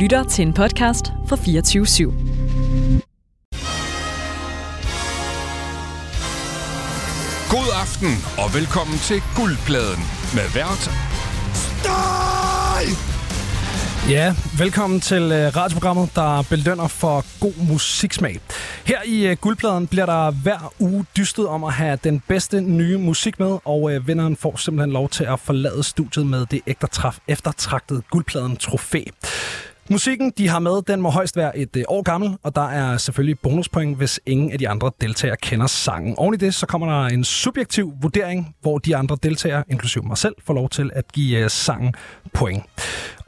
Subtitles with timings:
[0.00, 2.04] lytter til en podcast fra 24 /7.
[7.50, 8.08] God aften
[8.44, 10.84] og velkommen til Guldpladen med vært
[11.54, 12.84] Støj!
[14.10, 18.40] Ja, velkommen til uh, radioprogrammet, der belønner for god musiksmag.
[18.84, 22.98] Her i uh, Guldpladen bliver der hver uge dystet om at have den bedste nye
[22.98, 26.86] musik med, og uh, vinderen får simpelthen lov til at forlade studiet med det ægte
[26.86, 29.02] træf eftertragtede Guldpladen trofæ.
[29.90, 32.96] Musikken, de har med, den må højst være et øh, år gammel, og der er
[32.96, 36.14] selvfølgelig bonuspoint, hvis ingen af de andre deltagere kender sangen.
[36.18, 40.18] Oven i det, så kommer der en subjektiv vurdering, hvor de andre deltagere, inklusive mig
[40.18, 41.94] selv, får lov til at give øh, sangen
[42.32, 42.62] point.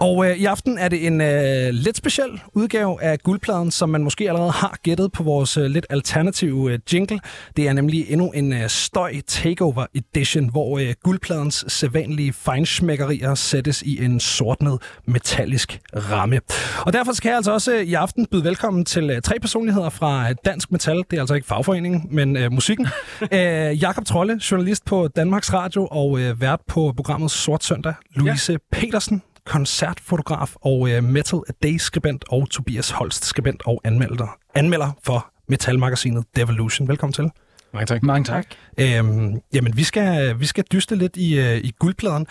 [0.02, 4.04] Og øh, i aften er det en øh, lidt speciel udgave af guldpladen, som man
[4.04, 7.20] måske allerede har gættet på vores øh, lidt alternative øh, jingle.
[7.56, 13.82] Det er nemlig endnu en øh, støj takeover edition, hvor øh, guldpladens sædvanlige feinschmeckerier sættes
[13.82, 16.40] i en sortnet metallisk ramme.
[16.86, 19.90] Og derfor skal jeg altså også øh, i aften byde velkommen til øh, tre personligheder
[19.90, 20.96] fra øh, Dansk Metal.
[21.10, 22.88] Det er altså ikke fagforeningen, men øh, musikken.
[23.32, 27.94] øh, Jakob Trolle, journalist på Danmarks Radio og øh, vært på programmet Sort Søndag.
[28.16, 28.58] Louise ja.
[28.72, 34.98] Petersen, koncertfotograf og øh, Metal A Day skribent og Tobias Holst skribent og anmelder, anmelder
[35.04, 36.88] for metalmagasinet Devolution.
[36.88, 37.30] Velkommen til.
[37.72, 38.02] Mange tak.
[38.02, 38.46] Mange tak.
[38.78, 42.26] Øhm, jamen, vi skal, vi skal dyste lidt i, øh, i guldpladen.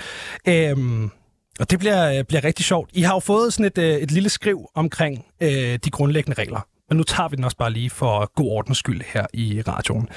[0.48, 1.10] Øhm,
[1.60, 2.90] og det bliver, øh, bliver rigtig sjovt.
[2.94, 6.68] I har jo fået sådan et, øh, et lille skriv omkring øh, de grundlæggende regler.
[6.90, 10.10] Men nu tager vi den også bare lige for god ordens skyld her i radioen.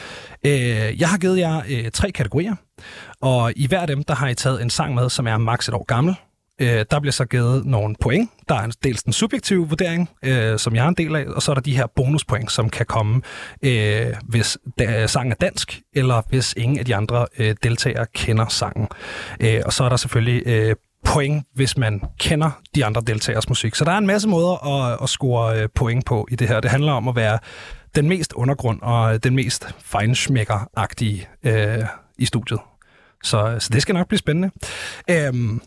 [0.46, 2.54] Øh, jeg har givet jer øh, tre kategorier,
[3.20, 5.68] og i hver af dem, der har I taget en sang med, som er maks
[5.68, 6.14] et år gammel.
[6.60, 8.30] Øh, der bliver så givet nogle point.
[8.48, 11.52] Der er dels den subjektive vurdering, øh, som jeg er en del af, og så
[11.52, 13.22] er der de her bonuspoint, som kan komme,
[13.62, 18.46] øh, hvis da, sangen er dansk, eller hvis ingen af de andre øh, deltagere kender
[18.48, 18.88] sangen.
[19.41, 23.74] Øh, og så er der selvfølgelig øh, point, hvis man kender de andre deltagers musik.
[23.74, 26.61] Så der er en masse måder at, at score øh, point på i det her.
[26.61, 27.39] Det handler om at være
[27.94, 31.84] den mest undergrund og øh, den mest feinschmecker-agtige øh,
[32.18, 32.61] i studiet.
[33.23, 34.51] Så, så det skal nok blive spændende.
[35.11, 35.61] Øhm,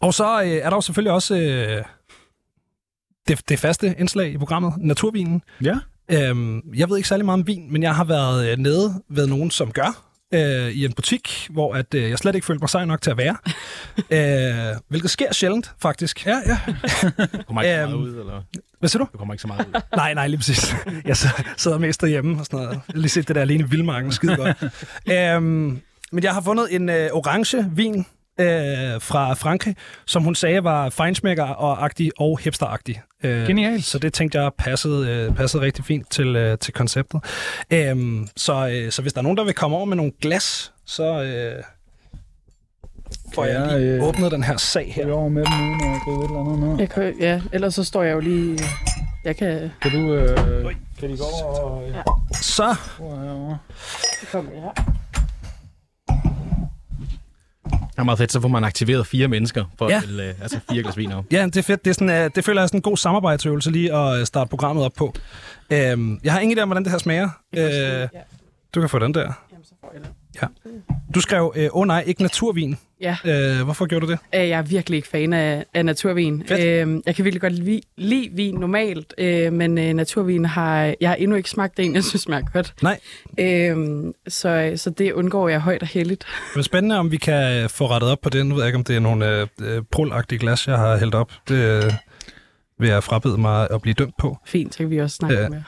[0.00, 1.82] og så øh, er der jo selvfølgelig også øh,
[3.28, 5.42] det, det faste indslag i programmet, Naturvinen.
[5.64, 5.76] Ja.
[6.10, 9.26] Øhm, jeg ved ikke særlig meget om vin, men jeg har været øh, nede ved
[9.26, 10.02] nogen, som gør
[10.34, 13.10] øh, i en butik, hvor at, øh, jeg slet ikke følte mig sej nok til
[13.10, 13.36] at være.
[14.72, 16.26] øh, hvilket sker sjældent, faktisk.
[16.26, 16.58] Ja, ja.
[17.32, 18.42] Du kommer ikke så Øhm, meget ud, eller?
[18.78, 19.08] Hvad siger du?
[19.12, 19.80] Du kommer ikke så meget ud.
[19.96, 20.74] Nej, nej, lige præcis.
[21.04, 21.16] Jeg
[21.56, 22.80] sidder- mest derhjemme og sådan noget.
[22.88, 24.56] Jeg lige set det der alene i Vildmarken, skide godt.
[25.12, 25.80] øhm,
[26.12, 28.06] men jeg har fundet en øh, orange vin
[28.40, 29.76] øh, fra Frankrig,
[30.06, 33.00] som hun sagde var feinschmecker-agtig og hipster-agtig.
[33.24, 33.84] Øh, Genialt.
[33.84, 37.20] Så det tænkte jeg passede, øh, passede rigtig fint til, øh, til konceptet.
[37.70, 40.72] Øhm, så, øh, så hvis der er nogen, der vil komme over med nogle glas,
[40.86, 41.62] så øh,
[43.34, 45.12] får jeg Ja, lige øh, åbnet den her sag Jeg her.
[45.12, 46.78] over med dem nu, når jeg går et eller andet ned.
[46.78, 48.58] Jeg kan, ja, ellers så står jeg jo lige...
[49.24, 50.14] Jeg kan Kan du...
[50.14, 50.36] Øh,
[51.00, 51.88] kan de gå over og...
[51.94, 52.02] Ja.
[52.32, 52.76] Så
[54.32, 54.95] komme her.
[58.00, 60.02] Er meget fedt, så får man aktiveret fire mennesker for Ja.
[60.08, 60.22] ja.
[60.22, 61.24] at øh, altså fire glas vin op.
[61.32, 61.84] Ja, det er fedt.
[61.84, 64.26] Det, er sådan, uh, det føler jeg er sådan en god samarbejdsøvelse lige at øh,
[64.26, 65.04] starte programmet op på.
[65.94, 67.28] Um, jeg har ingen idé om, hvordan det her smager.
[67.52, 68.06] Uh, ja,
[68.74, 69.20] du kan få den der.
[69.52, 70.02] jamen, så får jeg
[70.84, 70.95] den.
[71.14, 72.76] Du skrev, åh uh, oh, nej, ikke naturvin.
[73.00, 74.18] Ja, Uh, hvorfor gjorde du det?
[74.34, 76.44] øh, jeg er virkelig ikke fan af, af naturvin.
[76.48, 76.88] Fedt.
[76.88, 81.08] Øh, jeg kan virkelig godt lide, lide vin normalt, øh, men øh, naturvin har jeg
[81.08, 82.74] har endnu ikke smagt en, jeg synes smager godt.
[82.82, 82.98] Nej.
[83.38, 83.76] Øh,
[84.28, 86.26] så, så det undgår jeg højt og heldigt.
[86.54, 88.46] Det er spændende, om vi kan øh, få rettet op på det.
[88.46, 91.14] Nu ved jeg ikke, om det er nogle uh, uh, prulagtige glas, jeg har hældt
[91.14, 91.32] op.
[91.48, 91.92] Det uh,
[92.80, 94.38] vil jeg frabede mig at blive dømt på.
[94.46, 95.48] Fint, så kan vi også snakke ja.
[95.48, 95.62] mere.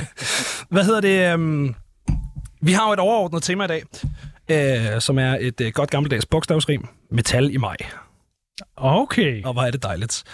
[0.74, 1.34] Hvad hedder det?
[1.34, 1.74] Um,
[2.60, 3.82] vi har jo et overordnet tema i dag,
[4.52, 6.88] uh, som er et uh, godt gammeldags bogstavsrim.
[7.10, 7.76] Metal i maj.
[8.76, 9.44] Okay.
[9.44, 10.24] Og hvor er det dejligt.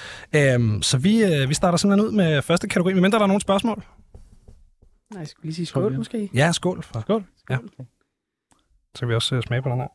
[0.56, 3.41] Um, så vi, uh, vi starter simpelthen ud med første kategori, medmindre der er nogle
[3.41, 3.84] spørgsmål.
[5.10, 5.98] Nej, jeg skulle lige sige skål, igen.
[5.98, 6.31] måske.
[6.34, 6.82] Ja, skål.
[6.82, 7.00] For.
[7.00, 7.25] Skål.
[7.50, 7.59] Ja.
[8.94, 9.88] Så kan vi også uh, smage på den her.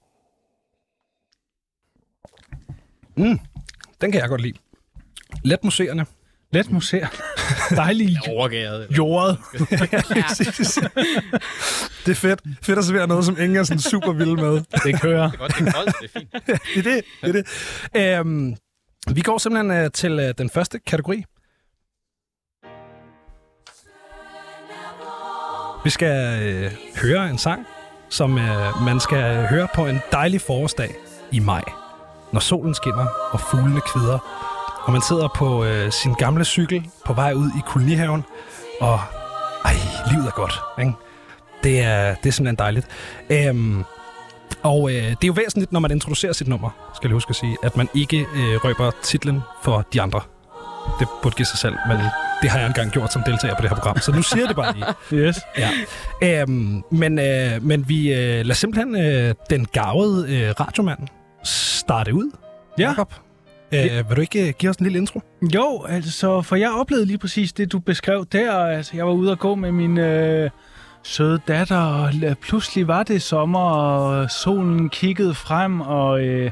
[3.17, 3.39] Mm,
[4.01, 4.57] den kan jeg godt lide.
[5.43, 6.05] Let museerne.
[6.51, 7.07] Let museer.
[7.75, 8.87] Dejlig Overgæret.
[8.97, 9.37] Jordet.
[12.05, 12.41] Det er fedt.
[12.61, 14.61] Fedt at servere noget, som ingen er sådan super vild med.
[14.83, 15.31] Det kører.
[15.31, 16.33] Det er godt, det er koldt, det er fint.
[16.75, 17.03] det er det.
[17.21, 17.43] det,
[17.95, 18.19] er det.
[18.19, 18.55] Øhm,
[19.15, 21.23] vi går simpelthen uh, til uh, den første kategori.
[25.85, 26.71] Vi skal øh,
[27.01, 27.65] høre en sang,
[28.09, 30.95] som øh, man skal høre på en dejlig forårsdag
[31.31, 31.61] i maj,
[32.33, 34.19] når solen skinner og fuglene kvider,
[34.85, 38.23] og man sidder på øh, sin gamle cykel på vej ud i kolonihaven,
[38.81, 38.99] og
[39.65, 39.75] ej,
[40.11, 40.91] livet er godt, ikke?
[41.63, 42.87] Det er, det er simpelthen dejligt.
[43.29, 43.83] Øhm,
[44.63, 47.35] og øh, det er jo væsentligt, når man introducerer sit nummer, skal jeg huske at
[47.35, 50.21] sige, at man ikke øh, røber titlen for de andre.
[50.99, 51.97] Det burde give sig selv, men
[52.41, 54.47] det har jeg engang gjort som deltager på det her program, så nu siger jeg
[54.47, 54.85] det bare lige.
[55.25, 55.35] Yes.
[55.57, 55.69] Ja.
[56.41, 60.99] Øhm, men, øh, men vi øh, lader simpelthen øh, den gavede øh, radiomand
[61.43, 62.31] starte ud.
[62.79, 62.89] Ja.
[62.89, 63.13] Jacob,
[63.75, 65.21] øh, vil du ikke øh, give os en lille intro?
[65.55, 68.53] Jo, altså, for jeg oplevede lige præcis det, du beskrev der.
[68.53, 70.49] Altså, jeg var ude at gå med min øh,
[71.03, 72.11] søde datter, og
[72.41, 76.21] pludselig var det sommer, og solen kiggede frem, og...
[76.23, 76.51] Øh,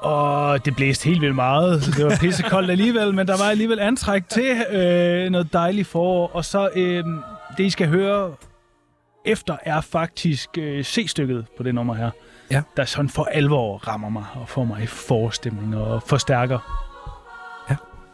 [0.00, 3.80] og det blæste helt vildt meget, så det var pissekoldt alligevel, men der var alligevel
[3.80, 6.30] antræk til øh, noget dejligt forår.
[6.32, 7.04] Og så øh,
[7.56, 8.34] det, I skal høre
[9.24, 12.10] efter, er faktisk øh, C-stykket på det nummer her.
[12.50, 12.62] Ja.
[12.76, 16.58] Der sådan for alvor rammer mig og får mig i forestemning og forstærker.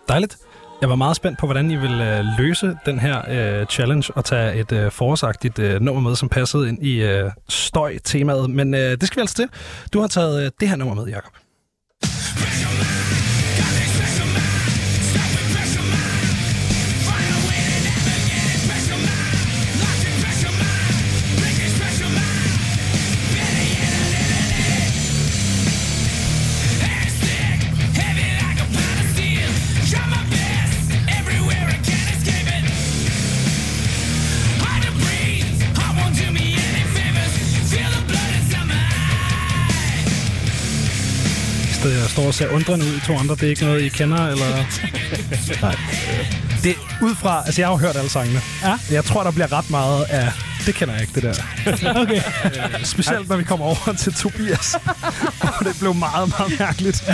[0.08, 0.36] Dejligt.
[0.80, 3.22] Jeg var meget spændt på, hvordan I ville øh, løse den her
[3.60, 7.30] øh, challenge og tage et øh, forårsagtigt øh, nummer med, som passede ind i øh,
[7.48, 8.50] støj-temaet.
[8.50, 9.48] Men øh, det skal vi altså til.
[9.92, 11.32] Du har taget øh, det her nummer med, Jacob.
[41.86, 43.34] Så jeg står og ser undrende ud i to andre.
[43.34, 44.64] Det er ikke noget, I kender, eller...
[45.62, 45.76] Nej.
[46.62, 47.42] Det ud fra...
[47.46, 48.40] Altså, jeg har jo hørt alle sangene.
[48.62, 48.78] Ja.
[48.90, 50.32] Jeg tror, der bliver ret meget af...
[50.66, 51.34] Det kender jeg ikke, det der.
[52.02, 52.20] Okay.
[52.84, 54.74] Specielt, når vi kommer over til Tobias.
[55.58, 57.04] Og det blev meget, meget mærkeligt.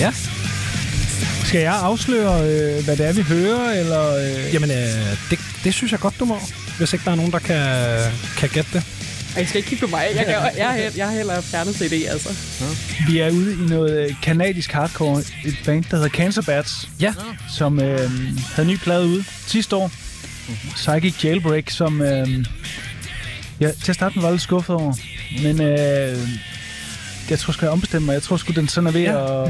[0.00, 0.12] ja.
[1.44, 4.16] Skal jeg afsløre, øh, hvad det er, vi hører, eller...
[4.16, 4.54] Øh...
[4.54, 6.38] Jamen, øh, det, det synes jeg godt, du må.
[6.78, 7.98] Hvis ikke der er nogen, der kan,
[8.36, 8.97] kan gætte det.
[9.38, 10.06] Ej, I skal ikke kigge på mig.
[10.14, 12.28] Jeg, kan, jeg, jeg, jeg har heller fjernet CD, altså.
[13.08, 15.20] Vi er ude i noget øh, kanadisk hardcore.
[15.44, 16.88] Et band, der hedder Cancer Bats.
[17.00, 17.14] Ja.
[17.56, 17.98] Som øh,
[18.54, 19.90] havde en ny plade ude sidste år.
[20.74, 22.02] Psychic Jailbreak, som...
[22.02, 22.44] Øh,
[23.60, 24.94] ja, til at starte med var jeg lidt skuffet over.
[25.42, 26.28] Men øh,
[27.30, 28.12] jeg tror sgu, jeg ombestemmer mig.
[28.14, 29.44] Jeg tror sgu, den sådan er ved, ja.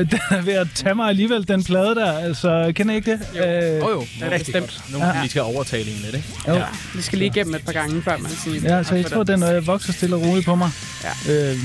[0.00, 2.12] at, den er ved at tage mig alligevel, den plade der.
[2.18, 3.20] Altså, kender I ikke det?
[3.36, 3.42] Jo.
[3.42, 4.00] Øh, Jo, jo.
[4.00, 4.82] Det er rigtig stemt.
[4.92, 5.20] Nogle ja.
[5.20, 6.28] lige skal overtale en lidt, ikke?
[6.48, 6.54] jo.
[6.54, 6.64] Ja.
[6.94, 8.76] Vi skal lige igennem et par gange, før man siger...
[8.76, 10.70] Ja, så jeg tror, den øh, vokser stille og roligt på mig.
[11.04, 11.32] Ja.
[11.50, 11.58] Øhm,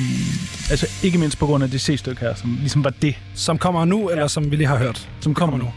[0.70, 3.86] altså ikke mindst på grund af det C-stykke her, som ligesom var det, Som kommer
[3.86, 5.10] nu, eller som vi lige har hørt?
[5.22, 5.72] som kommer nu.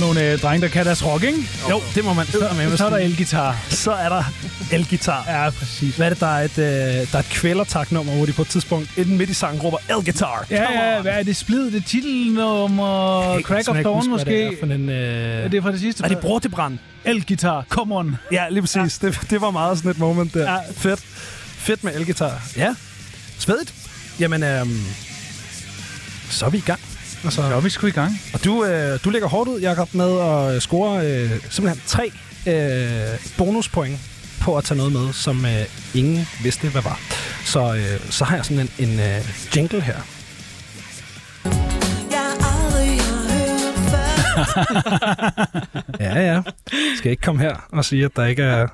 [0.00, 1.48] Jo nogle øh, drenge, der kan deres rock, ikke?
[1.70, 3.56] Jo, det må man Så, så er der elgitar.
[3.68, 4.24] Så er der
[4.72, 5.24] elgitar.
[5.28, 5.96] Ja, præcis.
[5.96, 6.64] Hvad er det, der er et, øh,
[7.12, 10.46] der er et kvælertak-nummer, hvor de på et tidspunkt inden midt i sangen råber elgitar.
[10.50, 11.36] Ja, ja, hvad er det?
[11.36, 13.40] Splid, det titelnummer?
[13.40, 14.30] Crack of Dawn måske?
[14.30, 15.44] Det er, en, øh...
[15.44, 16.04] Er det fra det sidste?
[16.04, 16.78] er det bror til brand?
[17.04, 18.16] Elgitar, come on.
[18.32, 19.02] Ja, lige præcis.
[19.02, 19.08] Ja.
[19.08, 20.42] Det, det var meget sådan et moment der.
[20.42, 20.52] Ja.
[20.52, 20.58] Ja.
[20.76, 21.00] Fedt.
[21.58, 22.42] Fedt med elgitar.
[22.56, 22.74] Ja.
[23.38, 23.74] Svedigt.
[24.20, 24.80] Jamen, øhm,
[26.30, 26.80] så er vi i gang.
[27.24, 28.20] Altså, Så er vi sgu i gang.
[28.34, 32.12] Og du, øh, du lægger hårdt ud, Jacob, med at øh, score øh, simpelthen tre
[32.46, 33.98] øh, bonuspoint
[34.40, 37.00] på at tage noget med, som øh, ingen vidste, hvad var.
[37.44, 39.96] Så, øh, så har jeg sådan en, en øh, jingle her.
[46.00, 46.42] Ja, ja.
[46.96, 48.66] Skal ikke komme her og sige, at der ikke er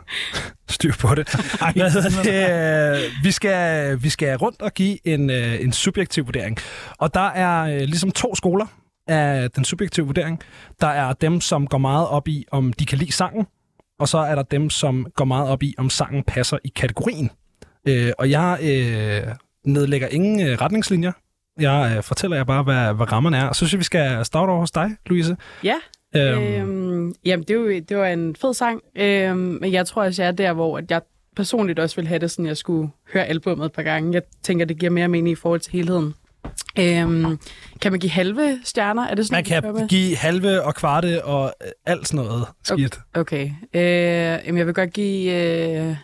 [0.69, 1.29] styr på det.
[1.75, 3.13] Hvad hedder det?
[3.23, 6.59] Vi skal, vi skal rundt og give en, øh, en subjektiv vurdering.
[6.99, 8.67] Og der er øh, ligesom to skoler
[9.07, 10.41] af den subjektive vurdering.
[10.81, 13.47] Der er dem, som går meget op i, om de kan lide sangen,
[13.99, 17.31] og så er der dem, som går meget op i, om sangen passer i kategorien.
[17.89, 21.13] Øh, og jeg øh, nedlægger ingen øh, retningslinjer.
[21.61, 23.49] Jeg øh, fortæller jer bare, hvad, hvad rammerne er.
[23.53, 25.37] Så synes jeg, vi skal starte over hos dig, Louise.
[25.65, 25.75] Ja,
[26.17, 30.23] Øhm, Øhm, jamen, det, jo, det var en fed sang, øhm, men jeg tror også,
[30.23, 31.01] jeg er der, hvor at jeg
[31.37, 34.13] personligt også vil have det sådan, jeg skulle høre albumet et par gange.
[34.15, 36.15] Jeg tænker, det giver mere mening i forhold til helheden.
[36.79, 37.39] Øhm,
[37.81, 39.07] kan man give halve stjerner?
[39.07, 39.89] Er det sådan, man kan med?
[39.89, 42.99] give halve og kvarte og øh, alt sådan noget skidt.
[43.15, 43.51] Okay.
[43.75, 43.83] Øh,
[44.47, 45.33] jamen, jeg vil godt give...
[45.33, 45.97] Øh,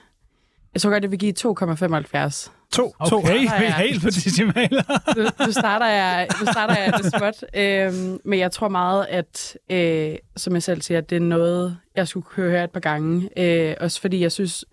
[0.75, 2.51] Jeg tror godt, jeg vil give 2,75.
[2.73, 3.17] To, to.
[3.19, 3.77] Okay, vi Ja, er ja.
[3.79, 4.83] helt på decimaler.
[5.17, 7.45] Nu, nu, starter jeg, nu starter jeg det småt.
[7.55, 11.77] Øhm, men jeg tror meget, at, øh, som jeg selv siger, at det er noget,
[11.97, 13.29] jeg skulle høre et par gange.
[13.37, 14.65] Øh, også fordi jeg synes,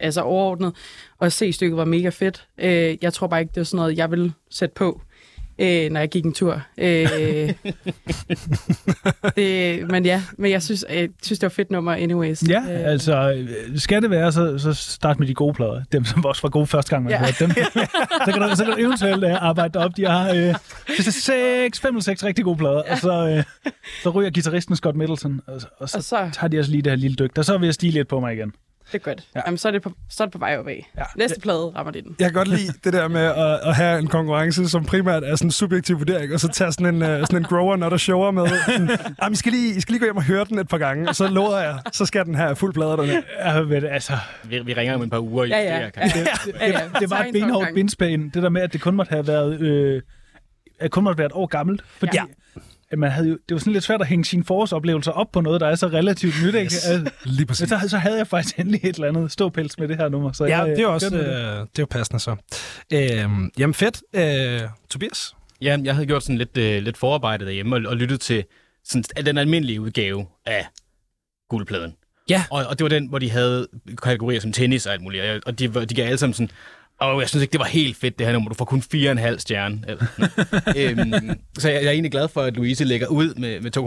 [0.00, 0.72] altså overordnet,
[1.20, 2.46] at se stykket var mega fedt.
[2.58, 5.00] Øh, jeg tror bare ikke, det var sådan noget, jeg vil sætte på,
[5.58, 6.62] øh, når jeg gik en tur.
[6.78, 7.08] Øh,
[9.36, 12.42] det, men ja, men jeg synes, jeg synes, det var fedt nummer anyways.
[12.48, 15.82] Ja, Øh, altså, øh, skal det være, så, så start med de gode plader.
[15.92, 17.18] Dem, som også var gode første gang, man Ja.
[17.18, 17.50] hørte dem.
[18.26, 19.90] så, kan du, så kan du eventuelt uh, arbejde op.
[19.96, 20.54] De har øh,
[21.00, 22.82] seks, fem eller seks rigtig gode plader.
[22.86, 22.92] Ja.
[22.92, 23.44] Og så, øh,
[24.02, 26.92] så ryger gitarristen Scott Middleton, og, og så Og så, tager de også lige det
[26.92, 27.38] her lille dyk.
[27.38, 28.52] Og så vil jeg stige lidt på mig igen.
[28.92, 29.18] Det er godt.
[29.34, 29.38] Ja.
[29.38, 29.42] Ja.
[29.46, 30.74] Jamen, så, er det på, så er det på vej opad.
[30.98, 31.02] Ja.
[31.16, 32.16] Næste plade rammer det den.
[32.18, 35.36] Jeg kan godt lide det der med at, at have en konkurrence, som primært er
[35.36, 37.96] sådan en subjektiv vurdering, og så tage sådan en, uh, sådan en grower, når der
[37.96, 38.46] shower med.
[38.66, 38.90] Sådan,
[39.22, 41.08] "Jamen, I, skal lige, I skal lige gå hjem og høre den et par gange,
[41.08, 43.22] og så lover jeg, så skal den have fuld plade dernede.
[43.44, 44.12] Ja, men, altså,
[44.44, 45.44] Vi, vi ringer om et par uger.
[45.44, 45.64] i Ja, ja.
[45.74, 46.26] det her, kan-
[46.60, 46.80] ja, ja.
[47.00, 48.32] det var et en benhårdt benspænd.
[48.32, 49.60] Det der med, at det kun måtte have været...
[49.60, 50.02] Øh,
[50.90, 51.84] kun måtte være et år gammelt.
[51.98, 52.22] Fordi Ja.
[52.90, 55.40] At man havde jo, det var sådan lidt svært at hænge sine forårsoplevelser op på
[55.40, 56.54] noget, der er så relativt nyt.
[56.54, 56.64] Ikke?
[56.64, 56.86] Yes.
[56.86, 57.70] Altså, Lige præcis.
[57.70, 60.32] Men så, så havde jeg faktisk endelig et eller andet ståpels med det her nummer.
[60.32, 61.20] Så Ja, jeg, det er jo også det.
[61.20, 62.36] øh, det er jo passende så.
[62.92, 64.02] Øhm, jamen fedt.
[64.14, 65.34] Øh, Tobias?
[65.60, 68.44] Ja, jeg havde gjort sådan lidt, øh, lidt forarbejde derhjemme og, og lyttet til
[68.84, 70.66] sådan, den almindelige udgave af
[71.48, 71.94] guldpladen.
[72.30, 72.44] Ja.
[72.50, 73.68] Og, og det var den, hvor de havde
[74.02, 75.24] kategorier som tennis og alt muligt.
[75.24, 76.50] Og, og de, de gav alle sammen sådan,
[77.00, 78.48] og jeg synes ikke, det var helt fedt, det her nummer.
[78.48, 79.82] Du får kun 4,5 stjerne.
[79.88, 80.04] Eller,
[80.78, 83.80] øhm, så jeg, jeg er egentlig glad for, at Louise lægger ud med, med 2,75,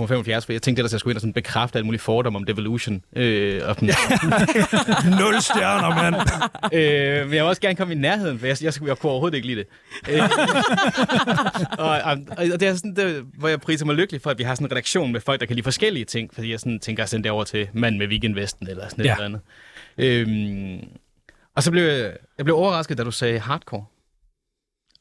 [0.46, 2.44] for jeg tænkte ellers, at jeg skulle ind og sådan bekræfte alle mulige fordomme om
[2.46, 3.02] Devolution.
[3.16, 3.90] Øh, og sådan,
[5.20, 6.16] Nul stjerner, mand.
[6.74, 9.12] øh, men jeg vil også gerne komme i nærheden, for jeg, jeg, jeg, jeg kunne
[9.12, 9.68] overhovedet ikke lide det.
[10.10, 10.22] Øh,
[11.78, 14.44] og, og, og, det er sådan, det, hvor jeg priser mig lykkelig for, at vi
[14.44, 17.04] har sådan en redaktion med folk, der kan lide forskellige ting, fordi jeg sådan tænker
[17.04, 19.12] at sende det over til mand med weekendvesten eller sådan Ja.
[19.14, 19.42] eller andet.
[19.98, 20.80] Øhm,
[21.56, 23.86] og så blev jeg, jeg blev overrasket, da du sagde hardcore.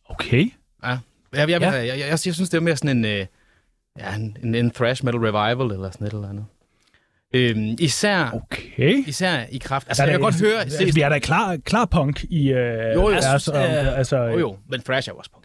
[0.09, 0.51] Okay.
[0.85, 0.99] Ja.
[1.33, 1.71] Jeg, jeg, Ja.
[1.71, 3.27] jeg, jeg, jeg, jeg synes, det er mere sådan en, øh,
[3.99, 6.47] ja, en, en, en thrash metal revival eller sådan et eller andet.
[7.35, 9.05] Øhm, især, Okay.
[9.07, 9.89] især i kraft.
[9.89, 10.61] Altså, Der jeg kan godt høre...
[10.61, 14.17] Altså, vi er da klar, klar punk i øh, Jo, jo, og, synes, øh, altså,
[14.25, 15.45] Jo, jo, men thrash er jo også punk.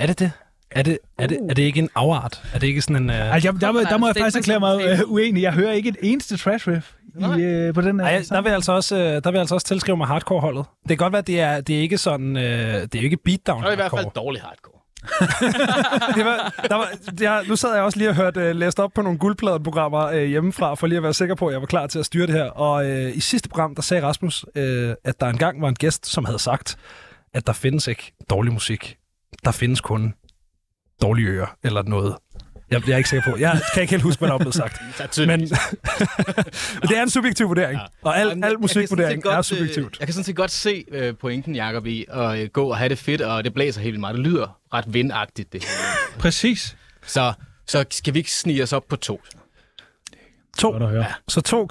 [0.00, 0.32] Er det det?
[0.70, 2.42] Er det, er, det, er det ikke en afart?
[2.54, 3.10] Er det ikke sådan en...
[3.10, 3.34] Uh...
[3.34, 5.42] Altså, jeg, der, må- der må jeg faktisk erklære mig øh, uenig.
[5.42, 6.90] Jeg hører ikke et eneste trash riff
[7.38, 8.06] i, øh, på den her.
[8.06, 10.64] Ej, der vil jeg altså også, øh, der vil jeg altså også tilskrive mig hardcore-holdet.
[10.82, 12.36] Det kan godt være, det er, det er ikke sådan...
[12.36, 14.74] Øh, det er jo ikke beatdown Det er i hvert fald dårlig hardcore.
[16.16, 16.88] det var, der var,
[17.20, 20.24] jeg, nu sad jeg også lige og hørte øh, læst op på nogle guldpladeprogrammer øh,
[20.24, 22.34] hjemmefra, for lige at være sikker på, at jeg var klar til at styre det
[22.34, 22.44] her.
[22.44, 26.06] Og øh, i sidste program, der sagde Rasmus, øh, at der engang var en gæst,
[26.06, 26.76] som havde sagt,
[27.34, 28.96] at der findes ikke dårlig musik.
[29.44, 30.14] Der findes kun
[31.02, 32.16] dårlige ører, eller noget.
[32.70, 33.38] Jeg, jeg er ikke sikker på.
[33.38, 34.80] Jeg kan ikke helt huske, hvad der er blevet sagt.
[34.98, 35.26] Det er.
[35.26, 35.40] Men,
[36.80, 37.80] men det er en subjektiv vurdering.
[38.02, 39.96] Og al, al musikvurdering er øh, subjektivt.
[40.00, 42.88] Jeg kan sådan set godt se øh, pointen, Jacob, i at øh, gå og have
[42.88, 44.16] det fedt, og det blæser helt vildt meget.
[44.16, 45.70] Det lyder ret vindagtigt, det her.
[46.18, 46.76] Præcis.
[47.06, 47.32] Så,
[47.66, 49.20] så skal vi ikke snige os op på to?
[50.58, 50.72] To.
[50.72, 51.04] Høre.
[51.28, 51.68] Så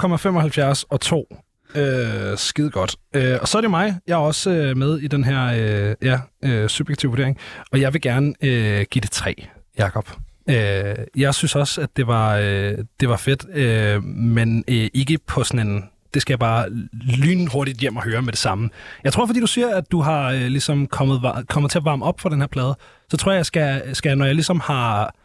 [0.79, 1.35] 2,75 og 2.
[1.75, 2.95] Øh, skide godt.
[3.15, 3.95] Øh, og så er det mig.
[4.07, 5.45] Jeg er også øh, med i den her
[5.89, 7.37] øh, ja, øh, subjektive vurdering.
[7.71, 9.47] Og jeg vil gerne øh, give det 3,
[9.77, 10.09] Jakob.
[10.49, 15.19] Øh, jeg synes også, at det var, øh, det var fedt, øh, men øh, ikke
[15.27, 15.83] på sådan en...
[16.13, 16.69] Det skal jeg bare
[17.17, 18.69] lynhurtigt hjem og høre med det samme.
[19.03, 21.85] Jeg tror, fordi du siger, at du har øh, ligesom kommet, var- kommet til at
[21.85, 22.75] varme op for den her plade,
[23.11, 25.15] så tror jeg, jeg skal, skal når jeg ligesom har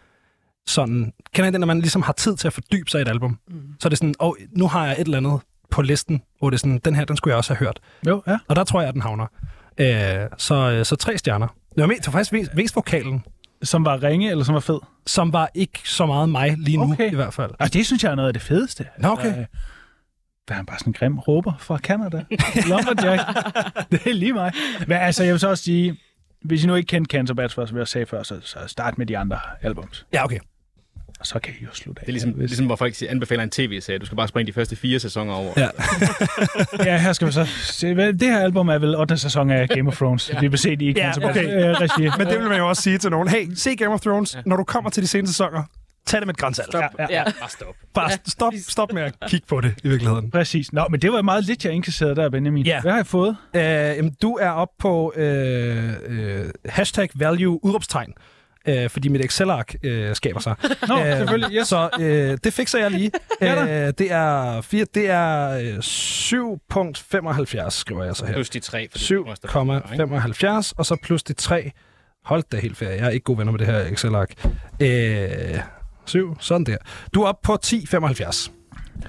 [0.66, 1.12] sådan...
[1.34, 3.38] Kender I det, når man ligesom har tid til at fordybe sig i et album?
[3.48, 3.60] Mm.
[3.80, 5.40] Så er det sådan, åh, nu har jeg et eller andet
[5.72, 7.80] på listen, hvor det er sådan, den her, den skulle jeg også have hørt.
[8.06, 8.38] Jo, ja.
[8.48, 9.26] Og der tror jeg, at den havner.
[9.78, 11.46] Øh, så, øh, så tre stjerner.
[11.46, 13.24] Det var, mest, det var faktisk mest, vokalen,
[13.62, 14.78] Som var ringe, eller som var fed.
[15.06, 17.12] som var ikke så meget mig lige nu, Okay.
[17.12, 17.50] i hvert fald.
[17.60, 18.86] Altså, det synes jeg er noget af det fedeste.
[18.98, 19.24] Nå, okay.
[19.24, 19.46] Altså, øh,
[20.46, 22.24] hvad er han bare sådan en grim råber fra Canada?
[22.70, 23.22] Lumberjack.
[23.90, 24.52] det er lige mig.
[24.80, 25.96] Men altså, jeg vil så også sige,
[26.44, 29.06] hvis I nu ikke kendte Cancer Bats, som jeg sagde før, så, så start med
[29.06, 30.06] de andre albums.
[30.12, 30.38] Ja, okay.
[31.22, 32.04] Og så kan I jo slutte af.
[32.04, 33.98] Det er ligesom, Hvis- ligesom hvor folk siger, anbefaler en tv-serie.
[33.98, 35.52] Du skal bare springe de første fire sæsoner over.
[35.56, 35.68] Ja.
[36.84, 37.94] Ja, her skal vi så se.
[37.94, 39.16] Det her album er vel 8.
[39.18, 40.30] sæson af Game of Thrones.
[40.34, 40.40] ja.
[40.40, 41.44] Vi vil se det i Ja, okay.
[41.44, 42.08] øh, regi.
[42.18, 43.28] Men det vil man jo også sige til nogen.
[43.28, 44.34] Hey, se Game of Thrones.
[44.34, 44.40] Ja.
[44.46, 45.62] Når du kommer til de seneste sæsoner,
[46.06, 46.74] tag det med et grænsalt.
[46.74, 47.06] Ja, ja.
[47.10, 47.24] Ja.
[47.24, 47.74] Bare stop.
[47.94, 50.30] Bare stop, stop med at kigge på det, i virkeligheden.
[50.30, 50.72] Præcis.
[50.72, 52.66] Nå, men det var meget lidt, jeg indkasserede der, Benjamin.
[52.66, 52.80] Ja.
[52.80, 53.36] Hvad har jeg fået?
[53.56, 58.12] Øh, jamen, du er op på øh, øh, hashtag value udråbstegn.
[58.68, 60.54] Øh, fordi mit Excel-ark øh, skaber sig.
[60.88, 61.58] Nå, Øh, selvfølgelig.
[61.58, 61.68] Yes.
[61.68, 63.10] Så øh, det fikser jeg lige.
[63.40, 68.32] Ja øh, det er, fire, det er øh, 7,75, skriver jeg så her.
[68.32, 68.88] Plus de tre.
[68.90, 69.16] for det
[69.50, 70.04] koster ikke?
[70.68, 71.72] 7,75, og så plus de 3.
[72.24, 72.96] Hold da helt ferie.
[72.96, 74.46] Jeg er ikke god venner med det her Excel-ark.
[74.80, 75.58] Øh,
[76.06, 76.76] 7, sådan der.
[77.14, 78.50] Du er oppe på 10,75.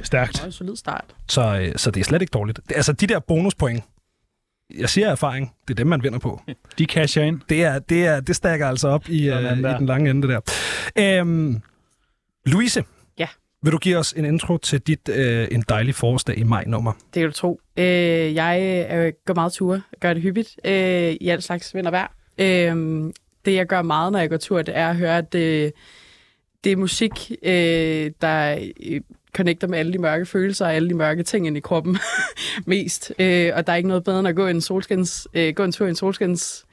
[0.03, 0.31] Stærkt.
[0.33, 1.05] Det var en solid start.
[1.29, 2.60] Så, øh, så det er slet ikke dårligt.
[2.69, 3.83] Det- Altså, de der bonuspoint,
[4.79, 6.41] jeg siger erfaring, det er dem, man vinder på.
[6.77, 7.39] De casher ind.
[7.50, 10.39] Det, er, det, er, det stakker altså op i, øh, i den lange ende der.
[11.00, 11.62] Øhm,
[12.46, 12.84] Louise,
[13.20, 13.27] Ja.
[13.62, 16.91] vil du give os en intro til dit øh, En dejlig forårsdag i maj-nummer?
[17.13, 17.62] Det kan du tro.
[17.77, 17.86] Øh,
[18.36, 22.13] jeg øh, går meget ture, gør det hyppigt, øh, i alt slags vind og vejr.
[22.38, 23.12] Øh,
[23.46, 25.74] det, jeg gør meget, når jeg går tur, det er at høre, at det,
[26.63, 29.01] det er musik, øh, der øh,
[29.34, 31.98] connecter med alle de mørke følelser og alle de mørke ting ind i kroppen
[32.66, 33.13] mest.
[33.20, 35.72] Øh, og der er ikke noget bedre end at gå en, solskins, øh, gå en
[35.72, 36.66] tur i en solskins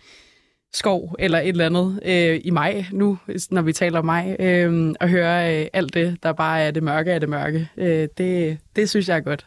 [0.73, 3.19] skov eller et eller andet øh, i maj nu,
[3.51, 6.83] når vi taler om maj, øh, og høre øh, alt det, der bare er det
[6.83, 7.69] mørke af det mørke.
[7.77, 9.47] Øh, det, det synes jeg er godt.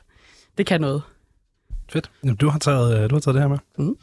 [0.57, 1.01] Det kan noget.
[1.91, 2.11] Fedt.
[2.23, 3.57] Jamen, du har taget, øh, du har taget det her med.
[3.77, 3.95] Mm.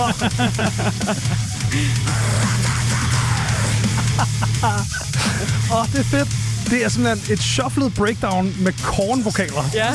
[0.00, 0.06] Åh,
[5.72, 6.28] oh, det er fedt.
[6.70, 9.70] Det er simpelthen et shufflet breakdown med kornvokaler.
[9.74, 9.86] Ja.
[9.86, 9.92] Ja.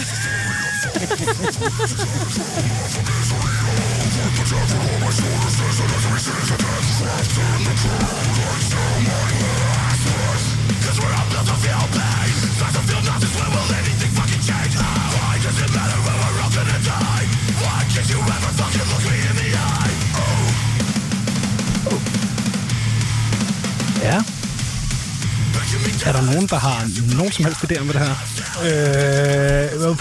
[26.23, 28.15] Er der nogen, der har nogen som helst idé om, hvad det her
[28.63, 29.71] er?
[29.81, 29.97] Øh,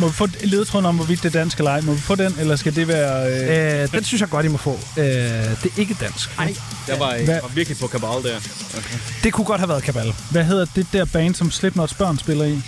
[0.00, 1.80] må, vi få, ledtråden om, hvorvidt det er dansk eller ej?
[1.80, 3.32] Må vi få den, eller skal det være...
[3.32, 4.72] Øh, Øh, den synes jeg godt, I må få.
[4.96, 6.30] Øh, det er ikke dansk.
[6.38, 6.54] Ej.
[6.88, 8.36] Jeg var, Hvad- jeg var virkelig på kabal der.
[8.78, 8.98] Okay.
[9.24, 10.14] Det kunne godt have været Kabal.
[10.30, 12.62] hvad hedder det der band, som Slipknots børn spiller i?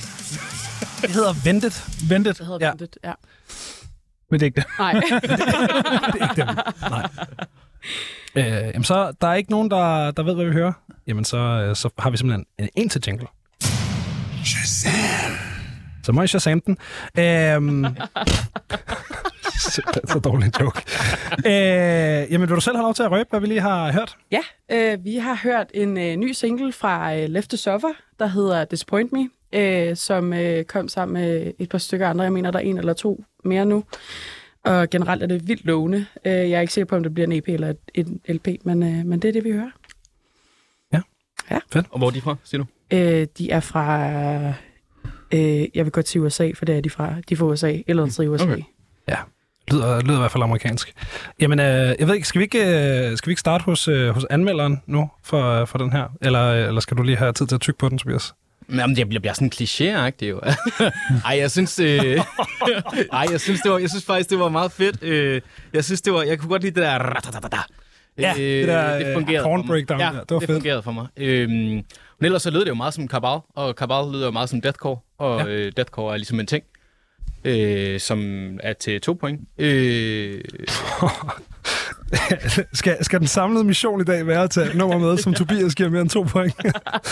[1.02, 1.82] Det hedder Ventet.
[2.08, 2.66] Ventet, Det hedder Ja.
[2.66, 2.70] ja.
[2.70, 3.12] Ventet, ja.
[4.30, 4.66] men det er ikke det.
[4.78, 4.92] Nej.
[6.12, 6.56] Det er ikke dem.
[6.90, 7.08] Nej.
[8.36, 10.72] Øh, jamen så, der er ikke nogen, der, der ved, hvad vi hører.
[11.06, 13.26] Jamen så, øh, så har vi simpelthen en, en til jingle.
[16.02, 16.78] Så må I Shazam den.
[17.18, 17.84] Øhm,
[20.12, 20.82] så dårlig en joke.
[21.46, 24.16] Øh, jamen, vil du selv have lov til at røbe, hvad vi lige har hørt?
[24.30, 24.40] Ja,
[24.72, 28.64] øh, vi har hørt en øh, ny single fra øh, Left to Suffer, der hedder
[28.64, 32.24] Disappoint Me, øh, som øh, kom sammen med et par stykker andre.
[32.24, 33.84] Jeg mener, der er en eller to mere nu.
[34.64, 36.06] Og generelt er det vildt lovende.
[36.24, 38.48] Øh, jeg er ikke sikker på, om det bliver en EP eller et, en LP,
[38.64, 39.70] men, øh, men det er det, vi hører.
[41.90, 42.96] Og hvor er de fra, siger du?
[42.96, 44.08] Øh, de er fra...
[45.32, 47.14] Øh, jeg vil godt til USA, for det er de fra.
[47.28, 48.44] De er fra USA, eller andet i USA.
[48.44, 48.52] Okay.
[48.52, 48.62] Okay.
[49.72, 50.92] Lyder, lyder i hvert fald amerikansk.
[51.40, 54.08] Jamen, øh, jeg ved ikke, skal vi ikke, øh, skal vi ikke starte hos, øh,
[54.10, 56.08] hos anmelderen nu for, for den her?
[56.22, 58.34] Eller, eller skal du lige have tid til at tykke på den, Tobias?
[58.68, 60.40] Jamen, det bliver, bliver sådan kliché jo.
[61.28, 61.78] Ej, jeg synes...
[61.78, 61.88] Øh...
[63.12, 65.02] Ej, jeg synes, det var, jeg synes faktisk, det var meget fedt.
[65.02, 65.40] Øh...
[65.72, 66.22] Jeg synes, det var...
[66.22, 66.98] Jeg kunne godt lide det der...
[68.18, 69.66] Ja, det der, øh, fungerede for mig.
[69.66, 70.12] breakdown Ja, der.
[70.12, 70.56] Det var det fedt.
[70.56, 71.06] fungerede for mig.
[71.16, 71.84] Øhm, men
[72.20, 74.98] ellers så lød det jo meget som Kabal, og Kabal lyder jo meget som Deathcore,
[75.18, 75.46] og ja.
[75.46, 76.64] øh, Deathcore er ligesom en ting,
[77.44, 79.40] øh, som er til to point.
[79.58, 80.40] Øh,
[82.72, 85.88] skal, skal den samlede mission i dag være at tage nummer med, som Tobias giver
[85.88, 86.54] mere end to point?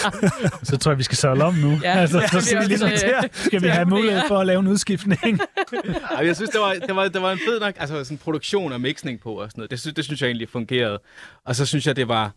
[0.68, 1.78] Så tror jeg, vi skal sørge om nu.
[1.82, 2.98] Ja, altså, ja, så skal vi, ligesom, øh,
[3.32, 5.40] skal vi have mulighed for at lave en udskiftning.
[6.16, 8.72] Ej, jeg synes, det var, det, var, det var en fed nok altså, sådan produktion
[8.72, 9.70] og mixning på og sådan noget.
[9.70, 10.98] Det, synes, det synes jeg egentlig fungerede.
[11.46, 12.32] Og så synes jeg, det var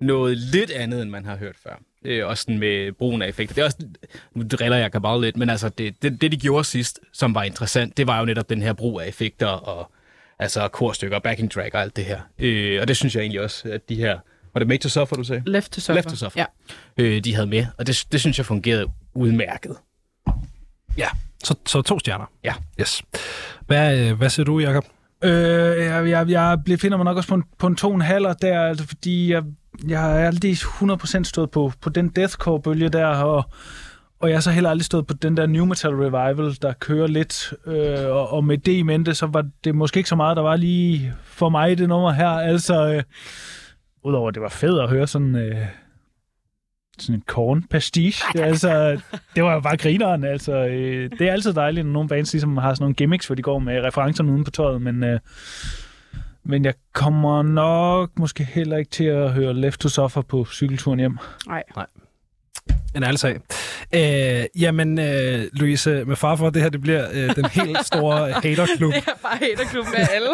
[0.00, 1.80] noget lidt andet, end man har hørt før.
[2.02, 3.54] Det er også sådan med brugen af effekter.
[3.54, 3.78] Det er også,
[4.34, 7.42] nu driller jeg Kabal lidt, men altså det, det, det, de gjorde sidst, som var
[7.42, 9.92] interessant, det var jo netop den her brug af effekter og
[10.38, 12.20] altså korstykker, backing track og alt det her.
[12.38, 14.18] Øh, og det synes jeg egentlig også, at de her...
[14.54, 15.42] Var det Major Suffer, du sagde?
[15.46, 15.94] Left to Suffer.
[15.94, 16.44] Left to Suffer.
[16.98, 17.04] Ja.
[17.04, 17.66] øh, de havde med.
[17.78, 19.76] Og det, det synes jeg fungerede udmærket.
[20.98, 21.08] Ja,
[21.44, 22.24] så, så to stjerner.
[22.44, 22.54] Ja.
[22.80, 23.02] Yes.
[23.66, 24.84] Hvad, øh, hvad siger du, Jacob?
[25.24, 25.30] Øh,
[25.84, 28.32] jeg, jeg, jeg befinder mig nok også på en, på en to og en halver
[28.32, 29.42] der, altså, fordi jeg,
[29.88, 33.44] jeg har aldrig 100% stået på, på den deathcore-bølge der, og,
[34.20, 37.06] og jeg har så heller aldrig stået på den der new metal revival, der kører
[37.06, 40.36] lidt, øh, og, og med det i mente, så var det måske ikke så meget,
[40.36, 43.02] der var lige for mig i det nummer her, altså, øh,
[44.04, 45.34] udover at det var fedt at høre sådan...
[45.34, 45.66] Øh,
[46.98, 48.24] sådan en corn pastiche.
[48.32, 49.00] Det, altså,
[49.34, 50.24] det var jo bare grineren.
[50.24, 53.34] Altså, øh, det er altid dejligt, når nogle bands ligesom har sådan nogle gimmicks, hvor
[53.34, 55.20] de går med referencerne uden på tøjet, men, øh,
[56.44, 60.98] men jeg kommer nok måske heller ikke til at høre Left to Suffer på cykelturen
[60.98, 61.18] hjem.
[61.76, 61.86] Nej.
[62.98, 63.40] En ærlig sag.
[63.94, 68.32] Øh, jamen, øh, Louise, med far for, det her det bliver øh, den helt store
[68.44, 70.28] haterklub, Det er bare haterklub med alle.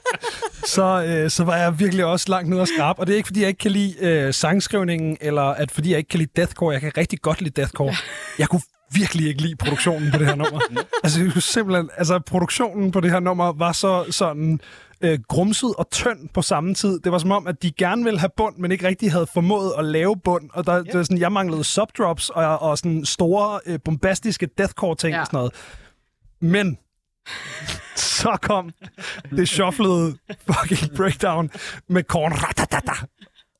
[0.74, 2.98] så, øh, så var jeg virkelig også langt nede og skrab.
[2.98, 5.98] Og det er ikke, fordi jeg ikke kan lide øh, sangskrivningen, eller at fordi jeg
[5.98, 6.72] ikke kan lide deathcore.
[6.72, 7.94] Jeg kan rigtig godt lide deathcore.
[8.38, 10.60] Jeg kunne virkelig ikke lide produktionen på det her nummer.
[11.04, 14.60] altså, simpelthen, altså, produktionen på det her nummer var så sådan
[15.00, 17.00] øh, grumset og tynd på samme tid.
[17.00, 19.72] Det var som om, at de gerne ville have bund, men ikke rigtig havde formået
[19.78, 20.50] at lave bund.
[20.52, 20.84] Og der, yeah.
[20.84, 25.20] det var sådan, jeg manglede subdrops og, og sådan store, øh, bombastiske deathcore-ting Ja.
[25.20, 25.52] og sådan noget.
[26.40, 26.78] Men
[27.96, 28.70] så kom
[29.30, 30.16] det shufflede
[30.50, 31.50] fucking breakdown
[31.88, 32.32] med korn.
[32.32, 32.92] ratatata.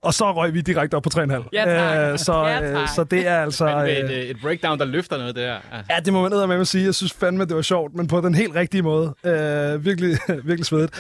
[0.02, 1.48] Og så røg vi direkte op på 3,5.
[1.52, 2.12] Ja, tak.
[2.12, 2.88] Øh, så, Ja, øh, tak.
[2.88, 3.66] så det er altså...
[3.66, 5.54] Men med øh, et, et breakdown, der løfter noget, det der.
[5.72, 5.92] Altså.
[5.94, 6.84] Ja, det må man ned med at sige.
[6.84, 9.14] Jeg synes fandme, det var sjovt, men på den helt rigtige måde.
[9.24, 10.98] Øh, virkelig, virkelig svedigt.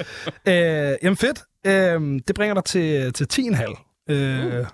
[0.48, 0.54] Øh,
[1.02, 1.42] jamen fedt.
[1.66, 4.06] Øh, det bringer dig til, til 10,5.
[4.14, 4.66] Øh,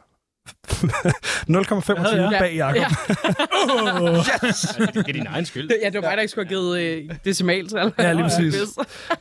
[0.73, 2.39] 0,25 Ja, ja.
[2.39, 2.77] bag Jacob.
[2.77, 2.87] Ja.
[4.43, 5.71] Altså, det, det er din egen skyld.
[5.83, 7.93] ja, det var mig, der ikke skulle have givet øh, decimaltal.
[7.99, 8.55] Ja, lige præcis.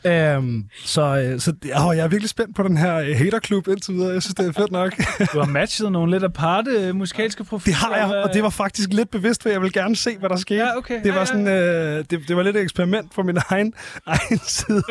[0.05, 3.93] Øhm, så øh, så åh, jeg er virkelig spændt på den her øh, haterklub indtil
[3.93, 4.13] videre.
[4.13, 4.93] Jeg synes, det er fedt nok.
[5.33, 7.75] Du har matchet nogle lidt aparte øh, musikalske profiler.
[7.77, 10.29] Det har jeg, og det var faktisk lidt bevidst, for jeg vil gerne se, hvad
[10.29, 10.59] der skete.
[10.59, 10.97] Ja, okay.
[10.99, 11.25] Det Ja, var ja.
[11.25, 13.73] sådan, øh, det, det var lidt et eksperiment på min egen,
[14.07, 14.83] egen side,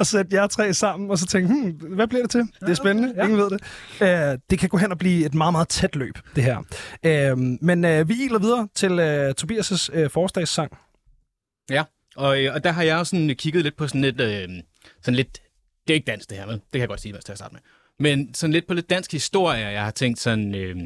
[0.00, 2.40] at sætte jer tre sammen, og så tænke, hmm, hvad bliver det til?
[2.60, 3.22] Det er spændende, ja.
[3.24, 3.60] ingen ved det.
[4.32, 6.58] Øh, det kan gå hen og blive et meget, meget tæt løb, det her.
[7.04, 10.78] Øh, men øh, vi iler videre til øh, Tobias' øh, forårsdagssang.
[11.70, 11.84] Ja,
[12.16, 14.48] og, øh, og der har jeg også sådan øh, kigget lidt på sådan lidt, øh,
[15.02, 15.42] sådan lidt,
[15.86, 17.36] det er ikke dansk det her, men det kan jeg godt sige, hvad jeg skal
[17.36, 17.60] starte med.
[17.98, 20.76] Men sådan lidt på lidt dansk historie, jeg har tænkt sådan, øh,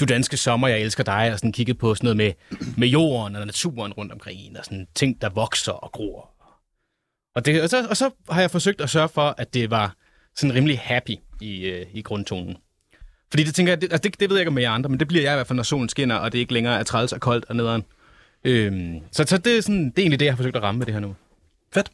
[0.00, 3.36] du danske sommer, jeg elsker dig, og sådan kigget på sådan noget med, med jorden
[3.36, 6.32] og naturen rundt omkring en, og sådan ting, der vokser og gror.
[7.34, 9.96] Og, det, og, så, og så har jeg forsøgt at sørge for, at det var
[10.36, 12.56] sådan rimelig happy i, øh, i grundtonen.
[13.32, 14.90] Fordi det tænker jeg, det, altså det, det ved jeg ikke om med jer andre,
[14.90, 16.82] men det bliver jeg i hvert fald, når solen skinner, og det ikke længere er
[16.82, 17.84] træls og koldt og nederen.
[18.44, 20.78] Øhm, så, så det, er sådan, det er egentlig det, jeg har forsøgt at ramme
[20.78, 21.14] med det her nu.
[21.74, 21.90] Fedt.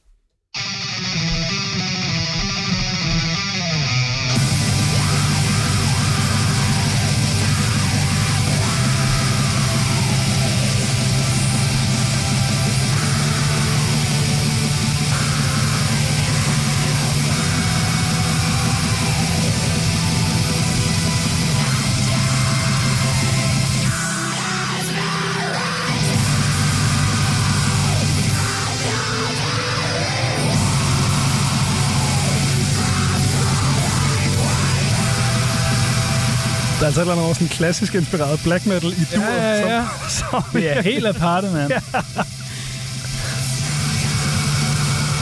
[36.78, 39.22] Der er altså et eller andet over sådan klassisk inspireret black metal i dur.
[39.22, 39.84] Ja, ja, ja.
[40.08, 41.72] Som, som Det er helt aparte, mand.
[41.72, 41.80] Ja.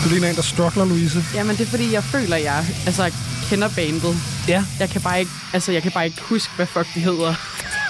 [0.05, 1.25] Du ligner en, der struggler, Louise.
[1.35, 3.13] Jamen, det er fordi, jeg føler, jeg altså,
[3.49, 4.17] kender bandet.
[4.49, 4.65] Ja.
[4.81, 7.35] Jeg kan bare ikke, altså, jeg kan bare ikke huske, hvad fuck de hedder.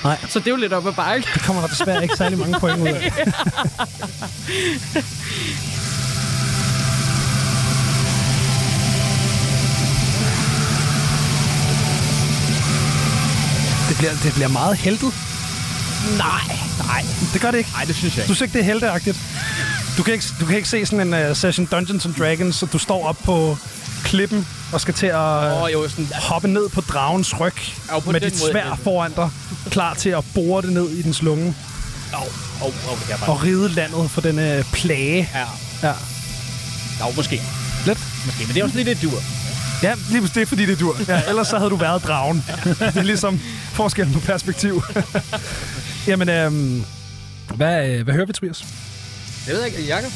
[0.04, 0.18] Nej.
[0.28, 1.28] Så det er jo lidt op ad bakke.
[1.34, 3.12] Det kommer der desværre ikke særlig mange point ud af.
[13.96, 15.12] Det bliver, det bliver meget heltet.
[16.18, 16.56] Nej,
[16.86, 17.70] nej, det gør det ikke.
[17.72, 19.16] Nej, det synes jeg Du synes ikke, det er helteagtigt?
[19.96, 22.66] Du kan ikke, du kan ikke se sådan en uh, session Dungeons and Dragons, så
[22.66, 23.56] du står op på
[24.04, 25.16] klippen og skal til at
[25.62, 27.52] oh, jo, sådan, hoppe ned på dragens ryg
[27.92, 28.80] Ja, på med dit måde svær helvede.
[28.84, 29.30] foran dig,
[29.70, 31.54] klar til at bore det ned i dens lunge
[32.14, 32.72] åh,
[33.06, 33.30] det er bare...
[33.30, 35.30] og ride landet for den uh, plage.
[35.34, 35.44] Ja,
[35.88, 35.92] Ja.
[37.00, 37.42] jo, måske.
[37.86, 37.98] Lidt.
[38.26, 39.22] Måske, men det er også lidt et dur.
[39.82, 40.96] Ja, lige præcis det er, fordi det er dur.
[41.08, 42.44] Ja, ellers så havde du været dragen.
[42.64, 43.40] Det er ligesom
[43.72, 44.82] forskellen på perspektiv.
[46.06, 46.84] Jamen, øhm,
[47.54, 48.58] hvad, øh, hvad hører vi, Tobias?
[49.46, 50.12] Det ved jeg ikke, Jacob?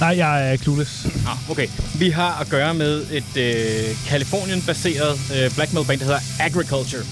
[0.00, 1.06] Nej, jeg er clueless.
[1.28, 1.66] Ah, okay.
[1.94, 7.02] Vi har at gøre med et øh, Kalifornien-baseret øh, black metal band, der hedder Agriculture.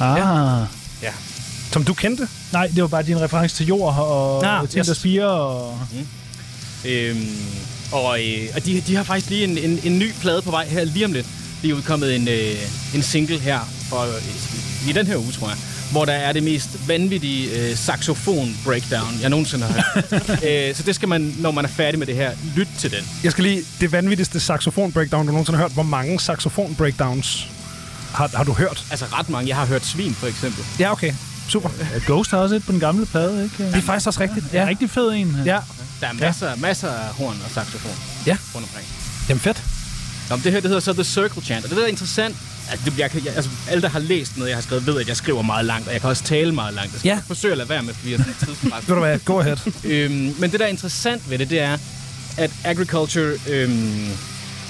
[0.00, 0.66] Ah.
[1.02, 1.10] Ja.
[1.72, 2.28] Som du kendte?
[2.52, 4.86] Nej, det var bare din reference til jord og Ah, ting, yes.
[4.86, 5.26] der spiger.
[5.26, 5.78] Og...
[6.84, 7.26] Øhm,
[7.92, 10.66] og øh, og de, de har faktisk lige en, en, en ny plade på vej
[10.66, 11.26] her lige om lidt.
[11.62, 15.48] De er udkommet en, øh, en single her for, øh, i den her uge, tror
[15.48, 15.56] jeg.
[15.90, 20.44] hvor der er det mest vanvittige øh, saxofon-breakdown, jeg nogensinde har hørt.
[20.48, 23.00] øh, så det skal man, når man er færdig med det her, lytte til den.
[23.24, 23.62] Jeg skal lige...
[23.80, 25.72] Det vanvittigste saxofon-breakdown, du nogensinde har hørt.
[25.72, 27.46] Hvor mange saxofon-breakdowns
[28.14, 28.84] har, har du hørt?
[28.90, 29.48] Altså ret mange.
[29.48, 30.64] Jeg har hørt Svin, for eksempel.
[30.80, 31.12] Ja, okay.
[31.48, 31.68] Super.
[32.06, 33.66] Ghost har også et på den gamle plade, ikke?
[33.66, 34.46] Det er faktisk også rigtigt.
[34.52, 34.62] Ja.
[34.62, 35.36] Ja, Rigtig fed en.
[35.44, 35.58] ja.
[36.00, 36.56] Der er masser, ja.
[36.56, 37.92] masser af horn og saxofon
[38.26, 38.36] Ja.
[38.54, 38.86] rundt omkring.
[39.28, 39.62] Jamen fedt.
[40.30, 42.36] Nå, det her det hedder så The Circle Chant, og det der er interessant,
[42.70, 45.08] altså, det, jeg, jeg, altså, alle, der har læst noget, jeg har skrevet, ved, at
[45.08, 46.92] jeg skriver meget langt, og jeg kan også tale meget langt.
[46.92, 47.18] Jeg skal Ja.
[47.26, 48.84] forsøge at lade være med, fordi jeg er sådan tidspres.
[48.88, 49.18] Ved du hvad?
[49.18, 49.56] Go ahead.
[49.84, 51.78] øhm, men det, der er interessant ved det, det er,
[52.36, 54.08] at agriculture øhm,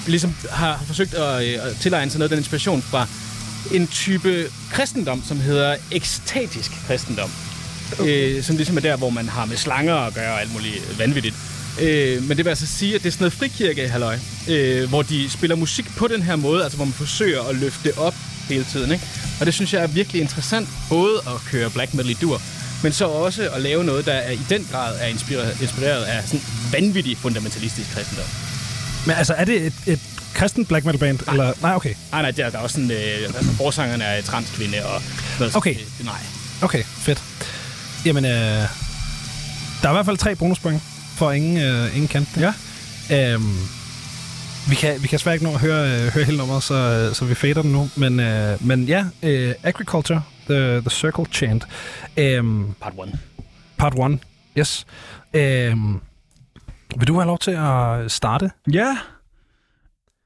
[0.06, 3.06] ligesom har, har forsøgt at, øh, at tilegne sig noget af den inspiration fra
[3.72, 7.30] en type kristendom, som hedder ekstatisk kristendom.
[8.00, 10.98] Øh, som ligesom er der, hvor man har med slanger at gøre og alt muligt
[10.98, 11.34] vanvittigt.
[11.80, 15.02] Øh, men det vil altså sige, at det er sådan noget frikirke halløj, øh, hvor
[15.02, 18.14] de spiller musik på den her måde, altså hvor man forsøger at løfte det op
[18.48, 18.92] hele tiden.
[18.92, 19.04] Ikke?
[19.40, 22.40] Og det synes jeg er virkelig interessant, både at køre black metal i dur,
[22.82, 26.22] men så også at lave noget, der er i den grad er inspireret, inspireret af
[26.24, 26.40] sådan
[26.72, 28.26] vanvittig fundamentalistisk kristendom.
[29.06, 30.00] Men altså, er det et, et
[30.34, 31.18] kristen black metal band?
[31.26, 31.32] Nej.
[31.34, 31.52] Eller?
[31.62, 31.94] Nej, okay.
[32.12, 35.02] Nej, nej, der, der er også sådan, øh, altså, forsangeren er transkvinde og
[35.38, 35.74] noget Okay.
[35.74, 36.20] sådan, øh, nej.
[36.62, 37.22] Okay, fedt.
[38.06, 38.30] Jamen, øh,
[39.82, 40.82] der er i hvert fald tre bonuspoint
[41.16, 42.28] for ingen, øh, ingen kant.
[42.36, 42.52] Ja.
[43.12, 43.56] Øhm,
[44.68, 47.14] vi kan, vi kan svært ikke nå at høre, øh, høre hele nummeret, så, øh,
[47.14, 47.90] så vi fader den nu.
[47.96, 51.64] Men, øh, men ja, øh, Agriculture, the, the Circle Chant.
[52.16, 53.18] Øhm, Part 1.
[53.78, 54.18] part 1,
[54.58, 54.86] yes.
[55.34, 56.00] Øhm,
[56.98, 58.50] vil du have lov til at starte?
[58.72, 58.96] Ja.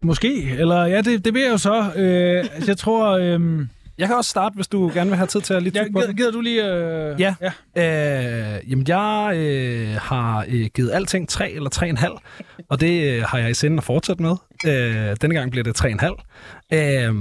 [0.05, 0.51] Måske.
[0.59, 1.93] Eller ja, det, det vil jeg jo så.
[1.97, 3.19] Øh, altså, jeg tror...
[3.19, 3.67] Øh,
[3.99, 6.13] Jeg kan også starte, hvis du gerne vil have tid til at lige tygge på
[6.17, 6.65] gider du lige...
[6.75, 7.35] Øh, Ja.
[7.77, 8.57] ja.
[8.57, 13.39] Øh, jamen, jeg øh, har øh, givet alting 3 eller 3,5, og det øh, har
[13.39, 14.37] jeg i sinde at fortsætte med.
[14.67, 16.77] Øh, denne gang bliver det 3,5.
[16.77, 17.15] Øh,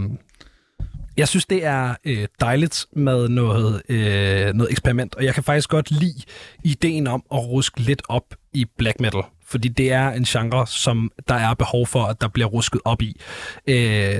[1.17, 5.69] jeg synes, det er øh, dejligt med noget, øh, noget eksperiment, og jeg kan faktisk
[5.69, 6.21] godt lide
[6.63, 11.11] ideen om at ruske lidt op i black metal, fordi det er en genre, som
[11.27, 13.21] der er behov for, at der bliver rusket op i.
[13.67, 13.75] Øh,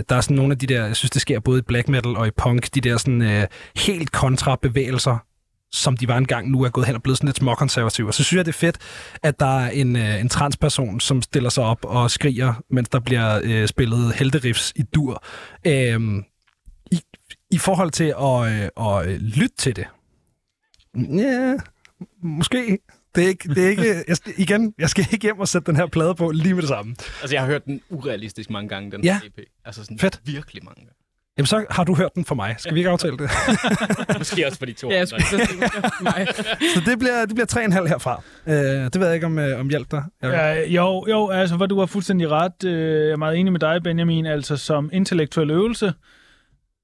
[0.10, 2.16] der er sådan nogle af de der, jeg synes, det sker både i black metal
[2.18, 5.18] og i punk, de der sådan øh, helt kontra bevægelser,
[5.72, 8.08] som de var engang, nu er gået hen og blevet sådan lidt småkonservative.
[8.08, 8.78] Og så synes jeg, det er fedt,
[9.24, 13.00] at der er en, øh, en transperson, som stiller sig op og skriger, mens der
[13.00, 15.24] bliver øh, spillet helteriffs i dur.
[15.68, 16.00] Øh,
[16.92, 17.02] i,
[17.52, 19.88] I forhold til at, øh, at øh, lytte til det.
[20.96, 21.54] Ja,
[22.24, 22.78] måske.
[23.18, 25.66] Det er ikke, det er ikke jeg skal, igen, jeg skal ikke hjem og sætte
[25.66, 26.96] den her plade på lige med det samme.
[27.22, 29.20] Altså, jeg har hørt den urealistisk mange gange, den Ja.
[29.26, 29.40] EP.
[29.66, 30.20] Altså sådan Fedt.
[30.26, 30.92] virkelig mange gange.
[31.38, 32.56] Jamen, så har du hørt den for mig.
[32.60, 33.30] Skal vi ikke aftale det?
[34.18, 35.24] Måske også for de to Ja, jeg skulle
[36.02, 36.28] mig.
[36.76, 37.46] så det bliver, det bliver
[37.82, 38.22] 3,5 herfra.
[38.48, 40.04] Øh, det ved jeg ikke, om, øh, om hjælp dig.
[40.24, 42.64] Ja, jo, jo, altså, hvor du har fuldstændig ret.
[42.66, 44.26] Øh, Jeg er meget enig med dig, Benjamin.
[44.26, 45.94] Altså, som intellektuel øvelse,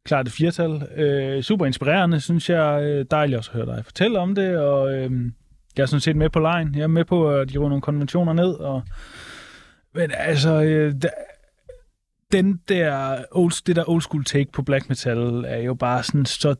[0.05, 0.87] klart et flertal.
[0.97, 2.83] Øh, super inspirerende, synes jeg.
[2.83, 5.11] Øh, Dejligt også at høre dig fortælle om det, og øh,
[5.77, 6.75] jeg er sådan set med på lejen.
[6.75, 8.83] Jeg er med på, at de ruller nogle konventioner ned, og
[9.95, 11.09] men altså, øh, der,
[12.31, 16.25] den der old, det der old school take på black metal er jo bare sådan
[16.25, 16.55] så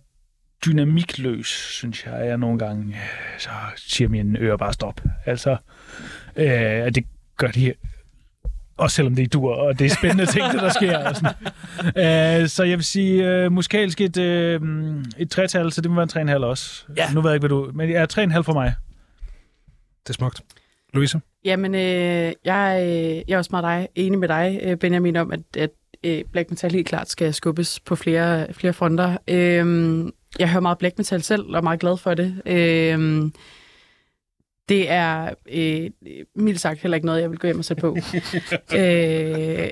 [0.65, 5.01] dynamikløs, synes jeg, jeg nogle gange, øh, så siger mine ører bare stop.
[5.25, 5.57] Altså,
[6.35, 7.05] øh, det
[7.37, 7.73] gør de
[8.77, 10.97] også selvom det er dur, og det er spændende ting, der sker.
[11.09, 12.41] Og sådan.
[12.41, 14.61] Øh, så jeg vil sige, øh, musikalsk et, øh,
[15.17, 16.83] et tretal, så det må være en 3,5 også.
[16.97, 17.11] Ja.
[17.13, 17.71] Nu ved jeg ikke, hvad du...
[17.73, 18.73] Men er 3,5 for mig.
[20.03, 20.41] Det er smukt.
[20.93, 21.21] Louise?
[21.45, 25.31] Jamen, øh, jeg, øh, jeg er også meget dig, enig med dig, øh, Benjamin, om,
[25.31, 25.69] at, at
[26.03, 29.17] øh, black metal helt klart skal skubbes på flere, flere fronter.
[29.27, 30.05] Øh,
[30.39, 32.41] jeg hører meget black metal selv, og er meget glad for det.
[32.45, 33.31] Øh,
[34.69, 35.89] det er øh,
[36.35, 37.97] mildt sagt heller ikke noget, jeg vil gå hjem og sætte på.
[38.77, 39.69] øh,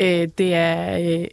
[0.00, 0.98] øh, det er...
[1.20, 1.26] Øh,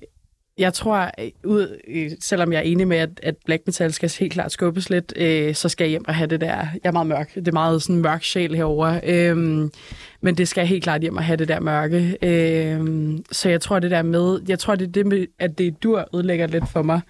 [0.60, 4.12] jeg tror, øh, ud, øh, selvom jeg er enig med, at, at black metal skal
[4.20, 6.56] helt klart skubbes lidt, øh, så skal jeg hjem og have det der.
[6.56, 7.36] Jeg er meget mørk.
[7.36, 9.00] Det er meget sådan mørk sjæl herover.
[9.04, 9.72] Øhm,
[10.22, 12.18] men det skal helt klart hjem og have det der mørke.
[12.24, 15.68] Øhm, så jeg tror, det der med, jeg tror, det er det med, at det
[15.68, 17.02] er dur ødelægger lidt for mig.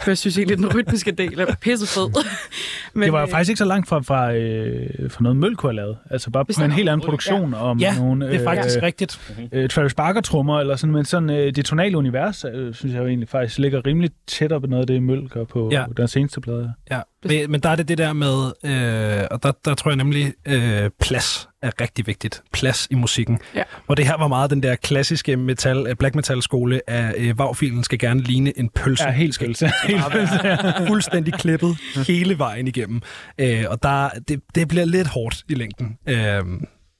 [0.00, 2.06] For jeg synes egentlig, den rytmiske del er pissefed.
[2.94, 5.56] men, Det var jo øh, faktisk ikke så langt fra, fra, øh, fra noget Møl
[5.56, 5.96] kunne have lavet.
[6.10, 8.26] Altså bare med en helt anden produktion om Ja, nogle...
[8.26, 9.20] det er faktisk øh, rigtigt.
[9.52, 13.06] øh, Travis Barker-trummer, eller sådan, men sådan øh, det tonale univers, øh, synes jeg jo
[13.06, 15.80] egentlig faktisk ligger rimelig tæt op af noget af det, Møl gør på Ja.
[15.80, 15.86] ja.
[15.96, 16.72] den seneste plade.
[16.90, 19.96] Ja, men, men der er det det der med, øh, og der, der tror jeg
[19.96, 22.42] nemlig, øh, plads er rigtig vigtigt.
[22.52, 23.38] Plads i musikken.
[23.54, 23.62] Ja.
[23.86, 27.38] Og det her var meget den der klassiske metal, øh, black metal skole af øh,
[27.38, 29.04] vagfilen skal gerne ligne en pølse.
[29.04, 29.70] Ja, helt skal pølse.
[29.86, 31.76] Helt være fuldstændig klippet
[32.06, 33.02] hele vejen igennem.
[33.38, 35.98] Øh, og der, det, det bliver lidt hårdt i længden.
[36.06, 36.44] Øh,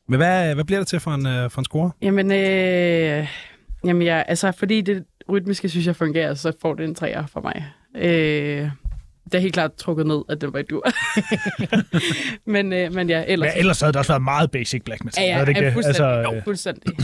[0.08, 1.90] men hvad, hvad bliver det til for en, øh, for en score?
[2.02, 3.28] Jamen, øh,
[3.84, 7.40] jamen ja, altså, fordi det rytmiske synes jeg fungerer, så får det en træer for
[7.40, 7.64] mig.
[7.96, 8.70] Øh,
[9.32, 10.86] det er helt klart trukket ned, at den var i dur.
[12.54, 13.50] men, øh, men ja, ellers...
[13.54, 15.22] Men ellers havde det også været meget basic black metal.
[15.22, 15.72] ja, ja, havde det ikke ja, det?
[15.72, 16.06] fuldstændig.
[16.06, 16.94] Altså, jo, fuldstændig.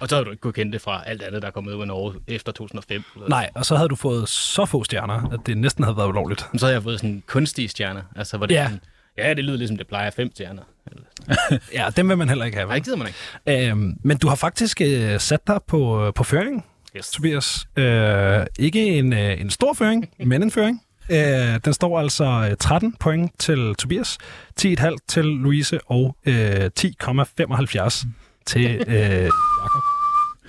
[0.00, 1.80] Og så havde du ikke kunne kende det fra alt andet, der er kommet ud
[1.80, 3.02] af Norge efter 2005.
[3.14, 6.08] Eller Nej, og så havde du fået så få stjerner, at det næsten havde været
[6.08, 6.40] ulovligt.
[6.56, 8.02] Så havde jeg fået sådan kunstige stjerner.
[8.16, 8.64] Altså, hvor det Ja.
[8.64, 8.80] Sådan,
[9.18, 10.62] ja, det lyder ligesom, det plejer fem stjerner.
[11.74, 12.66] Ja, dem vil man heller ikke have.
[12.68, 13.06] nej, det gider man
[13.46, 13.68] ikke.
[13.70, 16.64] Øhm, men du har faktisk øh, sat dig på, på føring,
[16.96, 17.10] Yes.
[17.10, 17.66] Tobias.
[17.76, 20.82] Øh, ikke en, øh, en stor føring, men en føring.
[21.10, 24.18] Øh, den står altså øh, 13 point til Tobias,
[24.60, 28.06] 10,5 til Louise og øh, 10,75
[28.46, 29.30] til øh,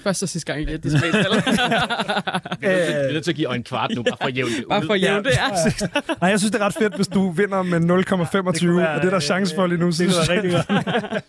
[0.03, 1.13] Første og sidste gang, jeg det spil.
[1.13, 4.69] Vi er nødt til at give øjne kvart nu, bare for at jævne det ud.
[4.69, 5.87] Bare for at jævne det, ja.
[6.21, 9.07] Nej, jeg synes, det er ret fedt, hvis du vinder med 0,25, være, og det
[9.07, 9.85] er der chance for lige nu.
[9.85, 10.43] det synes var jeg.
[10.43, 11.23] rigtig godt.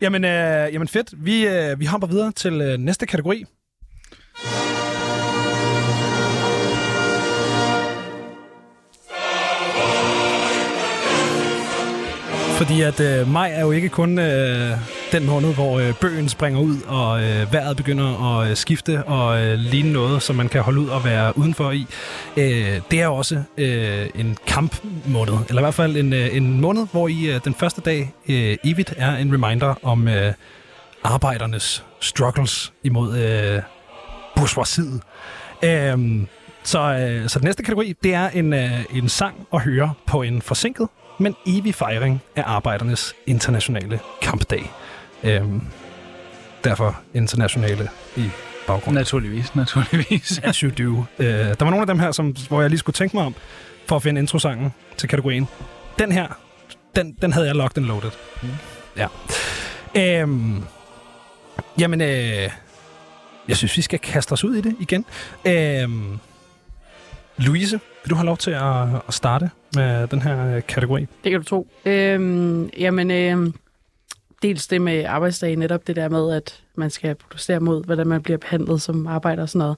[0.00, 1.14] Jamen, øh, jamen fedt.
[1.24, 3.44] Vi, øh, vi hopper videre til øh, næste kategori.
[12.56, 14.70] Fordi at øh, maj er jo ikke kun øh,
[15.12, 19.42] den måned, hvor øh, bøgen springer ud, og øh, vejret begynder at øh, skifte og
[19.42, 21.86] øh, ligne noget, som man kan holde ud og være udenfor i.
[22.36, 26.60] Øh, det er jo også øh, en kampmåned, eller i hvert fald en, øh, en
[26.60, 30.32] måned, hvor i øh, den første dag øh, evigt er en reminder om øh,
[31.04, 33.62] arbejdernes struggles imod øh,
[34.36, 35.02] bourgeoisiet.
[35.62, 36.26] Øh,
[36.62, 40.22] så, øh, så den næste kategori, det er en, øh, en sang at høre på
[40.22, 44.72] en forsinket, men evig fejring af arbejdernes internationale kampdag.
[45.24, 45.62] Øhm,
[46.64, 48.30] derfor internationale i
[48.66, 48.94] baggrunden.
[48.94, 50.38] Naturligvis, naturligvis.
[50.38, 51.04] As you do.
[51.18, 53.34] Øh, der var nogle af dem her, som, hvor jeg lige skulle tænke mig om,
[53.86, 55.48] for at finde introsangen til kategorien.
[55.98, 56.26] Den her,
[56.96, 58.10] den, den havde jeg locked and loaded.
[58.42, 58.48] Mm.
[58.96, 59.08] Ja.
[59.96, 60.64] Øhm,
[61.78, 62.50] jamen, øh,
[63.48, 65.04] jeg synes, vi skal kaste os ud i det igen.
[65.46, 66.18] Øhm,
[67.36, 71.00] Louise, vil du have lov til at, at starte med den her øh, kategori?
[71.00, 71.68] Det kan du tro.
[71.84, 73.54] Øhm, jamen, øhm,
[74.42, 78.22] dels det med arbejdsdagen, netop det der med, at man skal protestere mod, hvordan man
[78.22, 79.76] bliver behandlet som arbejder og sådan noget.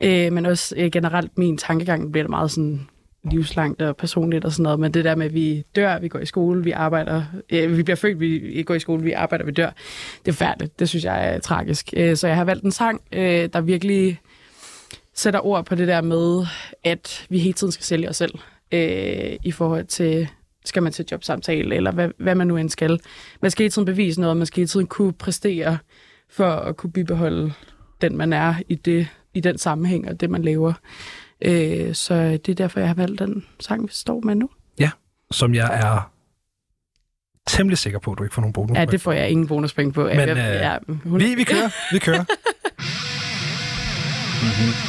[0.00, 2.88] Øh, men også øh, generelt min tankegang bliver det meget sådan
[3.30, 6.18] livslangt og personligt og sådan noget, men det der med, at vi dør, vi går
[6.18, 9.52] i skole, vi arbejder, øh, vi bliver født, vi går i skole, vi arbejder, vi
[9.52, 9.70] dør,
[10.24, 10.78] det er færdigt.
[10.78, 11.94] Det synes jeg er tragisk.
[11.96, 14.20] Øh, så jeg har valgt en sang, øh, der virkelig
[15.14, 16.46] sætter ord på det der med,
[16.84, 18.34] at vi hele tiden skal sælge os selv
[18.72, 20.28] øh, i forhold til,
[20.64, 23.00] skal man til jobsamtale, eller hvad, hvad man nu end skal.
[23.42, 25.78] Man skal hele tiden bevise noget, man skal hele tiden kunne præstere
[26.30, 27.52] for at kunne bibeholde
[28.00, 30.72] den, man er i, det, i den sammenhæng og det, man lever.
[31.42, 34.50] Øh, så det er derfor, jeg har valgt den sang, vi står med nu.
[35.30, 36.10] Som jeg er
[37.46, 38.78] temmelig sikker på, at du ikke får nogen bonus.
[38.78, 40.04] Ja, det får jeg ingen bonuspoint på.
[40.04, 42.24] Men, jeg, øh, ja, hun, Vi, vi kører, vi kører.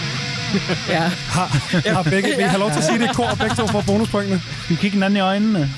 [0.96, 1.02] ja.
[1.30, 1.48] Har,
[1.94, 3.68] har begge, vil I have lov til at sige det i kor, og begge to
[3.68, 4.42] får bonuspointene?
[4.70, 5.72] Vi kigger hinanden i øjnene.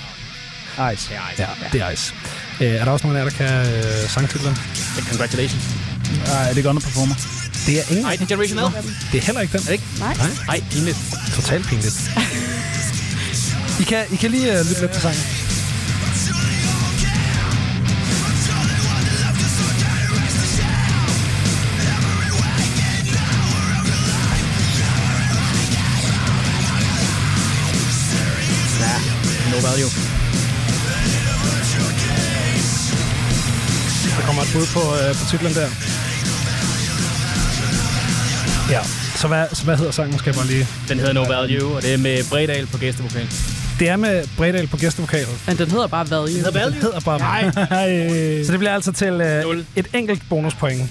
[0.94, 1.12] Ice.
[1.40, 2.14] Ja, det er ice.
[2.62, 4.58] Øh, er der også nogen af jer, der kan øh, sangtitlen?
[5.10, 5.64] Congratulations.
[6.28, 7.16] Ej, det er underperformer.
[7.66, 8.06] Det er ingen.
[8.06, 8.86] Nej, det er Generation L.
[9.12, 9.72] Det er heller ikke den.
[9.72, 9.84] ikke?
[10.00, 10.14] Nej.
[10.18, 10.98] Nej, Nej, pinligt.
[11.36, 12.12] totalt pinligt.
[13.80, 15.49] I kan, I kan lige uh, lytte lidt til sangen.
[29.52, 29.90] No value.
[34.18, 35.70] Der kommer et bud på, øh, på titlen der.
[38.72, 38.82] Ja,
[39.16, 40.68] så hvad, så hvad hedder sangen, skal jeg bare lige...
[40.90, 43.28] Den hedder No Value, og det er med Bredal på gæstevokal.
[43.80, 45.26] Det er med Bredal på gæstevokal.
[45.48, 46.30] Men den hedder bare Value.
[46.30, 46.74] hedder Value?
[46.74, 47.20] Den hedder bare...
[47.20, 47.42] Nej.
[47.82, 48.44] Ej.
[48.44, 49.66] Så det bliver altså til øh, Nul.
[49.76, 50.82] et enkelt bonuspoint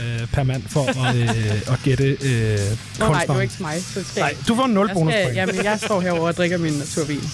[0.00, 2.58] øh, per mand for at, øh, at gætte øh, Nå, nej, det
[2.98, 3.28] kunstneren.
[3.36, 3.82] var ikke mig.
[3.94, 6.58] Så skal Nej, du får 0 jeg, skal, bonuspoint, jamen, jeg står herovre og drikker
[6.58, 7.30] min naturvin.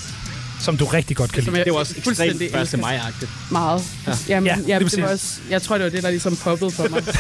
[0.61, 1.57] Som du rigtig godt kan lide.
[1.57, 2.19] jeg Det var også ekstremt
[2.53, 2.79] første elsker.
[2.79, 3.31] maj-agtigt.
[3.51, 3.83] Meget.
[4.07, 4.13] Ja.
[4.29, 5.03] Jamen, Ja, ja, ja, det præcis.
[5.03, 7.03] var også, jeg tror, det var det, der ligesom poppede for mig.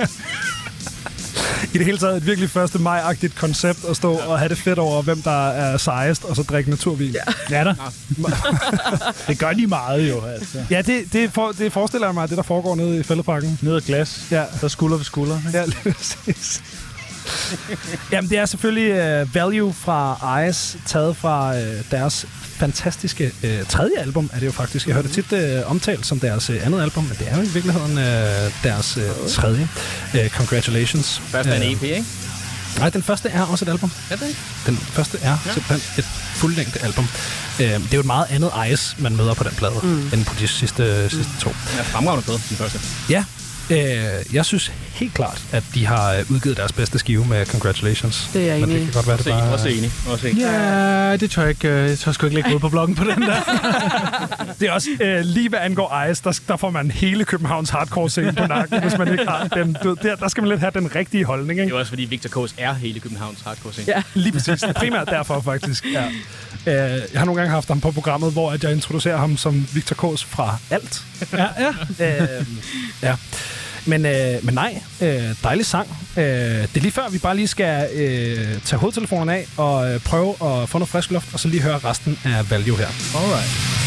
[0.00, 0.08] øh,
[1.74, 2.80] I det hele taget et virkelig 1.
[2.80, 6.42] maj-agtigt koncept at stå og have det fedt over, hvem der er sejest, og så
[6.42, 7.14] drikke naturvin.
[7.50, 7.74] Ja, Ja da.
[9.28, 10.64] det gør de meget jo, altså.
[10.70, 13.58] ja det, det, for, det forestiller jeg mig, det der foregår nede i fældeparken.
[13.62, 14.20] Ned ad glas.
[14.30, 14.44] Ja.
[14.60, 15.38] Så skulder ved skulder.
[15.46, 15.58] ikke?
[15.58, 16.62] Ja, lige præcis.
[18.12, 23.98] Jamen, det er selvfølgelig uh, Value fra Ice, taget fra uh, deres fantastiske uh, tredje
[23.98, 24.86] album, er det jo faktisk.
[24.86, 27.48] Jeg hørte tit uh, omtalt som deres uh, andet album, men det er jo i
[27.48, 29.68] virkeligheden uh, deres uh, tredje.
[30.14, 31.22] Uh, congratulations.
[31.24, 32.04] Først er en Øh, EP, ikke?
[32.78, 33.90] Nej, den første er også et album.
[34.10, 34.40] Er det ikke?
[34.66, 35.52] Den første er ja.
[35.52, 36.04] simpelthen et
[36.34, 37.04] fuldlængde album.
[37.04, 40.10] Uh, det er jo et meget andet Ice, man møder på den plade, mm.
[40.12, 41.50] end på de sidste, sidste to.
[41.76, 42.80] Ja, fremragende plade, den første.
[43.10, 43.24] Ja,
[43.70, 43.78] Øh,
[44.34, 48.30] jeg synes helt klart, at de har øh, udgivet deres bedste skive med Congratulations.
[48.32, 48.84] Det er jeg Men enig det i.
[48.84, 49.52] kan godt være, det bare...
[49.52, 49.90] Også enig.
[50.08, 50.40] Også enig.
[50.42, 51.68] Ja, det tør jeg ikke.
[51.68, 53.36] øh, Jeg tør sgu ikke lægge ud på bloggen på den der.
[54.60, 58.10] Det er også øh, lige hvad angår Ice, der, der får man hele Københavns hardcore
[58.10, 59.76] scene på nakken, hvis man ikke har den.
[59.84, 61.76] Du, der, der skal man lidt have den rigtige holdning, Det er ikke?
[61.76, 63.86] også fordi Victor Kås er hele Københavns hardcore scene.
[63.96, 64.02] Ja.
[64.14, 64.60] Lige præcis.
[64.60, 65.84] Det er primært derfor, faktisk.
[65.92, 66.04] Ja.
[66.66, 66.74] Øh,
[67.12, 69.94] jeg har nogle gange haft ham på programmet, hvor at jeg introducerer ham som Victor
[69.94, 71.02] Kås fra alt.
[71.32, 71.46] ja,
[71.98, 72.38] ja.
[72.38, 72.46] øh,
[73.02, 73.16] ja.
[73.86, 75.88] Men, øh, men nej, øh, dejlig sang.
[76.16, 80.00] Øh, det er lige før, vi bare lige skal øh, tage hovedtelefonerne af og øh,
[80.00, 82.88] prøve at få noget frisk luft, og så lige høre resten af Value her.
[83.14, 83.85] Alright.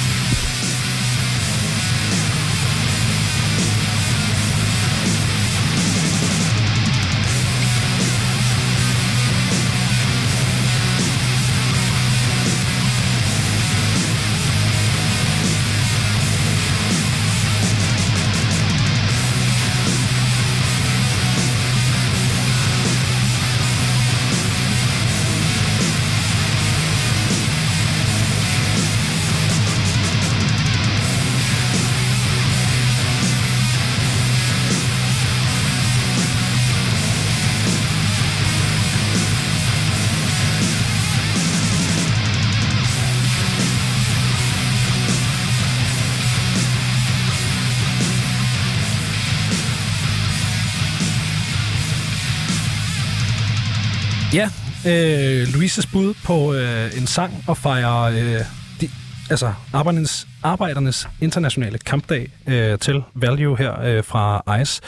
[54.88, 58.40] Øh, Louises bud på øh, en sang og fejre øh,
[58.82, 58.90] de,
[59.30, 64.82] altså arbejdernes, arbejdernes internationale kampdag øh, til Value her øh, fra ICE.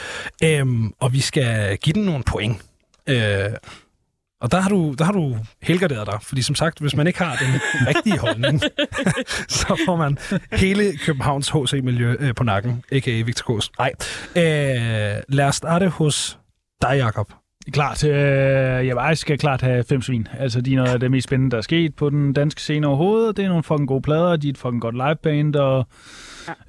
[0.44, 2.62] Øhm, og vi skal give den nogle point.
[3.10, 3.50] Øh,
[4.42, 7.20] og der har du, der har du helgarderet dig, fordi som sagt, hvis man ikke
[7.20, 8.62] har den rigtige holdning,
[9.60, 10.18] så får man
[10.52, 13.22] hele Københavns HC-miljø øh, på nakken, a.k.a.
[13.22, 13.72] Victor Kås.
[13.80, 13.92] Nej,
[14.36, 16.40] øh, lad os starte hos
[16.82, 17.41] dig, Jacob.
[17.72, 18.04] Klart.
[18.04, 20.28] Øh, jeg skal klart have fem svin.
[20.40, 22.88] Altså, de er noget af det mest spændende, der er sket på den danske scene
[22.88, 23.38] overhovedet.
[23.38, 25.88] Det er nogle fucking gode plader, de er et fucking godt liveband, og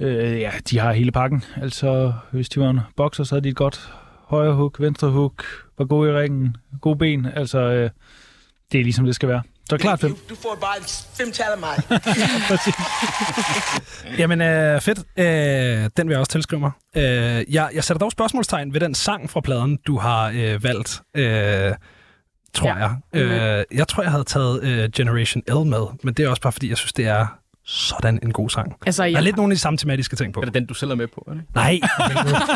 [0.01, 0.07] ja.
[0.07, 1.45] Øh, ja, de har hele pakken.
[1.57, 3.93] Altså, hvis de var en bokser, så havde de et godt
[4.27, 5.45] højre hook, venstre hook,
[5.79, 7.27] var gode i ringen, gode ben.
[7.35, 7.91] Altså, øh,
[8.73, 9.43] det er ligesom det skal være.
[9.71, 10.11] Så klart fem.
[10.15, 11.83] Du, du får bare et femtal af mig.
[14.19, 14.99] Jamen, øh, fedt.
[15.17, 16.71] Øh, den vil jeg også tilskrive mig.
[16.97, 17.03] Øh,
[17.55, 21.73] jeg, jeg sætter dog spørgsmålstegn ved den sang fra pladen, du har øh, valgt, øh,
[22.55, 22.75] tror Ja.
[22.77, 22.97] jeg.
[23.13, 26.53] Øh, jeg tror, jeg havde taget øh, Generation L med, men det er også bare,
[26.53, 27.27] fordi jeg synes, det er
[27.73, 28.77] sådan en god sang.
[28.87, 30.41] Altså, Der er jeg, lidt nogle af de samme tematiske ting på.
[30.41, 31.25] Er det den, du selv er med på?
[31.29, 31.43] Er det?
[31.55, 31.81] Nej.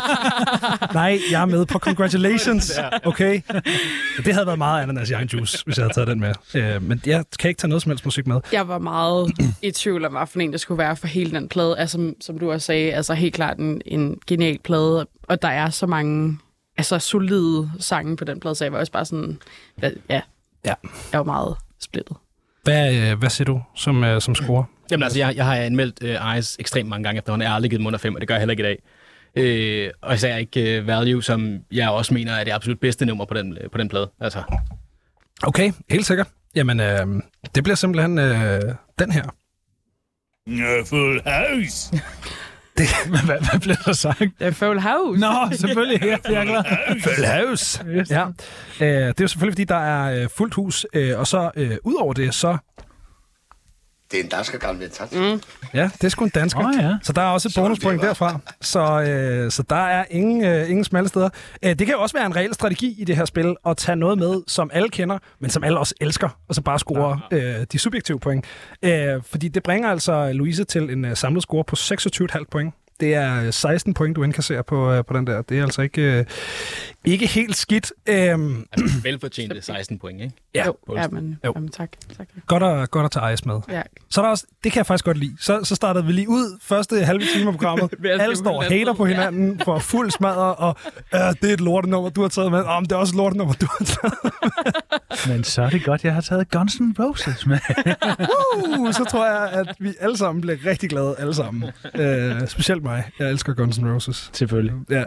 [0.94, 2.72] Nej, jeg er med på Congratulations.
[3.04, 3.40] Okay.
[4.24, 6.34] Det havde været meget ananas egen juice, hvis jeg havde taget den med.
[6.54, 8.40] Øh, men jeg kan ikke tage noget som helst musik med.
[8.52, 11.48] jeg var meget i tvivl om, hvad for en det skulle være for hele den
[11.48, 11.78] plade.
[11.78, 15.48] Altså, som, som du også sagde, altså helt klart en, en genial plade, og der
[15.48, 16.38] er så mange
[16.76, 19.38] altså, solide sange på den plade, så jeg var også bare sådan,
[19.82, 19.90] ja,
[20.64, 20.74] Ja.
[21.12, 22.16] jeg var meget splittet.
[22.64, 24.64] Hvad, øh, hvad siger du som, øh, som scorer?
[24.90, 27.42] Jamen altså, jeg, jeg har anmeldt uh, Ice ekstremt mange gange efterhånden.
[27.42, 28.82] Jeg har aldrig givet dem under fem, og det gør jeg heller ikke i dag.
[29.36, 33.24] Øh, og især ikke uh, Value, som jeg også mener er det absolut bedste nummer
[33.24, 34.10] på den, på den plade.
[34.20, 34.42] Altså,
[35.42, 36.28] Okay, helt sikkert.
[36.54, 37.06] Jamen, øh,
[37.54, 38.60] det bliver simpelthen øh,
[38.98, 39.22] den her.
[40.86, 41.92] Full house.
[43.10, 44.20] hvad, hvad blev der sagt?
[44.20, 45.20] Det er Full House.
[45.20, 46.02] Nå, selvfølgelig.
[46.02, 47.00] Ja, jeg er glad.
[47.02, 47.84] Full house.
[47.88, 48.10] Yes.
[48.10, 48.26] Ja.
[48.80, 51.76] Øh, det er jo selvfølgelig, fordi der er øh, fuldt hus, øh, og så øh,
[51.84, 52.56] ud over det, så...
[54.10, 55.12] Det er en dansker gammel ventat.
[55.12, 55.42] Mm.
[55.74, 56.68] Ja, det er sgu en dansker.
[56.68, 56.94] Åh, ja.
[57.02, 58.38] Så der er også et bonuspoint derfra.
[58.60, 61.28] Så, øh, så der er ingen, øh, ingen smalle steder.
[61.62, 63.96] Øh, det kan jo også være en reel strategi i det her spil, at tage
[63.96, 67.66] noget med, som alle kender, men som alle også elsker, og så bare score øh,
[67.72, 68.44] de subjektive point.
[68.82, 72.74] Øh, fordi det bringer altså Louise til en øh, samlet score på 26,5 point.
[73.00, 75.42] Det er 16 point, du indkasserer på, øh, på den der.
[75.42, 76.24] Det er altså ikke, øh,
[77.04, 77.92] ikke helt skidt.
[78.06, 80.34] Øhm, altså velfortjente 16 point, ikke?
[80.54, 81.52] ja, Jo, ja, men, Jo.
[81.56, 81.90] Jamen, tak.
[82.16, 82.28] tak.
[82.46, 83.60] godt at, godt at tage Ice med.
[83.68, 83.82] Ja.
[84.10, 85.36] Så er der også, det kan jeg faktisk godt lide.
[85.40, 87.94] Så, så startede vi lige ud første halve time af programmet.
[88.20, 90.76] Alle står og hater på hinanden for fuld smadre, og
[91.14, 92.60] øh, det er et lortenummer, du har taget med.
[92.62, 94.14] Om det er også et lortenummer, du har taget
[95.28, 97.58] Men så er det godt, jeg har taget Guns N' Roses med.
[98.78, 101.70] uh, Så tror jeg, at vi alle sammen bliver rigtig glade, alle sammen.
[101.94, 103.04] Øh, specielt mig.
[103.18, 104.30] Jeg elsker Guns N' Roses.
[104.32, 104.74] Selvfølgelig.
[104.90, 104.98] Ja,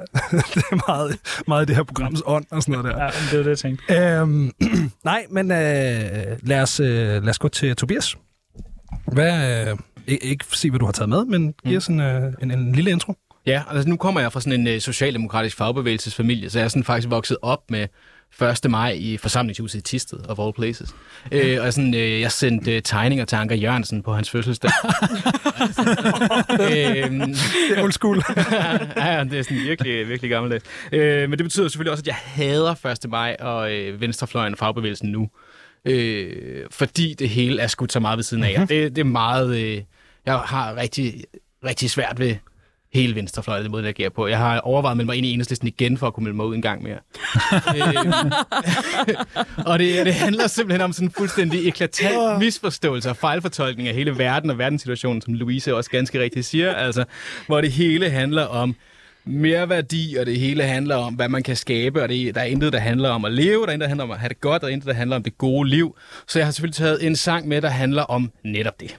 [0.53, 3.03] det er meget, meget det her programs ånd og sådan noget der.
[3.03, 3.95] Ja, det var det, jeg tænkte.
[3.95, 4.51] Øhm,
[5.03, 5.57] nej, men øh,
[6.41, 6.87] lad, os, øh,
[7.23, 8.17] lad os gå til Tobias.
[9.07, 9.77] Hvad, øh,
[10.07, 12.91] ikke, sige, hvad du har taget med, men giv os en, øh, en, en lille
[12.91, 13.15] intro.
[13.45, 16.83] Ja, altså nu kommer jeg fra sådan en øh, socialdemokratisk fagbevægelsesfamilie, så jeg er sådan
[16.83, 17.87] faktisk vokset op med
[18.65, 18.71] 1.
[18.71, 20.89] maj i forsamlingshuset i Tisted, of all places.
[21.31, 24.71] Øh, og sådan, øh, jeg sendte øh, tegninger til Anker Jørgensen på hans fødselsdag.
[26.61, 28.17] øh, Det er old school.
[28.97, 30.65] ja, det er sådan virkelig, virkelig gammeldags.
[30.91, 33.09] Øh, men det betyder selvfølgelig også, at jeg hader 1.
[33.09, 35.29] maj og øh, venstrefløjen og fagbevægelsen nu.
[35.85, 38.49] Øh, fordi det hele er skudt så meget ved siden af.
[38.49, 38.59] Mhm.
[38.59, 38.67] Mm-hmm.
[38.67, 39.57] Det, det er meget...
[39.57, 39.81] Øh,
[40.25, 41.23] jeg har rigtig,
[41.65, 42.35] rigtig svært ved
[42.93, 44.27] hele venstrefløjen, den måde, det agerer på.
[44.27, 46.45] Jeg har overvejet at melde mig ind i enhedslisten igen, for at kunne melde mig
[46.45, 46.97] ud en gang mere.
[49.71, 54.17] og det, det handler simpelthen om sådan en fuldstændig eklatant misforståelse og fejlfortolkning af hele
[54.17, 57.03] verden og verdenssituationen, som Louise også ganske rigtigt siger, altså,
[57.47, 58.75] hvor det hele handler om
[59.25, 62.45] mere værdi, og det hele handler om, hvad man kan skabe, og det, der er
[62.45, 64.41] intet, der handler om at leve, der er intet, der handler om at have det
[64.41, 65.95] godt, og der er intet, der handler om det gode liv.
[66.27, 68.97] Så jeg har selvfølgelig taget en sang med, der handler om netop det.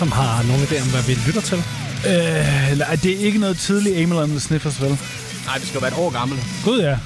[0.00, 1.58] Nogen, som har nogen idé om, hvad vi lytter til?
[2.06, 4.98] Øh, nej, det er ikke noget tidligt Emil and the Sniffers, vel?
[5.46, 6.38] Nej, det skal jo være et år gammel.
[6.64, 6.96] Gud, ja.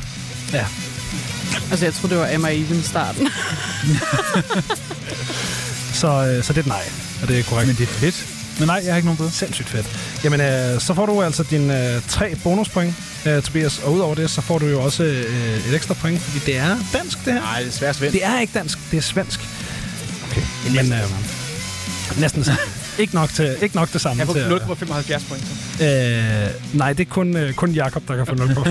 [0.53, 0.65] Ja.
[1.71, 3.29] Altså, jeg tror det var Emma Even starten.
[6.01, 6.83] Så, øh, så det er et nej,
[7.23, 7.67] og det er korrekt.
[7.67, 8.27] Men det er fedt.
[8.59, 9.31] Men nej, jeg har ikke nogen bud.
[9.31, 9.87] Sindssygt fedt.
[10.25, 12.95] Jamen, øh, så får du altså dine øh, tre bonuspoint,
[13.27, 13.79] øh, Tobias.
[13.79, 16.77] Og udover det, så får du jo også øh, et ekstra point, fordi det er
[16.93, 17.41] dansk, det her.
[17.41, 18.13] Nej, det er svært svensk.
[18.13, 19.41] Det er ikke dansk, det er svensk.
[20.31, 20.43] Okay,
[20.75, 21.11] men øh,
[22.21, 22.78] næsten samme.
[22.99, 25.45] Ikke, nok til, ikke nok det samme Jeg får 0,75 point.
[25.83, 28.63] Øh, nej, det er kun, øh, kun Jakob der kan få 0 på.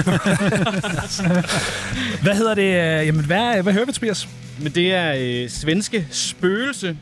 [2.24, 2.74] hvad hedder det?
[3.06, 4.28] Jamen, hvad, hvad hører vi, Tobias?
[4.60, 6.98] Men det er øh, svenske spøgelse.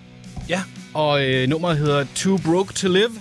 [0.49, 0.61] Ja.
[0.93, 3.11] Og øh, nummeret hedder Too Broke to Live.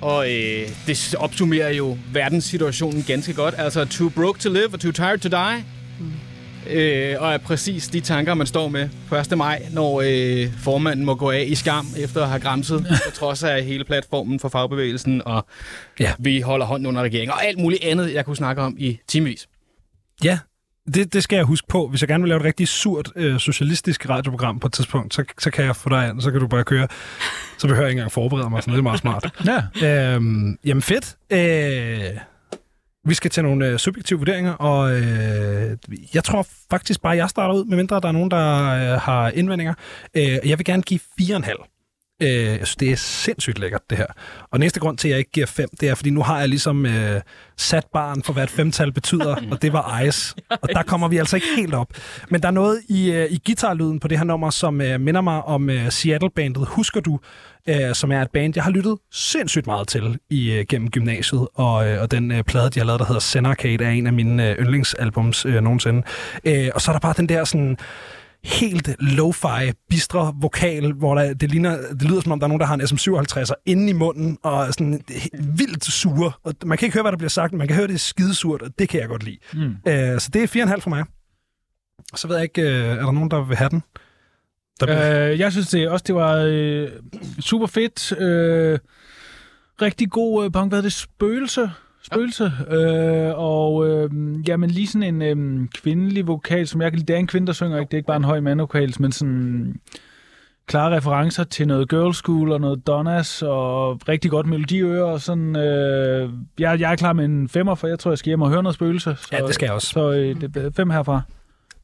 [0.00, 3.54] Og øh, det opsummerer jo verdenssituationen ganske godt.
[3.58, 5.64] Altså, too broke to live og too tired to die.
[6.00, 6.12] Mm.
[6.70, 8.88] Øh, og er præcis de tanker, man står med
[9.32, 9.38] 1.
[9.38, 13.42] maj, når øh, formanden må gå af i skam efter at have græmset, på trods
[13.42, 15.46] af hele platformen for fagbevægelsen, og
[16.00, 16.12] Ja.
[16.18, 19.48] vi holder hånden under regeringen, og alt muligt andet, jeg kunne snakke om i timevis.
[20.24, 20.38] Ja,
[20.94, 21.88] det, det skal jeg huske på.
[21.88, 25.24] Hvis jeg gerne vil lave et rigtig surt øh, socialistisk radioprogram på et tidspunkt, så,
[25.38, 26.88] så kan jeg få dig an, så kan du bare køre.
[27.58, 29.30] Så behøver jeg ikke engang forberede mig, sådan det er meget smart.
[29.82, 30.14] Ja.
[30.14, 31.16] øhm, jamen fedt.
[31.32, 32.18] Øh,
[33.06, 35.76] vi skal til nogle øh, subjektive vurderinger, og øh,
[36.14, 39.74] jeg tror faktisk bare, jeg starter ud, medmindre der er nogen, der øh, har indvendinger.
[40.14, 41.75] Øh, jeg vil gerne give 4,5.
[42.22, 44.06] Øh, jeg synes, det er sindssygt lækkert, det her.
[44.50, 46.48] Og næste grund til, at jeg ikke giver 5, det er, fordi nu har jeg
[46.48, 47.20] ligesom øh,
[47.56, 50.34] sat barn for, hvad et femtal betyder, og det var ice.
[50.50, 51.88] Og der kommer vi altså ikke helt op.
[52.30, 55.20] Men der er noget i, øh, i guitarlyden på det her nummer, som øh, minder
[55.20, 57.18] mig om øh, Seattle-bandet Husker Du,
[57.68, 61.48] øh, som er et band, jeg har lyttet sindssygt meget til i øh, gennem gymnasiet,
[61.54, 64.12] og, øh, og den øh, plade, de har lavet, der hedder Senarcade, er en af
[64.12, 66.02] mine øh, yndlingsalbums øh, nogensinde.
[66.44, 67.76] Øh, og så er der bare den der sådan
[68.46, 72.60] helt lo-fi, bistre vokal, hvor der, det, ligner, det lyder som om, der er nogen,
[72.60, 75.00] der har en SM57'er inde i munden, og sådan
[75.56, 76.32] vildt sure.
[76.44, 77.98] Og man kan ikke høre, hvad der bliver sagt, men man kan høre, det er
[77.98, 79.38] skidesurt, og det kan jeg godt lide.
[79.54, 79.76] Mm.
[79.88, 81.04] Øh, så det er 4,5 for mig.
[82.14, 83.82] Så ved jeg ikke, øh, er der nogen, der vil have den?
[84.80, 85.30] Der bliver...
[85.30, 86.88] Øh, jeg synes det også, det var øh,
[87.40, 88.12] super fedt.
[88.20, 88.78] Øh,
[89.82, 90.72] rigtig god øh, punk.
[90.72, 90.92] Hvad det?
[90.92, 91.70] Spøgelse?
[92.06, 92.52] Spøgelse.
[92.70, 94.10] Øh, og øh,
[94.48, 95.22] jamen lige sådan en
[95.62, 97.06] øh, kvindelig vokal, som jeg kan lide.
[97.06, 97.88] Det er en kvinde, der synger, ikke?
[97.90, 99.80] Det er ikke bare en høj mandvokal, men sådan
[100.66, 105.56] klare referencer til noget girl school og noget Donnas og rigtig godt melodiøre og sådan.
[105.56, 108.48] Øh, jeg, jeg er klar med en femmer, for jeg tror, jeg skal hjem og
[108.50, 109.16] høre noget spøgelse.
[109.20, 109.88] Så, Ja, det skal jeg også.
[109.88, 111.20] Så øh, det er fem herfra.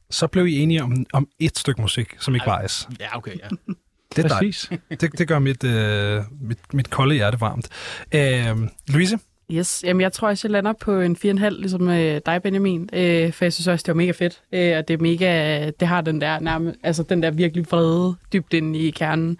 [0.09, 2.87] Så blev I enige om, om et stykke musik, som ikke var ice.
[2.99, 3.73] Ja, okay, ja.
[4.15, 4.29] Det er.
[4.29, 4.71] Præcis.
[5.01, 7.69] Det, det gør mit, øh, mit, mit kolde hjerte varmt.
[8.15, 8.57] Øh,
[8.87, 9.19] Louise,
[9.51, 12.89] Yes, jamen jeg tror også, jeg lander på en 4,5, ligesom øh, dig, Benjamin.
[12.93, 14.41] Øh, for jeg synes også, det var mega fedt.
[14.51, 18.15] Øh, og det er mega, det har den der nærme, altså den der virkelig vrede
[18.33, 19.37] dybt inde i kernen.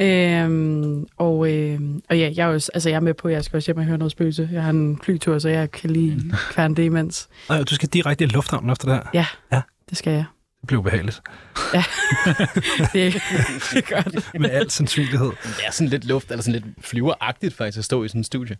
[0.00, 3.44] Øhm, og, øh, og ja, jeg er, også, altså jeg er med på, at jeg
[3.44, 4.48] skal også hjem og høre noget spøgelse.
[4.52, 6.22] Jeg har en flytur, så jeg kan lige
[6.52, 7.28] kværne det imens.
[7.48, 9.02] Nej, du skal direkte i lufthavnen efter det her.
[9.14, 9.60] Ja, Ja.
[9.90, 10.24] det skal jeg.
[10.60, 11.20] Det bliver ubehageligt.
[12.92, 13.14] Det,
[13.74, 14.24] det gør det.
[14.40, 15.26] Med al sandsynlighed.
[15.26, 18.24] Det er sådan lidt luft, eller sådan lidt flyveragtigt faktisk at stå i sådan en
[18.24, 18.56] studie.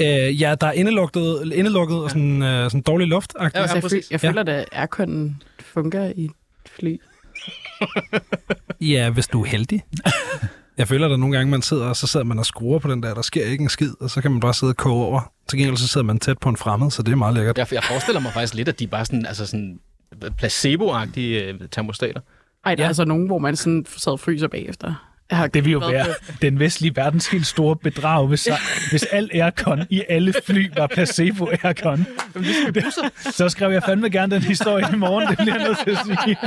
[0.00, 3.32] Øh, ja, der er indelukket, indelukket og sådan, øh, sådan dårlig luft.
[3.40, 6.30] Ja, Altså, jeg, føl, jeg føler, at airconen fungerer i et
[6.66, 6.96] fly.
[8.80, 9.82] Ja, hvis du er heldig.
[10.78, 12.90] Jeg føler, at der nogle gange, man sidder, og så sidder man og skruer på
[12.90, 15.04] den der, der sker ikke en skid, og så kan man bare sidde og koge
[15.04, 15.32] over.
[15.48, 17.58] Til gengæld så sidder man tæt på en fremmed, så det er meget lækkert.
[17.58, 19.78] Jeg, jeg forestiller mig faktisk lidt, at de er bare sådan, altså sådan
[20.42, 22.20] placebo-agtige øh, termostater.
[22.64, 25.15] Ej, der er altså nogen, hvor man sådan sad og fryser bagefter.
[25.30, 26.06] Jeg har Det vil jo være
[26.42, 28.48] den vestlige verdens helt store bedrag, hvis,
[28.90, 32.06] hvis al aircon i alle fly var placebo aircon.
[33.32, 35.98] Så skrev jeg fandme gerne den historie i morgen, det bliver jeg nødt til at
[36.04, 36.36] sige.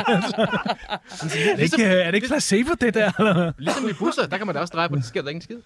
[1.21, 3.11] Altså, er, det ikke, er det ikke placebo, det der?
[3.19, 3.51] Eller?
[3.57, 5.57] Ligesom i busser, der kan man da også dreje på, det sker der ingen skid.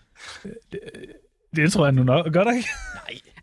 [1.56, 2.34] Det tror jeg nu nok.
[2.34, 2.70] Gør der ikke?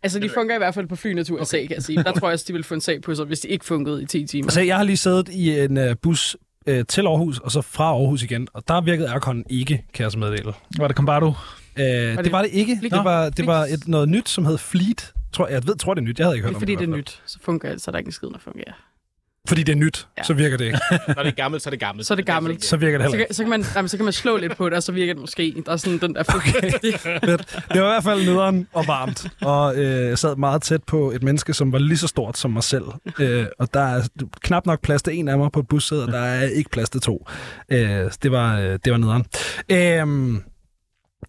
[0.03, 2.03] Altså, de fungerer i hvert fald på flyene til USA, kan jeg sige.
[2.03, 4.03] Der tror jeg også, de vil få en sag på sig, hvis de ikke funkede
[4.03, 4.45] i 10 timer.
[4.45, 6.37] Altså, jeg har lige siddet i en uh, bus
[6.69, 10.11] uh, til Aarhus, og så fra Aarhus igen, og der virkede aircon ikke, kan jeg
[10.11, 10.53] så meddele.
[10.77, 11.27] Var det Combardo?
[11.27, 11.33] Uh,
[11.83, 12.77] det, det var det ikke.
[12.79, 12.93] Fleet?
[12.93, 15.13] Det var, det var et, noget nyt, som hed Fleet.
[15.33, 16.19] Tror, jeg ved, tror, det er nyt.
[16.19, 16.93] Jeg havde ikke hørt Det er fordi, om det det.
[16.93, 17.19] er i hvert fald.
[17.19, 17.29] nyt.
[17.31, 18.73] Så fungerer det, så er der ikke en skid, der fungerer.
[19.47, 20.23] Fordi det er nyt, Ja.
[20.23, 20.79] så virker det ikke.
[21.07, 22.07] Når det er gammelt, så er det gammelt.
[22.07, 22.65] Så er det gammelt.
[22.65, 24.57] Så virker det Så heller kan, så, kan man, jamen, så kan man slå lidt
[24.57, 25.63] på det, og så virker det måske.
[25.65, 26.71] Der er sådan den der okay.
[26.83, 26.99] ikke.
[27.23, 29.27] Det var i hvert fald nederen og varmt.
[29.41, 32.51] Og øh, jeg sad meget tæt på et menneske, som var lige så stort som
[32.51, 32.83] mig selv.
[33.19, 34.01] Øh, og der er
[34.41, 36.89] knap nok plads til en af mig på et bussæde, og der er ikke plads
[36.89, 37.27] til to.
[37.71, 39.25] Øh, det, var, øh, det var nederen.
[39.69, 40.41] Øh,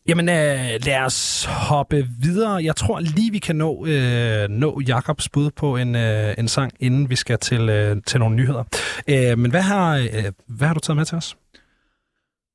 [0.08, 2.64] Jamen, øh, lad os hoppe videre.
[2.64, 6.72] Jeg tror lige, vi kan nå, øh, nå Jakobs bud på en, øh, en sang,
[6.80, 8.64] inden vi skal til, øh, til nogle nyheder.
[9.08, 11.36] Øh, men hvad har, øh, hvad har du taget med til os?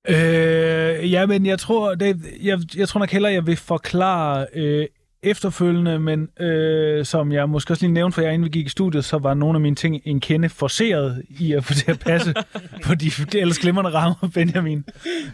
[0.10, 4.88] Øh, ja, men jeg tror, det, jeg, jeg tror nok hellere, jeg vil forklare øh,
[5.24, 8.70] efterfølgende, men øh, som jeg måske også lige nævnte, for jeg inden vi gik i
[8.70, 12.00] studiet, så var nogle af mine ting en kende forceret i at få det at
[12.00, 12.34] passe
[12.86, 14.86] på de, de ellers glimrende rammer, Benjamin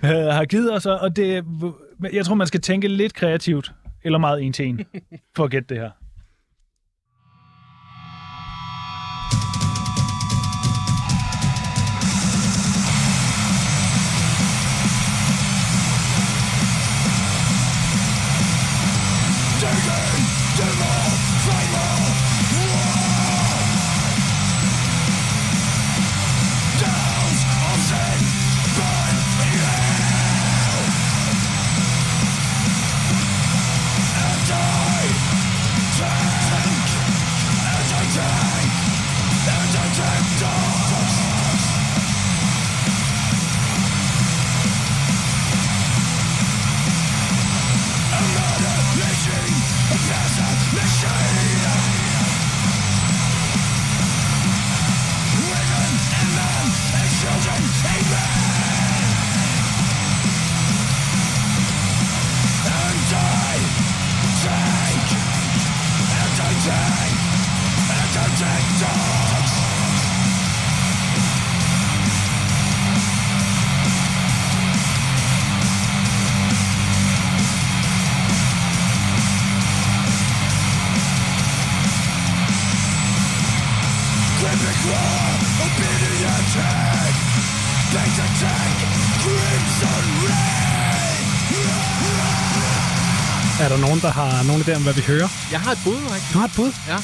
[0.04, 0.86] øh, har givet os.
[0.86, 1.44] Og det,
[2.14, 3.74] jeg tror, man skal tænke lidt kreativt,
[4.04, 4.86] eller meget en til en,
[5.36, 5.92] for at gætte det her.
[94.44, 95.28] Har nogen idé om, hvad vi hører?
[95.52, 96.28] Jeg har et bud, ikke?
[96.34, 96.72] Du har et bud?
[96.88, 96.98] Ja.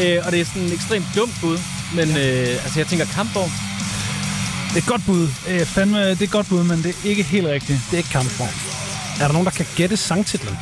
[0.00, 1.58] Øh, og det er sådan en ekstremt dumt bud.
[1.94, 3.52] Men øh, altså, jeg tænker kampvogn.
[4.68, 5.28] Det er et godt bud.
[5.48, 7.80] Øh, fandme, det er et godt bud, men det er ikke helt rigtigt.
[7.86, 8.54] Det er ikke kampvogn.
[9.20, 10.56] Er der nogen, der kan gætte sangtitlen?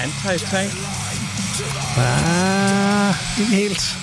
[0.00, 0.72] Anti-tank.
[1.96, 3.96] Ah, ikke helt.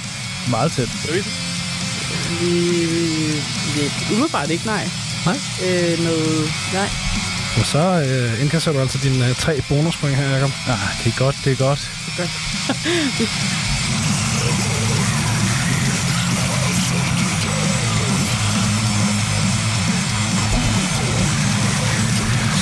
[0.50, 0.90] Meget tæt.
[1.12, 1.26] Øh,
[4.12, 4.90] umiddelbart ikke, nej.
[5.26, 5.40] Nej.
[5.66, 6.90] Øh, noget, nej.
[7.60, 10.52] Og så øh, indkasserer du altså dine øh, tre bonuspoint her, Jacob.
[10.68, 11.80] Ah, det er godt, det er godt.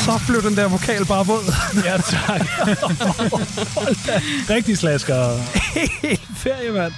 [0.06, 1.54] Så blev den der vokal bare våd.
[1.86, 2.41] Ja, tak.
[4.56, 5.38] Rigtig slasker.
[6.02, 6.94] Helt ferie, mand.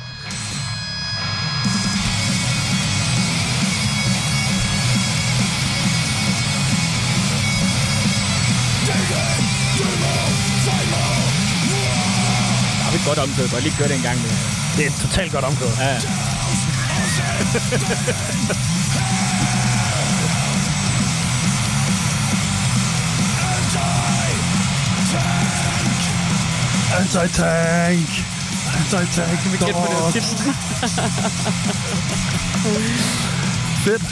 [13.06, 13.48] Godt omkvæd.
[13.48, 14.30] Bare lige gøre det en gang med.
[14.78, 15.68] Det er et totalt godt omkvæd.
[15.80, 15.96] Ja.
[27.00, 28.10] Anti-tank!
[28.78, 29.42] Anti-tank!
[29.42, 30.24] Kan vi Gæt på det.
[33.86, 34.04] Fedt.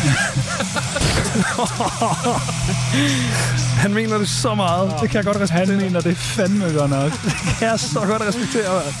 [3.82, 4.94] Han mener det så meget.
[5.00, 5.66] Det kan jeg godt respektere.
[5.66, 7.12] Han mener det fandme godt nok.
[7.22, 8.94] Det kan jeg så godt respektere, mand.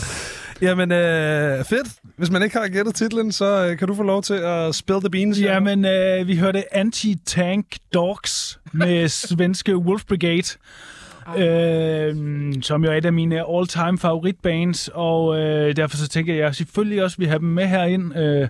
[0.62, 1.88] Jamen, øh, fedt.
[2.16, 5.00] Hvis man ikke har gættet titlen, så øh, kan du få lov til at spill
[5.00, 5.40] the beans.
[5.40, 10.48] Jamen, øh, vi hørte Anti-Tank Dogs med svenske Wolf Brigade.
[11.38, 12.16] Øh,
[12.62, 17.04] som jo er et af mine all-time favoritbands, og øh, derfor så tænker jeg selvfølgelig
[17.04, 18.16] også, vi har dem med herind.
[18.16, 18.48] Øh,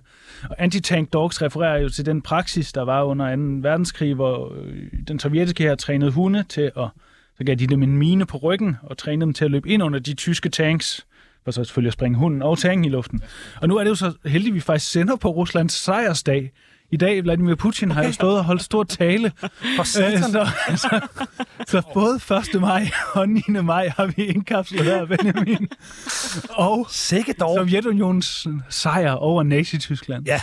[0.58, 3.42] Anti-Tank Dogs refererer jo til den praksis, der var under 2.
[3.68, 6.88] verdenskrig, hvor øh, den sovjetiske her trænede hunde til at,
[7.38, 9.82] så gav de dem en mine på ryggen, og trænede dem til at løbe ind
[9.82, 11.06] under de tyske tanks,
[11.44, 13.22] for så selvfølgelig at springe hunden og tanken i luften.
[13.60, 16.52] Og nu er det jo så heldigt, at vi faktisk sender på Ruslands sejrsdag.
[16.92, 19.32] I dag, Vladimir Putin har jo stået og holdt stor tale.
[19.76, 19.80] For.
[19.80, 21.00] Øh, så, så,
[21.66, 22.20] så både
[22.54, 22.60] 1.
[22.60, 23.42] maj og 9.
[23.62, 25.68] maj har vi indkapslet her, Benjamin.
[26.50, 27.56] Og Sikke dog.
[27.58, 30.24] Sovjetunionens sejr over Nazi-Tyskland.
[30.26, 30.40] Ja,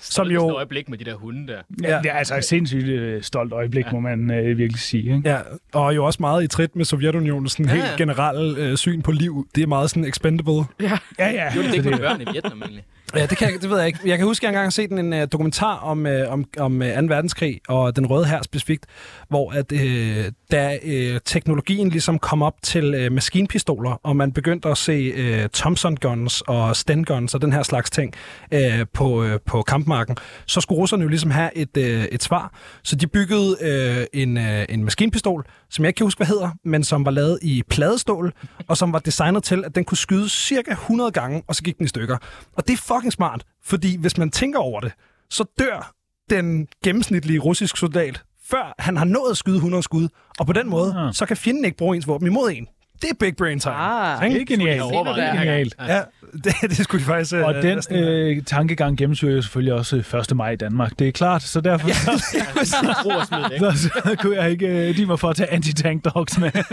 [0.00, 0.50] som Et jo...
[0.56, 1.58] øjeblik med de der hunde der.
[1.82, 5.16] Ja, det er altså et sindssygt øh, stolt øjeblik, må man øh, virkelig sige.
[5.16, 5.28] Ikke?
[5.30, 5.38] Ja,
[5.72, 7.96] og jo også meget i trit med Sovjetunionens sådan Ja, helt ja.
[7.96, 9.46] generelle øh, syn på liv.
[9.54, 10.64] Det er meget sådan expendable.
[10.80, 10.98] Ja.
[11.18, 11.54] Ja, ja.
[11.56, 12.84] Jo, det er ikke med børn i Vietnam egentlig.
[13.14, 13.98] Ja, det, kan jeg, det ved jeg ikke.
[14.04, 16.82] Jeg kan huske, at jeg engang har set en uh, dokumentar om, uh, om, om
[16.82, 17.14] øh, uh, 2.
[17.14, 18.86] verdenskrig og den røde her specifikt,
[19.28, 24.68] hvor at, uh, da uh, teknologien ligesom kom op til uh, maskinpistoler, og man begyndte
[24.68, 28.14] at se uh, Thompson guns og Sten guns og den her slags ting
[28.54, 28.60] uh,
[28.92, 32.52] på, uh, på kampmarken, så skulle russerne jo ligesom have et, uh, et svar.
[32.82, 36.50] Så de byggede uh, en, uh, en maskinpistol, som jeg ikke kan huske, hvad hedder,
[36.64, 38.32] men som var lavet i pladestål,
[38.68, 41.78] og som var designet til, at den kunne skyde cirka 100 gange, og så gik
[41.78, 42.16] den i stykker.
[42.56, 44.92] Og det er fucking smart, fordi hvis man tænker over det,
[45.30, 45.92] så dør
[46.30, 50.08] den gennemsnitlige russiske soldat, før han har nået at skyde 100 skud,
[50.38, 51.14] og på den måde, Ah.
[51.14, 52.66] så kan fjenden ikke bruge ens våben imod en.
[53.02, 53.74] Det er big brain time.
[53.74, 54.24] Ah.
[54.24, 54.34] Ikke?
[54.34, 54.82] Det er genialt.
[55.16, 55.74] Det er genialt.
[55.80, 56.00] Ja,
[56.44, 57.34] det, det skulle de faktisk...
[57.34, 60.36] øh, Og den næsten- øh, tankegang gennemsyrer jo selvfølgelig også øh, 1.
[60.36, 60.98] maj i Danmark.
[60.98, 61.94] Det er klart, så derfor ja.
[63.54, 63.76] Ikke?
[63.76, 66.50] så, så kunne jeg ikke øh, de mig for at tage anti-tank dogs med.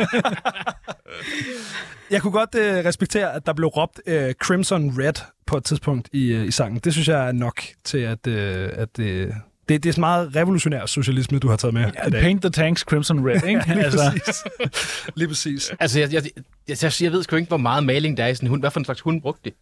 [2.12, 5.14] Jeg kunne godt øh, respektere, at der blev råbt øh, Crimson Red
[5.48, 6.80] på et tidspunkt i, øh, i sangen.
[6.84, 9.32] Det synes jeg er nok til, at, øh, at øh,
[9.70, 11.88] det, det er sådan meget revolutionær socialisme, du har taget med.
[12.08, 12.22] i dag.
[12.22, 13.62] Paint the tanks crimson red, ikke?
[13.68, 15.12] Lige altså, præcis.
[15.18, 15.72] Lige præcis.
[15.80, 16.24] Altså, jeg, jeg,
[16.68, 18.62] jeg, jeg, jeg ved sgu ikke, hvor meget maling der er i sådan en hund.
[18.62, 19.56] Hvad for en slags hund brugte de?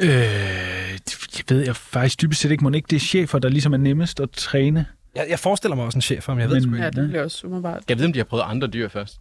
[0.00, 0.98] øh,
[1.38, 2.64] det ved jeg faktisk dybest set ikke.
[2.64, 4.86] Må ikke det er chefer, der ligesom er nemmest at træne?
[5.14, 6.84] Jeg, jeg forestiller mig også en chef, om jeg ved Men- sgu ikke.
[6.84, 7.82] Ja, det bliver også umiddelbart.
[7.88, 9.20] Jeg ved, om de har prøvet andre dyr først.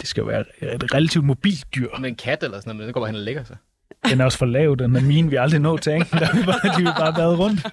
[0.00, 0.44] Det skal jo være
[0.74, 1.88] et relativt mobilt dyr.
[2.00, 3.56] Med en kat eller sådan noget, men den går bare hen og lægger sig.
[4.10, 6.18] Den er også for lav, den er min, vi aldrig nå tanken.
[6.18, 7.60] Der vil bare, de vil bare bade rundt.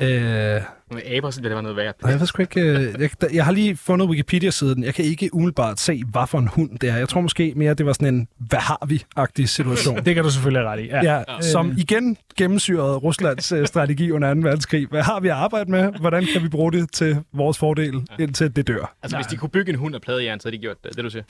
[0.00, 1.94] Øh, Med aber, så bliver det bare noget værd.
[2.02, 2.60] og jeg ved sgu ikke...
[2.60, 4.84] Øh, jeg, jeg har lige fundet Wikipedia-siden.
[4.84, 6.96] Jeg kan ikke umiddelbart se, hvad for en hund det er.
[6.96, 9.96] Jeg tror måske mere, det var sådan en, hvad har vi-agtig situation.
[10.06, 10.86] Det kan du selvfølgelig ret i.
[10.86, 11.14] Ja.
[11.16, 14.40] Ja, som igen gennemsyrede Ruslands øh, strategi under 2.
[14.40, 14.86] verdenskrig.
[14.90, 15.92] Hvad har vi at arbejde med?
[16.00, 18.94] Hvordan kan vi bruge det til vores fordel, indtil det dør?
[19.02, 21.04] Altså, hvis de kunne bygge en hund af pladejern, så havde de gjort det, det
[21.04, 21.22] du siger.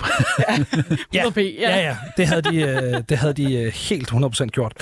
[1.17, 1.77] 100p, ja.
[1.77, 4.73] Ja, ja, det havde de, øh, det havde de øh, helt 100% gjort.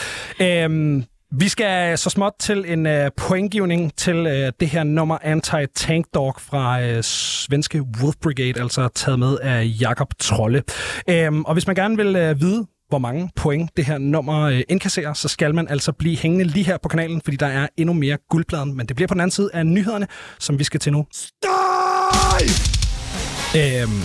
[0.41, 6.03] Øhm, vi skal så småt til en øh, pointgivning til øh, det her nummer Anti-Tank
[6.15, 10.63] Dog fra øh, svenske Wolf Brigade, altså taget med af Jakob Trolle.
[11.11, 14.61] Øhm, og hvis man gerne vil øh, vide, hvor mange point det her nummer øh,
[14.69, 17.93] indkasserer, så skal man altså blive hængende lige her på kanalen, fordi der er endnu
[17.93, 18.77] mere guldpladen.
[18.77, 20.07] Men det bliver på den anden side af nyhederne,
[20.39, 21.07] som vi skal til nu.
[21.13, 22.43] Støj!
[23.57, 24.01] Øhm,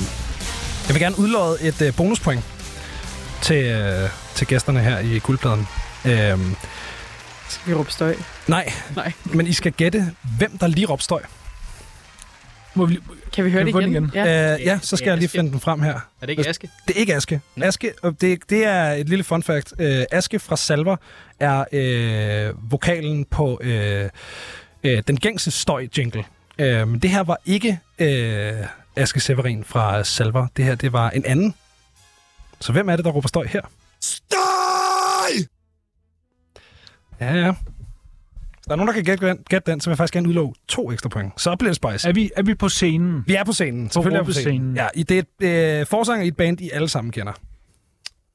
[0.87, 2.43] jeg vil gerne udlåde et øh, bonuspoint
[3.41, 5.67] til, øh, til gæsterne her i guldpladen.
[6.05, 6.55] Øhm,
[7.51, 8.15] Skal vi råbe støj?
[8.47, 9.11] nej, Nej.
[9.25, 11.21] men I skal gætte, hvem der lige råbte støj.
[12.73, 12.97] Må vi,
[13.33, 13.91] Kan vi høre Kan det igen?
[13.91, 14.11] igen?
[14.13, 14.53] Ja.
[14.53, 15.93] Øh, ja, så skal jeg lige finde den frem her.
[15.93, 16.69] Er det ikke Aske?
[16.87, 17.41] Det er ikke Aske.
[17.61, 19.73] Aske og det, det er et lille fun fact.
[19.79, 20.95] Øh, Aske fra Salver
[21.39, 24.09] er øh, vokalen på øh,
[24.83, 26.23] øh, den gængse støj-jingle.
[26.59, 28.53] Øh, men det her var ikke øh,
[28.95, 30.47] Aske Severin fra Salver.
[30.57, 31.53] Det her, det var en anden.
[32.59, 33.61] Så hvem er det, der råber støj her?
[34.01, 34.50] Støj!
[37.21, 37.51] Ja, ja.
[37.51, 40.29] Hvis der er nogen, der kan gætte den, gætte den, så vil jeg faktisk gerne
[40.29, 41.41] udlove to ekstra point.
[41.41, 42.09] Så bliver det spice.
[42.09, 43.23] er, vi, er vi på scenen?
[43.27, 43.89] Vi er på scenen.
[43.89, 44.53] Selvfølgelig er vi på scenen.
[44.61, 44.75] råbescenen.
[44.75, 47.33] Ja, i det er øh, forsanger i et band, I alle sammen kender.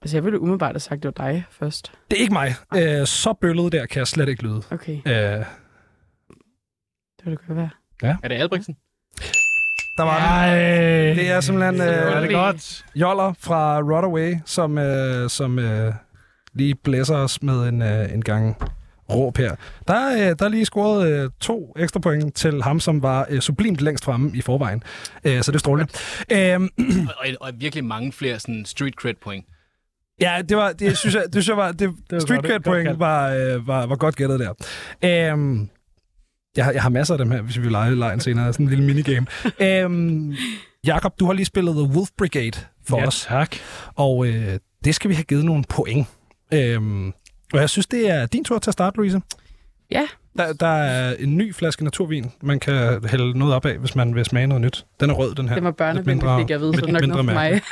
[0.02, 1.92] Altså, jeg ville umiddelbart have sagt, det var dig først.
[2.10, 2.54] Det er ikke mig.
[2.76, 4.62] Øh, så bøllet der kan jeg slet ikke lyde.
[4.70, 5.44] Okay, Øh, det
[7.24, 7.70] ville det godt være.
[8.22, 8.76] Er det Albrechtsen?
[9.98, 10.24] der var den.
[10.28, 12.84] Ej, Det er simpelthen det er øh, det godt.
[12.94, 15.92] Joller fra Rodaway, som, øh, som øh,
[16.56, 18.56] lige blæser os med en, øh, en gang
[19.10, 19.56] råb her.
[19.88, 23.26] Der, er, øh, der er lige scoret øh, to ekstra point til ham, som var
[23.30, 24.82] øh, sublimt længst fremme i forvejen.
[25.24, 25.92] Øh, så det er strålende.
[26.32, 26.68] Øhm,
[27.18, 29.44] Og, og virkelig mange flere sådan street cred point.
[30.20, 32.98] ja, det var, det synes jeg, det synes jeg var, det, var street cred point
[32.98, 34.52] var, øh, var, var godt gættet der.
[35.32, 35.68] Øhm,
[36.56, 38.52] jeg, har, jeg har masser af dem her, hvis vi vil lege lejen senere.
[38.52, 39.26] Sådan en lille minigame.
[39.60, 40.34] øhm,
[40.86, 43.24] Jakob, du har lige spillet The Wolf Brigade for ja, os.
[43.28, 43.56] tak.
[43.94, 46.06] Og øh, det skal vi have givet nogle point.
[46.54, 47.08] Øhm,
[47.52, 49.20] og jeg synes, det er din tur til at starte, Louise.
[49.90, 50.06] Ja.
[50.36, 54.14] Der, der er en ny flaske naturvin, man kan hælde noget op af, hvis man
[54.14, 54.86] vil smage noget nyt.
[55.00, 55.54] Den er rød, den her.
[55.54, 57.62] Det var mindre- fik jeg vide, så er nok mindre noget for mig.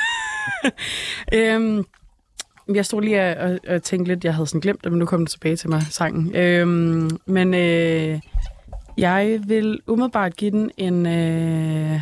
[1.53, 1.85] øhm,
[2.75, 5.19] jeg stod lige og, og tænkte lidt, jeg havde sådan glemt det, men nu kom
[5.19, 6.35] det tilbage til mig, sangen.
[6.35, 8.19] Øhm, men øh,
[8.97, 11.05] jeg vil umiddelbart give den en...
[11.05, 12.01] Øh,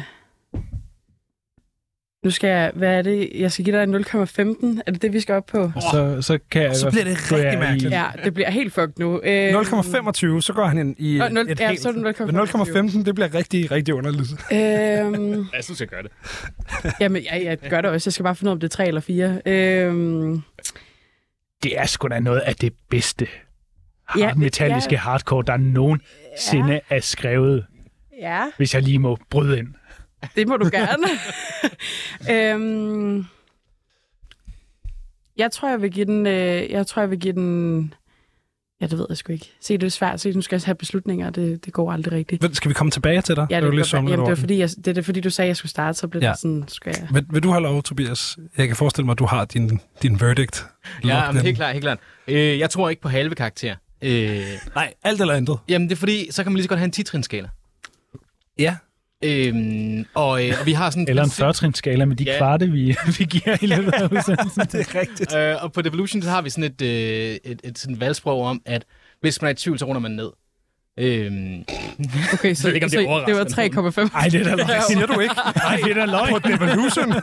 [2.23, 2.71] nu skal jeg...
[2.75, 3.29] Hvad er det?
[3.35, 4.81] Jeg skal give dig en 0,15.
[4.85, 5.71] Er det det, vi skal op på?
[5.75, 6.75] Og så, så kan jeg...
[6.75, 7.93] Så bliver det rigtig i- mærkeligt.
[7.93, 9.21] Ja, det bliver helt fucked nu.
[9.23, 11.81] Øhm, 0,25, så går han ind i Nå, nul- et ja, helt...
[11.81, 12.25] så er det 0,25.
[12.25, 14.31] Men 0,15, det bliver rigtig, rigtig underligt.
[14.51, 16.11] Øhm, Jeg synes, jeg gør det.
[17.01, 18.07] jamen, jeg, jeg gør det også.
[18.07, 19.41] Jeg skal bare finde ud af, om det er 3 eller 4.
[19.45, 20.41] Øhm,
[21.63, 23.27] Det er sgu da noget af det bedste
[24.17, 24.97] Ja, hard, metalliske ja.
[24.97, 27.65] hardcore, der nogensinde er skrevet,
[28.21, 28.43] ja.
[28.57, 29.67] hvis jeg lige må bryde ind.
[30.35, 31.07] Det må du gerne.
[32.55, 33.25] øhm,
[35.37, 36.27] jeg tror, jeg vil give den...
[36.27, 37.93] Øh, jeg tror, jeg vil give den...
[38.81, 39.51] Ja, det ved jeg sgu ikke.
[39.61, 40.19] Se, det er svært.
[40.19, 42.55] Se, nu skal jeg have beslutninger, og det, det går aldrig rigtigt.
[42.55, 43.47] Skal vi komme tilbage til dig?
[43.49, 45.19] Ja, det, er jo det, sommerligt jamen, det, over var fordi, jeg, det er fordi,
[45.21, 46.29] du sagde, at jeg skulle starte, så blev Ja.
[46.29, 47.07] det sådan, skal jeg...
[47.13, 48.37] Vil, vil du have lov, Tobias?
[48.57, 50.65] Jeg kan forestille mig, at du har din, din verdict.
[51.05, 51.99] Ja, men helt klart, helt klart.
[52.27, 53.75] Øh, jeg tror ikke på halve karakter.
[54.01, 54.43] Øh,
[54.75, 55.59] Nej, alt eller andet.
[55.69, 57.03] jamen, det er fordi, så kan man lige så godt have en 10
[58.59, 58.75] Ja.
[59.23, 61.05] Øhm, og, øh, og vi har sådan...
[61.09, 62.37] Eller en 40 skala med de Ja.
[62.37, 64.61] kvarte, vi, vi giver i løbet af udsendelsen.
[64.61, 65.35] Det er rigtigt.
[65.35, 68.61] Øh, og på Devolution, så har vi sådan et, øh, et, et sådan valgsprog om,
[68.65, 68.83] at
[69.21, 70.29] hvis man er i tvivl, så runder man ned.
[70.99, 71.63] Øhm,
[72.33, 73.43] Okay, så, ikke, om det så det var
[74.09, 74.17] 3,5.
[74.17, 74.81] Ej, det er da løgn.
[74.89, 75.35] Siger du ikke?
[75.55, 76.29] Nej, det er da løgn.
[76.33, 77.13] På Devolution?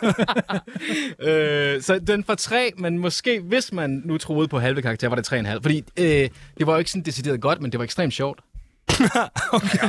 [1.28, 5.16] øh, så den får 3, men måske, hvis man nu troede på halve karakter, var
[5.16, 5.58] det 3,5.
[5.62, 6.04] Fordi øh,
[6.58, 8.40] det var jo ikke sådan decideret godt, men det var ekstremt sjovt.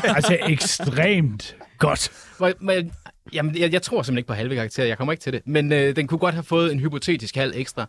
[0.04, 2.12] Altså ekstremt godt.
[2.60, 2.92] Men,
[3.34, 4.84] jamen, jeg, jeg tror simpelthen ikke på halve karakter.
[4.84, 5.42] Jeg kommer ikke til det.
[5.46, 7.86] Men øh, den kunne godt have fået en hypotetisk halv ekstra,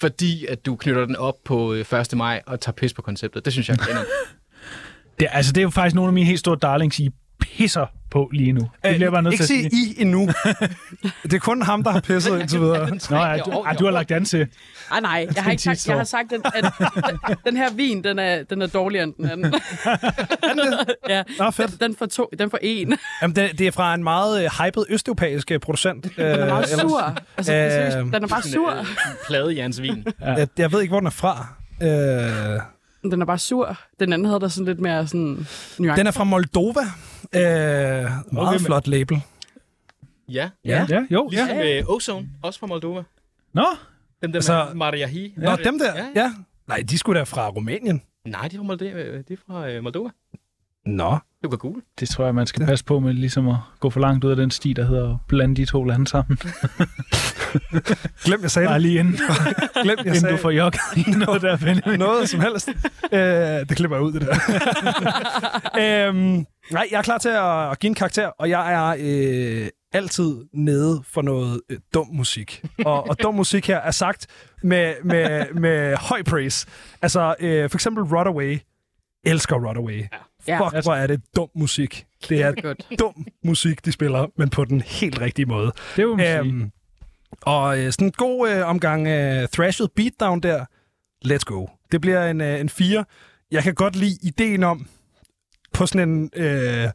[0.00, 2.16] fordi at du knytter den op på øh, 1.
[2.16, 3.44] maj og tager pis på konceptet.
[3.44, 4.04] Det synes jeg er
[5.20, 7.10] Det, altså, det er jo faktisk nogle af mine helt store darlings, I
[7.56, 8.60] pisser på lige nu.
[8.60, 9.94] Det bliver jeg bare nødt ikke til at sige.
[9.98, 10.28] I endnu.
[11.22, 12.90] det er kun ham, der har pisset indtil videre.
[13.10, 14.46] Nå, ja, du, ah, du har lagt an til.
[14.90, 16.72] Ah, nej, jeg har ikke sagt, jeg har sagt, at, at
[17.28, 19.54] den, den her vin, den er, den er dårligere end den anden.
[21.08, 21.80] ja, Nå, fedt.
[21.80, 22.98] den får to, den får en.
[23.22, 26.04] Jamen, det, det er fra en meget øh, hyped østeuropæisk øh, producent.
[26.16, 27.16] Den er meget sur.
[27.36, 28.86] Altså, Øh, den er bare sur.
[29.26, 30.06] Pladejernsvin.
[30.20, 31.46] Jeg, jeg ved ikke, hvor den er fra.
[31.82, 32.60] Øh,
[33.02, 33.76] Den er bare sur.
[34.00, 35.46] Den anden havde der sådan lidt mere sådan
[35.78, 35.98] nuance.
[36.00, 36.80] den er fra Moldova.
[37.34, 39.20] Øh, meget men- flot label.
[40.28, 40.50] Ja.
[40.64, 40.86] Ja.
[40.88, 41.28] Ja, jo.
[41.28, 41.78] Ligesom Ja.
[41.78, 43.02] øh, Ozone, også fra Moldova.
[43.52, 43.66] Nå,
[44.22, 45.34] Dem der Altså- med Mariahi.
[45.36, 45.94] Nå, dem der?
[45.96, 46.32] Ja, Ja.
[46.68, 48.02] Nej, de skulle da fra Rumænien.
[48.26, 49.22] Nej, de er fra Moldova.
[49.28, 50.10] De er fra øh, Moldova.
[50.86, 51.18] Nå.
[51.44, 51.82] Du kan google.
[52.00, 54.36] det tror jeg, man skal passe på med ligesom at gå for langt ud af
[54.36, 56.38] den sti, der hedder blande de to lande sammen.
[58.24, 58.82] Glem, jeg sagde Bare det.
[58.82, 59.14] lige inden,
[59.84, 60.54] Glem, jeg inden sagde du får i
[61.26, 61.98] noget der, Benjamin.
[61.98, 62.68] noget som helst.
[63.12, 63.20] Øh,
[63.68, 66.08] det klipper jeg ud, det der.
[66.08, 69.68] øhm, nej, jeg er klar til at, at give en karakter, og jeg er øh,
[69.92, 72.64] altid nede for noget øh, dum musik.
[72.84, 74.26] Og, og dum musik her er sagt
[74.62, 76.66] med, med, med høj praise.
[77.02, 78.58] Altså, øh, for eksempel Rodaway.
[79.26, 80.02] Elsker Rodaway.
[80.48, 80.68] Ja.
[80.68, 82.06] Fuck, hvor er det dum musik.
[82.28, 82.86] Det er Godt.
[82.98, 85.72] dum musik, de spiller, men på den helt rigtige måde.
[85.96, 86.70] Det må man sige.
[87.42, 90.64] Og øh, sådan en god øh, omgang øh, thrashed beatdown der.
[91.26, 91.66] Let's go.
[91.92, 93.04] Det bliver en, øh, en 4.
[93.50, 94.86] Jeg kan godt lide ideen om,
[95.72, 96.88] på sådan en øh,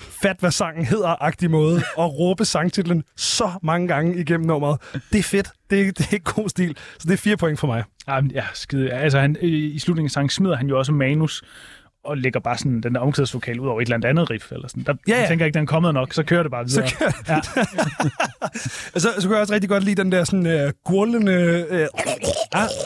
[0.00, 4.80] fat hvad sangen hedder-agtig måde, at råbe sangtitlen så mange gange igennem nummeret.
[5.12, 5.50] Det er fedt.
[5.70, 6.76] Det, det er god stil.
[6.98, 7.84] Så det er 4 point for mig.
[8.08, 8.90] Jamen, ja, skide.
[8.90, 11.42] Altså, han, øh, i slutningen af sangen smider han jo også manus
[12.08, 14.52] og lægger bare sådan den der omklædningsvokal ud over et eller andet andet riff.
[14.52, 14.82] Eller sådan.
[14.82, 15.20] Der, Ja, ja.
[15.20, 16.90] Jeg tænker ikke, den er kommet nok, så kører det bare Så, videre.
[16.98, 17.40] kan, ja.
[19.00, 21.32] så, så kan jeg også rigtig godt lide den der sådan øh, gurlende...
[21.70, 21.86] Øh,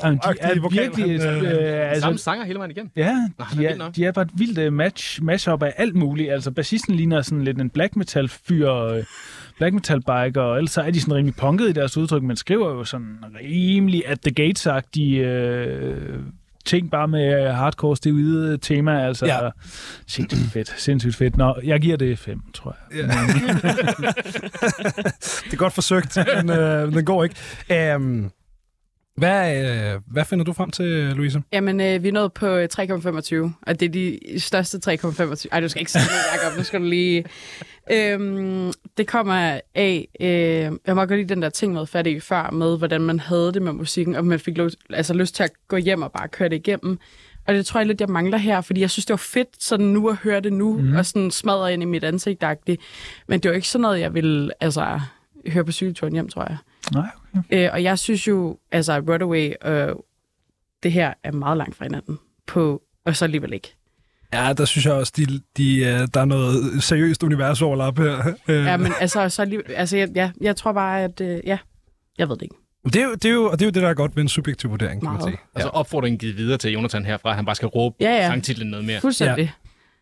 [0.05, 1.21] Jamen, de Agtige er vokal, virkelig...
[1.23, 2.91] han, Øh, Altså, altså, Samme sanger hele vejen igennem.
[2.97, 6.33] Ja, er de er, de er bare et vildt uh, match, match-up af alt muligt.
[6.33, 9.05] Altså, bassisten ligner sådan lidt en black metal-fyr, uh,
[9.59, 12.71] black metal-biker, og ellers så er de sådan rimelig punket i deres udtryk, men skriver
[12.71, 16.21] jo sådan rimelig at the gates-agtige uh,
[16.65, 19.45] ting bare med øh, hardcore stivide tema, altså Ja.
[19.45, 19.51] ja.
[20.07, 21.37] sindssygt fedt, sindssygt fedt.
[21.37, 23.05] Nå, jeg giver det 5, tror jeg.
[25.45, 27.95] Det er godt forsøgt, men øh, den går ikke.
[27.97, 28.31] Um,
[29.17, 30.87] hvad, øh, hvad finder du frem til,
[31.17, 31.43] Louise?
[31.53, 35.47] Jamen, øh, vi er nået på øh, 3,25, og det er de største 3,25.
[35.53, 36.59] Ej, du skal ikke sige det, Jacob.
[36.59, 37.25] Nu skal du lige...
[37.93, 40.09] Øhm, det kommer af...
[40.21, 40.29] Øh,
[40.87, 43.53] jeg må godt lide den der ting, med fat i før, med hvordan man havde
[43.53, 46.29] det med musikken, og man fik lov, altså, lyst til at gå hjem og bare
[46.29, 46.99] køre det igennem.
[47.47, 49.87] Og det tror jeg lidt, jeg mangler her, fordi jeg synes, det var fedt sådan
[49.87, 50.97] nu at høre det nu, mm.
[50.97, 52.77] og sådan smadre ind i mit ansigt -agtigt.
[53.27, 55.01] Men det var ikke sådan noget, jeg ville altså,
[55.47, 56.57] høre på cykelturen hjem, tror jeg.
[56.93, 57.07] Nej,
[57.39, 57.65] okay.
[57.67, 60.05] Øh, og jeg synes jo, altså Runaway og
[60.83, 62.19] det her er meget langt fra hinanden.
[62.47, 63.75] På, og så alligevel ikke.
[64.33, 68.33] Ja, der synes jeg også, de, de, øh, der er noget seriøst universoverlap her.
[68.49, 71.59] Øh, Ja, men altså, så alligevel, altså jeg, ja, jeg tror bare, at øh, ja,
[72.19, 72.55] jeg ved det ikke.
[72.85, 74.23] det, er jo, det, er jo, og det er jo det, der er godt ved
[74.23, 75.33] en subjektiv vurdering, kan man Meget.
[75.33, 75.41] sige.
[75.55, 78.27] Altså opfordringen givet videre til Jonathan herfra, at han bare skal råbe Ja, ja.
[78.29, 79.01] sangtitlen noget mere.
[79.01, 79.53] Fuldstændig.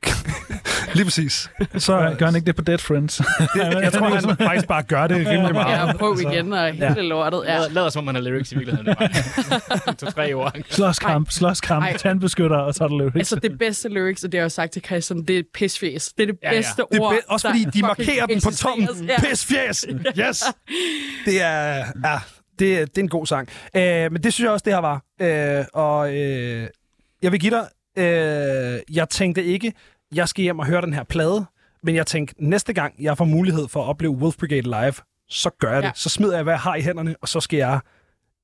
[0.95, 1.51] Lige præcis.
[1.79, 3.21] Så Gør, han ikke det på Dead Friends?
[3.83, 5.87] jeg tror, han faktisk bare gør det rimelig meget.
[5.89, 7.01] Ja, prøv igen, og hele Ja.
[7.03, 7.43] lortet.
[7.47, 7.57] Ja.
[7.59, 8.95] Lader, lader som om han har lyrics i virkeligheden.
[9.99, 10.57] To-tre ord.
[10.71, 13.17] slåskamp, slåskamp, tandbeskytter, og så er der lyrics.
[13.17, 16.13] Altså, det bedste lyrics, og det har jeg jo sagt til Christian, det er pisfjes.
[16.19, 16.57] Det er det Ja, ja.
[16.59, 18.89] bedste Det er ord, be- også fordi, de markerer den på tommen.
[19.09, 19.21] Ja.
[19.31, 19.87] Pis fjæs!
[20.19, 20.43] Yes!
[21.25, 22.19] Det er, ja,
[22.59, 23.49] det, er- det er en god sang.
[23.77, 25.03] Øh, men det synes jeg også, det her var.
[25.21, 26.67] Øh, og øh,
[27.23, 27.65] jeg vil give dig,
[27.99, 29.73] øh, jeg tænkte ikke,
[30.15, 31.47] jeg skal hjem og høre den her plade,
[31.83, 34.95] men jeg tænkte, næste gang jeg får mulighed for at opleve Wolf Brigade live,
[35.29, 35.89] så gør jeg det.
[35.89, 35.93] Ja.
[35.95, 37.81] Så smider jeg, hvad jeg har i hænderne, og så skal jeg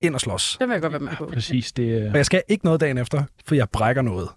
[0.03, 0.57] ind og slås.
[0.61, 1.31] Det vil jeg godt være med på.
[1.33, 4.29] Præcis, det øh, Og jeg skal ikke noget dagen efter, for jeg brækker noget.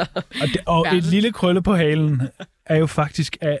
[0.42, 2.22] Og, det, og et lille krølle på halen
[2.66, 3.58] er jo faktisk, at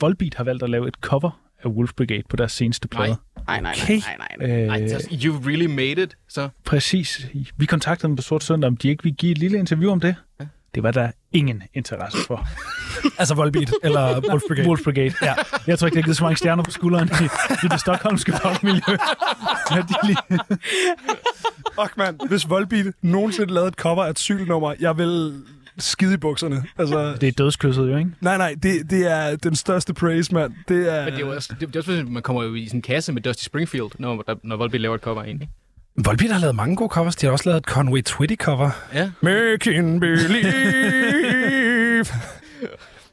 [0.00, 3.08] Volbeat har valgt at lave et cover af Wolf Brigade på deres seneste plade.
[3.08, 4.00] Nej, nej, nej, Okay.
[4.18, 4.66] nej, nej.
[4.66, 4.76] nej.
[4.82, 6.48] Ej, så you've really made it, så.
[6.64, 7.26] præcis.
[7.56, 10.00] Vi kontaktede dem på Sort Søndag, om de ikke ville give et lille interview om
[10.00, 10.14] det.
[10.74, 12.46] Det var der ingen interesse for.
[13.18, 14.68] Altså Volbeat eller Wolf Brigade.
[14.68, 15.14] Wolf Brigade.
[15.22, 15.34] Ja.
[15.66, 17.24] Jeg tror ikke, det har givet så mange stjerner på skulderen i,
[17.64, 18.96] i det stokholmske folkemiljø.
[19.70, 20.16] Ja, de lige,
[21.80, 22.28] Fuck, mand.
[22.28, 25.42] Hvis Volbeat nogensinde lavede et cover af et cykelnummer, jeg vil
[25.78, 26.64] skide i bukserne.
[26.78, 28.10] Altså, det er dødskysset jo, ikke?
[28.20, 30.52] nej, nej, det, det er den største praise, mand.
[30.68, 31.04] Det er...
[31.04, 32.82] Men det er jo også, det, det er også man kommer jo i sådan en
[32.82, 35.48] kasse med Dusty Springfield, når, der, når Volbeat laver et cover ikke?
[36.04, 37.16] Volbeat har lavet mange gode covers.
[37.16, 38.70] De har også lavet et Conway Twitty cover.
[38.94, 39.10] Ja.
[39.20, 40.44] Making believe.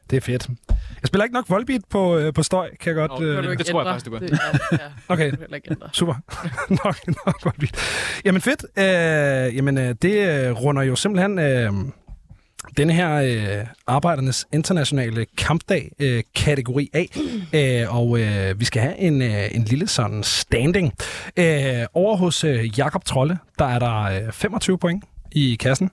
[0.09, 0.47] det er fedt.
[1.01, 3.22] Jeg spiller ikke nok Volbeat på, øh, på støj, kan jeg godt...
[3.22, 3.93] Nå, øh, Kan du ikke det tror jeg ændre?
[3.93, 4.20] faktisk, du gør.
[4.20, 4.32] Det,
[4.72, 4.91] ja, ja.
[5.14, 5.32] Okay.
[5.32, 5.78] Det.
[5.93, 6.14] Super.
[6.86, 6.95] nok,
[7.26, 7.76] nok Volbeat.
[8.26, 8.66] Jamen fedt.
[8.78, 11.39] Øh, jamen, øh, det øh, runder jo simpelthen...
[11.39, 11.72] Øh,
[12.78, 17.05] denne her øh, Arbejdernes Internationale Kampdag øh, kategori A,
[17.59, 20.93] øh, og øh, vi skal have en, øh, en lille sådan standing.
[21.38, 25.91] Øh, over hos øh, Jakob Trolle, der er der øh, 25 point i kassen.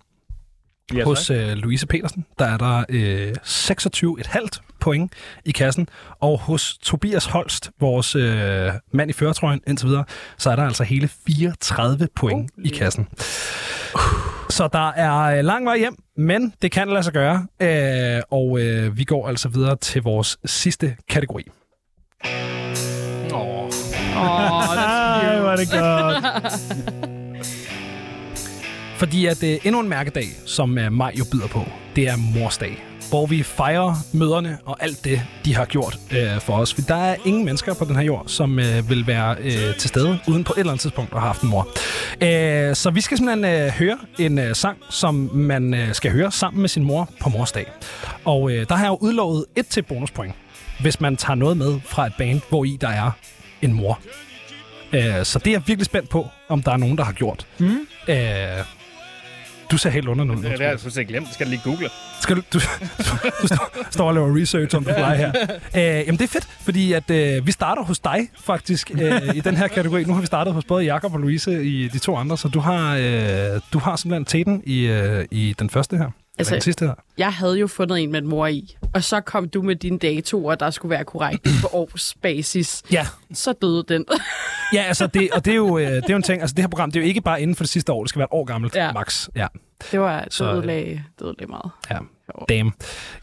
[0.94, 4.46] Yes, hos øh, Louise Petersen, der er der øh, 26,5
[4.80, 5.12] point
[5.44, 5.88] i kassen.
[6.20, 10.04] Og hos Tobias Holst, vores øh, mand i føretrøjen indtil videre,
[10.38, 13.08] så er der altså hele 34 point i kassen.
[14.50, 17.46] Så der er øh, lang vej hjem, men det kan lade sig gøre.
[17.60, 21.42] Øh, og øh, vi går altså videre til vores sidste kategori.
[23.34, 23.70] Åh, Åh,
[24.76, 27.04] Ej, hvor er det godt.
[28.98, 31.64] Fordi at øh, endnu en mærkedag, som øh, maj jo byder på,
[31.96, 32.84] det er morsdag.
[33.08, 36.74] Hvor vi fejrer møderne og alt det, de har gjort øh, for os.
[36.74, 39.88] For der er ingen mennesker på den her jord, som øh, vil være øh, til
[39.88, 41.68] stede, uden på et eller andet tidspunkt at have haft en mor.
[42.20, 46.32] Øh, så vi skal simpelthen øh, høre en øh, sang, som man øh, skal høre
[46.32, 47.66] sammen med sin mor på morsdag.
[48.24, 50.34] Og øh, der har jeg jo udlovet et til bonuspoint,
[50.80, 53.10] hvis man tager noget med fra et band, hvor i der er
[53.62, 54.00] en mor.
[54.92, 57.46] Øh, så det er jeg virkelig spændt på, om der er nogen, der har gjort.
[57.58, 57.78] Mm.
[58.08, 58.16] Øh,
[59.70, 60.34] du ser helt under nu.
[60.34, 61.28] det har jeg fuldstændig glemt.
[61.34, 61.88] Skal jeg lige google.
[62.20, 62.58] Skal du, du,
[62.98, 63.04] du,
[63.42, 65.32] du står, står og laver research om the fly her.
[65.76, 69.40] Øh, jamen det er fedt, fordi at, øh, vi starter hos dig faktisk øh, i
[69.40, 70.04] den her kategori.
[70.04, 72.60] Nu har vi startet hos både Jakob og Louise i de to andre, så du
[72.60, 76.10] har, øh, du har simpelthen teten i, øh, i den første her.
[76.38, 76.94] Altså, Altså- den sidste her.
[77.18, 79.98] Jeg havde jo fundet en med en mor i, og så kom du med dine
[79.98, 82.82] datoer, der skulle være korrekt på årsbasis.
[82.92, 84.04] Ja, Så døde den.
[84.74, 86.62] ja altså det, og det er, jo, øh, det er jo en ting, altså det
[86.62, 88.24] her program, det er jo ikke bare inden for det sidste år, det skal være
[88.32, 88.84] et år gammelt, ja.
[88.86, 88.92] Ja.
[88.92, 89.28] max.
[89.36, 89.46] Ja,
[89.92, 91.70] Det var Så, det øh, ødelagde, det ødelagde meget.
[91.90, 91.98] ja.
[92.48, 92.72] Damn.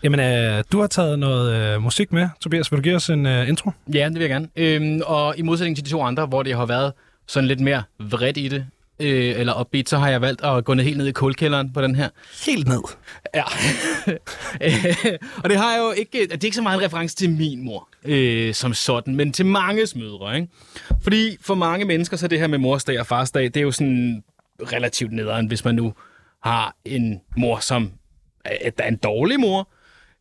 [0.04, 2.72] Jamen, øh, du har taget noget øh, musik med, Tobias.
[2.72, 3.72] Vil du give os en øh, intro?
[3.94, 4.48] Ja, det vil jeg gerne.
[4.56, 6.94] Øhm, og i modsætning til de to andre, hvor det har været
[7.28, 8.66] sådan lidt mere vredt i det,
[9.00, 11.82] øh, eller upbeat, så har jeg valgt at gå ned helt ned i kulkælderen på
[11.82, 12.10] den her.
[12.46, 12.82] Helt ned.
[13.36, 13.44] Ja.
[15.44, 17.66] og det har jeg jo ikke, det er ikke så meget en reference til min
[17.66, 20.36] mor øh, som sådan, men til mange mødre.
[20.36, 20.48] Ikke?
[21.04, 23.72] Fordi for mange mennesker, så er det her med morsdag og farsdag, det er jo
[23.72, 24.24] sådan
[24.72, 25.94] relativt nederen, hvis man nu
[26.44, 27.92] har en mor, som
[28.46, 29.70] at der er en dårlig mor,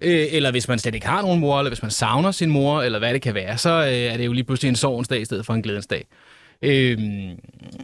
[0.01, 2.83] øh, eller hvis man slet ikke har nogen mor, eller hvis man savner sin mor,
[2.83, 5.21] eller hvad det kan være, så øh, er det jo lige pludselig en sorgens dag
[5.21, 6.07] i stedet for en glædens dag.
[6.63, 7.39] Øhm,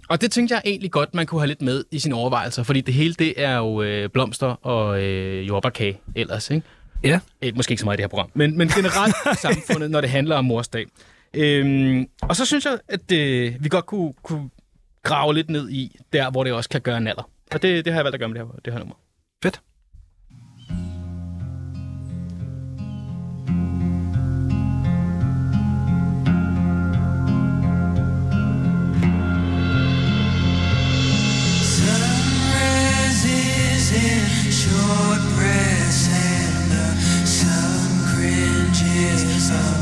[0.09, 2.81] og det tænkte jeg egentlig godt, man kunne have lidt med i sine overvejelser, fordi
[2.81, 6.67] det hele det er jo øh, blomster og øh, jordbærkage ellers, ikke?
[7.05, 7.21] Ja.
[7.43, 10.01] Øh, måske ikke så meget i det her program, men, men generelt i samfundet, når
[10.01, 10.87] det handler om morsdag.
[11.35, 14.51] Øhm, og så synes jeg, at øh, vi godt kunne, kunne
[15.03, 17.31] grave lidt ned i, der hvor det også kan gøre en alder.
[17.53, 18.95] Og det, det har jeg valgt at gøre med det her, det her nummer.
[19.43, 19.61] Fedt.
[34.91, 35.31] Er der
[39.19, 39.80] nogen, der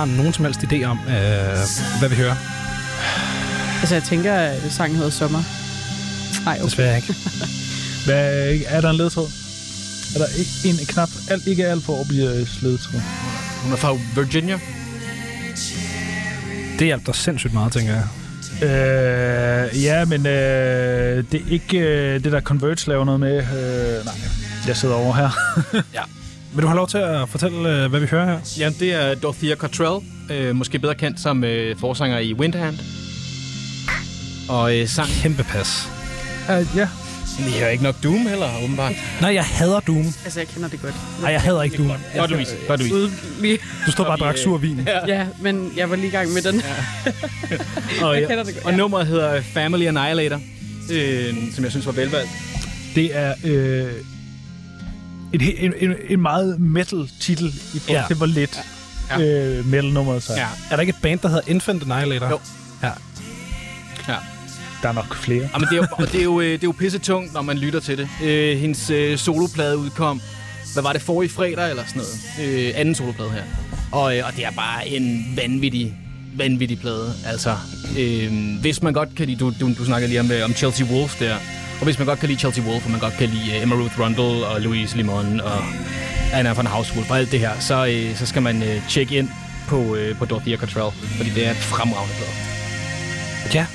[0.00, 1.58] har nogen som helst idé om, øh,
[1.98, 2.36] hvad vi hører?
[3.80, 5.42] Altså, jeg tænker, at sangen hedder Sommer.
[6.44, 6.64] Nej, okay.
[6.64, 7.14] Desværre ikke.
[8.06, 9.28] Hvad, er der en ledtråd?
[10.14, 11.08] Er der ikke en knap?
[11.30, 13.00] Alt, ikke alt for obligatorisk ledtråd.
[13.62, 14.60] Hun er fra Virginia.
[16.78, 18.06] Det hjalp dig sindssygt meget, tænker jeg.
[18.62, 23.36] Øh, ja, men øh, det er ikke øh, det, der Converge laver noget med.
[23.36, 24.14] Øh, nej,
[24.66, 25.30] jeg sidder over her.
[26.54, 28.38] Vil du have lov til at fortælle, øh, hvad vi hører her?
[28.58, 32.78] Ja, det er Dorothea Cottrell, øh, måske bedre kendt som øh, forsanger i Windhand.
[34.48, 35.08] Og øh, sang...
[35.22, 35.88] Kæmpe pas.
[36.48, 36.88] uh, ja,
[37.38, 38.92] Vi hører ikke nok Doom heller, åbenbart.
[39.20, 40.04] Nej, jeg hader Doom.
[40.24, 40.94] Altså, jeg kender det godt.
[41.22, 41.92] Nej, jeg hader ikke Doom.
[42.16, 42.54] Godt, Louise.
[42.68, 42.94] Godt, Louise.
[42.94, 43.10] Ude,
[43.40, 44.88] vi, Du står bare og drak sur vin.
[45.08, 46.62] ja, men jeg var lige i gang med den.
[48.04, 48.76] Og, Jeg kender det godt, og ja.
[48.76, 50.40] nummeret hedder Family Annihilator,
[50.92, 52.30] øh, som jeg synes var velvalgt.
[52.94, 53.92] det er øh,
[55.32, 58.04] en, en, en, en meget metal titel i forhold Ja.
[58.06, 58.60] til, hvor lidt
[59.18, 59.20] Ja.
[59.20, 60.32] øh, metal nummeret så.
[60.34, 60.46] Ja.
[60.70, 62.28] Er der ikke et band, der hedder Infant Annihilator?
[62.30, 62.40] Jo.
[62.82, 62.90] Ja.
[64.08, 64.16] ja.
[64.82, 65.48] Der er nok flere.
[65.54, 67.42] Jamen, det er jo, og det er jo, øh, det er jo pisse tungt, når
[67.42, 68.08] man lytter til det.
[68.24, 70.20] Øh, hendes øh, soloplade udkom,
[70.72, 72.02] hvad var det, for i fredag eller sådan
[72.42, 72.58] noget?
[72.68, 73.42] Øh, anden soloplade her.
[73.92, 75.94] Og, øh, og det er bare en vanvittig,
[76.36, 77.12] vanvittig plade.
[77.26, 77.56] Altså,
[77.98, 80.86] øh, hvis man godt kan lide, du, du, du snakker lige om, øh, om Chelsea
[80.86, 81.36] Wolf der,
[81.80, 83.74] og hvis man godt kan lide Chelsea Wolf, og man godt kan lide øh, Emma
[83.74, 85.58] Ruth Rundle og Louise Limon og
[86.32, 89.28] Anna von Hauswolf og alt det her, så, øh, så skal man øh, tjekke ind
[89.68, 92.32] på, på Dorothea Cottrell, fordi det er et fremragende plade.
[93.54, 93.66] Ja.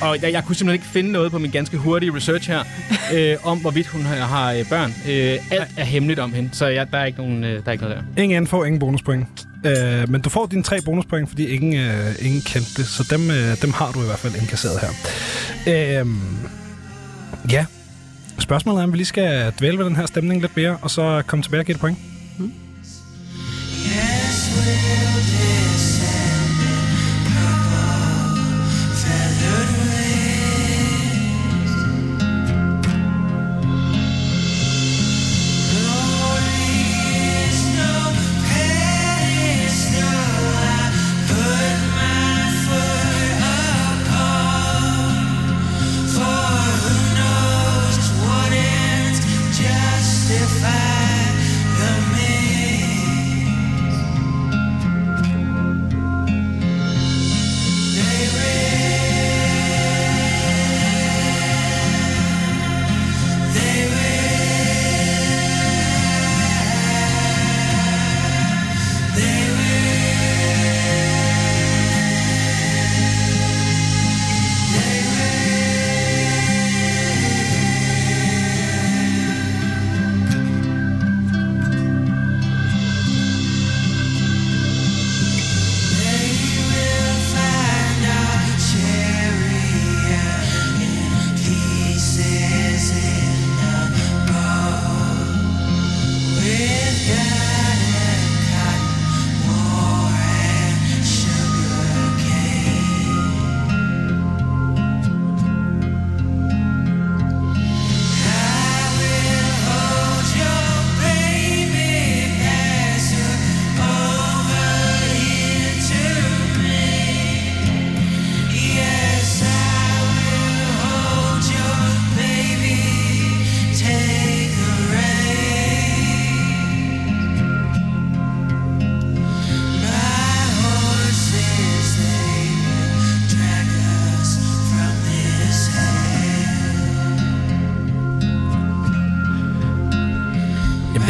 [0.00, 2.62] og jeg, jeg kunne simpelthen ikke finde noget på min ganske hurtige research her,
[3.14, 4.94] øh, om hvorvidt hun har, har øh, børn.
[5.08, 7.72] Øh, alt er hemmeligt om hende, så jeg, der, er ikke nogen, øh, der er
[7.72, 8.22] ikke noget der.
[8.22, 9.26] Ingen info, ingen bonuspoint.
[9.66, 13.30] Øh, men du får dine tre bonuspoint, fordi ingen, øh, ingen kendte det, så dem,
[13.30, 14.90] øh, dem har du i hvert fald indkasseret her.
[16.00, 16.06] Øh,
[17.50, 17.66] ja,
[18.38, 21.22] spørgsmålet er, om vi lige skal dvæle ved den her stemning lidt mere, og så
[21.26, 21.98] komme tilbage og give et point.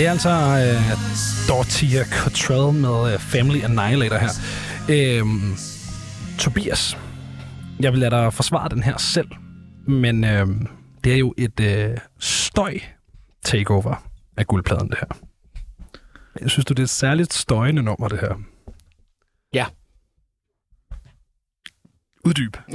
[0.09, 4.31] Er altså øh, Dortia Cottrell med øh, Family Annihilator her.
[4.89, 5.57] Øhm,
[6.39, 6.99] Tobias,
[7.81, 9.29] jeg vil lade dig forsvare den her selv,
[9.89, 10.47] men øh,
[11.05, 12.79] det er jo et øh, støj
[13.45, 15.19] takeover af guldpladen, det her.
[16.41, 18.35] Jeg synes du, det er et særligt støjende nummer, det her.
[19.55, 19.67] Ja.
[22.29, 22.57] Uddyb.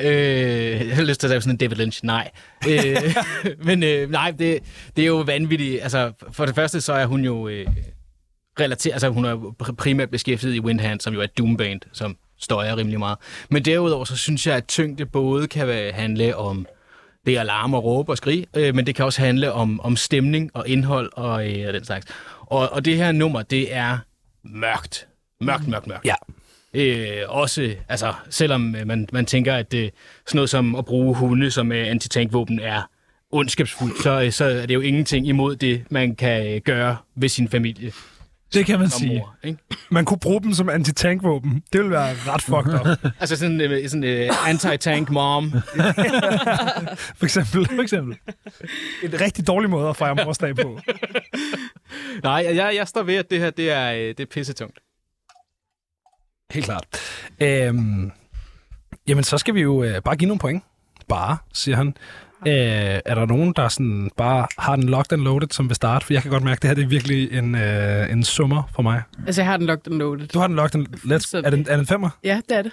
[0.00, 2.04] øh, jeg har lyst til at sige sådan en David Lynch.
[2.04, 2.30] Nej.
[2.68, 2.96] Øh,
[3.66, 4.58] men øh, nej, det,
[4.96, 5.82] det er jo vanvittigt.
[5.82, 7.66] Altså, for det første, så er hun jo øh,
[8.60, 12.76] relateret, altså hun er primært beskæftiget i Windhand, som jo er et doomband, som støjer
[12.76, 13.18] rimelig meget.
[13.50, 16.66] Men derudover, så synes jeg, at tyngde både kan være- handle om
[17.26, 19.96] det er alarm og råbe og skrige, øh, men det kan også handle om, om
[19.96, 22.06] stemning og indhold og, øh, og den slags.
[22.40, 23.98] Og, og det her nummer, det er
[24.44, 25.06] mørkt.
[25.40, 26.04] Mørkt, mørkt, mørkt.
[26.04, 26.14] Ja.
[26.74, 29.90] Øh, også, altså, selvom øh, man, man tænker, at det,
[30.26, 32.82] sådan noget som at bruge hunde som øh, antitankvåben er
[33.32, 37.28] ondskabsfuldt, så, øh, så er det jo ingenting imod det, man kan øh, gøre ved
[37.28, 37.92] sin familie
[38.54, 39.18] Det kan man sige.
[39.18, 39.36] mor.
[39.44, 39.58] Ikke?
[39.90, 41.62] Man kunne bruge dem som antitankvåben.
[41.72, 43.12] Det ville være ret fucked up.
[43.20, 45.52] Altså sådan en øh, sådan, øh, anti-tank mom.
[47.18, 47.66] For eksempel.
[47.66, 48.16] For eksempel.
[49.02, 50.78] En rigtig dårlig måde at fejre morsdag på.
[52.24, 54.78] Nej, jeg, jeg står ved, at det her det er, øh, det er pissetungt.
[56.50, 56.84] Helt klart.
[57.40, 58.12] Øhm,
[59.08, 60.62] jamen, så skal vi jo øh, bare give nogle point.
[61.08, 61.94] Bare, siger han.
[62.46, 62.52] Øh,
[63.04, 66.06] er der nogen, der sådan bare har den locked and loaded, som vil starte?
[66.06, 68.62] For jeg kan godt mærke, at det her det er virkelig en, øh, en summer
[68.74, 69.02] for mig.
[69.26, 70.28] Altså, jeg har den locked and loaded.
[70.28, 70.86] Du har den locked and...
[70.86, 72.10] Let's, er, den, er den femmer?
[72.24, 72.72] Ja, det er det.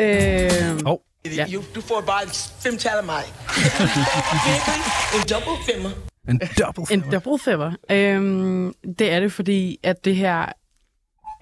[0.00, 1.00] Øh, Hov.
[1.36, 1.46] Ja.
[1.74, 2.28] Du får bare
[2.62, 3.22] femtal af mig.
[5.16, 5.90] en double femmer.
[6.28, 7.10] En double En femmer.
[7.20, 7.72] double femmer.
[7.90, 10.46] Øhm, det er det, fordi at det her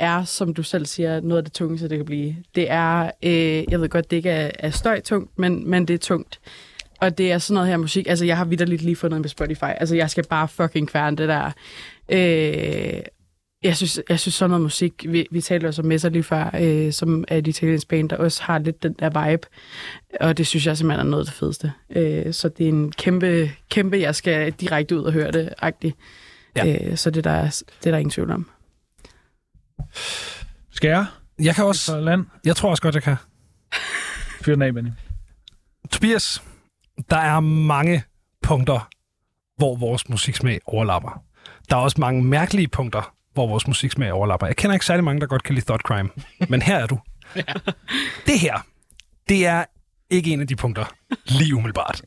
[0.03, 2.37] er, som du selv siger, noget af det tungeste, det kan blive.
[2.55, 5.99] Det er, øh, jeg ved godt, det ikke er, er støjtungt, men, men det er
[5.99, 6.41] tungt.
[7.01, 9.29] Og det er sådan noget her musik, altså jeg har vidderligt lige fundet den på
[9.29, 9.65] Spotify.
[9.65, 11.51] Altså jeg skal bare fucking kværne det der.
[12.09, 13.03] Øh,
[13.62, 16.51] jeg synes, jeg synes sådan noget musik, vi, vi talte også om Messer lige før,
[16.61, 19.47] øh, som er et italiensk band, der også har lidt den der vibe.
[20.20, 21.73] Og det synes jeg simpelthen er noget af det fedeste.
[21.97, 25.97] Øh, så det er en kæmpe, kæmpe, jeg skal direkte ud og høre det, agtigt.
[26.57, 26.91] Ja.
[26.91, 28.47] Øh, så det er, der, det er der ingen tvivl om.
[30.70, 31.06] Skal jeg?
[31.38, 32.00] Jeg kan også...
[32.00, 32.26] Land?
[32.44, 33.16] Jeg tror også godt, jeg kan.
[34.42, 34.90] Fyr den af, Benny.
[35.90, 36.42] Tobias,
[37.10, 38.02] der er mange
[38.42, 38.88] punkter,
[39.56, 41.22] hvor vores musiksmag overlapper.
[41.70, 44.46] Der er også mange mærkelige punkter, hvor vores musiksmag overlapper.
[44.46, 46.09] Jeg kender ikke særlig mange, der godt kan lide Thought Crime,
[46.48, 46.98] men her er du.
[48.26, 48.66] Det her,
[49.28, 49.64] det er
[50.10, 50.84] ikke en af de punkter
[51.26, 52.02] lige umiddelbart.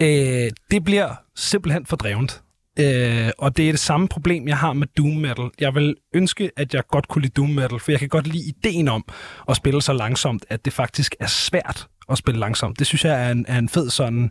[0.00, 2.42] Øh, det bliver simpelthen for drevent.
[2.80, 5.50] Øh, og det er det samme problem, jeg har med Doom Metal.
[5.60, 8.48] Jeg vil ønske, at jeg godt kunne lide Doom Metal, for jeg kan godt lide
[8.48, 9.04] ideen om
[9.48, 12.78] at spille så langsomt, at det faktisk er svært at spille langsomt.
[12.78, 14.30] Det synes jeg er en, er en fed sådan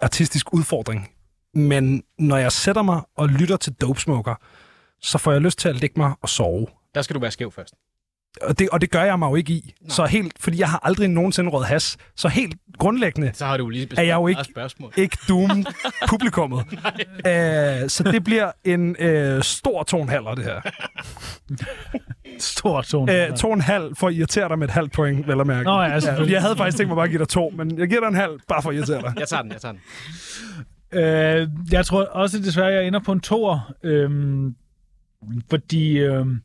[0.00, 1.10] artistisk udfordring.
[1.54, 4.34] Men når jeg sætter mig og lytter til Dope Smoker,
[5.00, 6.66] så får jeg lyst til at ligge mig og sove.
[6.94, 7.74] Der skal du være skæv først.
[8.42, 9.74] Og det, og det gør jeg mig jo ikke i.
[9.80, 9.90] Nej.
[9.90, 11.96] Så helt, fordi jeg har aldrig nogensinde råd has.
[12.16, 14.92] Så helt grundlæggende Så har du lige er jeg jo ikke, spørgsmål.
[15.04, 15.66] ikke doom
[16.08, 16.64] publikummet.
[17.26, 20.60] Æh, så det bliver en øh, stor to halv, det her.
[22.38, 23.12] Stor tone.
[23.12, 25.46] Æh, to og en halv for at irritere dig med et halvt point, vel at
[25.46, 25.64] mærke.
[25.64, 27.88] Nå ja, fordi jeg havde faktisk tænkt mig bare at give dig to, men jeg
[27.88, 29.12] giver dig en halv, bare for at irritere dig.
[29.18, 29.80] Jeg tager den, jeg tager den.
[31.00, 33.72] Øh, jeg tror også desværre, jeg ender på en toer.
[33.82, 34.54] Øhm,
[35.50, 36.40] fordi øhm,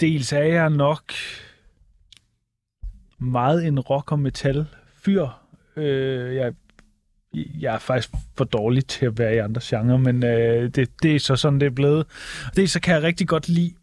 [0.00, 1.12] dels er jeg nok
[3.18, 5.26] meget en rock- og metal-fyr.
[5.76, 6.52] Øh, jeg,
[7.60, 11.14] jeg er faktisk for dårlig til at være i andre genrer, men øh, det, det
[11.14, 12.06] er så sådan, det er blevet.
[12.56, 13.74] Dels så kan jeg rigtig godt lide,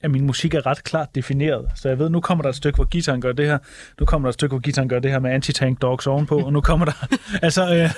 [0.00, 1.68] at min musik er ret klart defineret.
[1.76, 3.58] Så jeg ved, nu kommer der et stykke, hvor guitaren gør det her.
[4.00, 6.38] Nu kommer der et stykke, hvor guitaren gør det her med anti-tank dogs ovenpå.
[6.38, 6.92] Og nu kommer der...
[7.46, 7.90] altså, øh,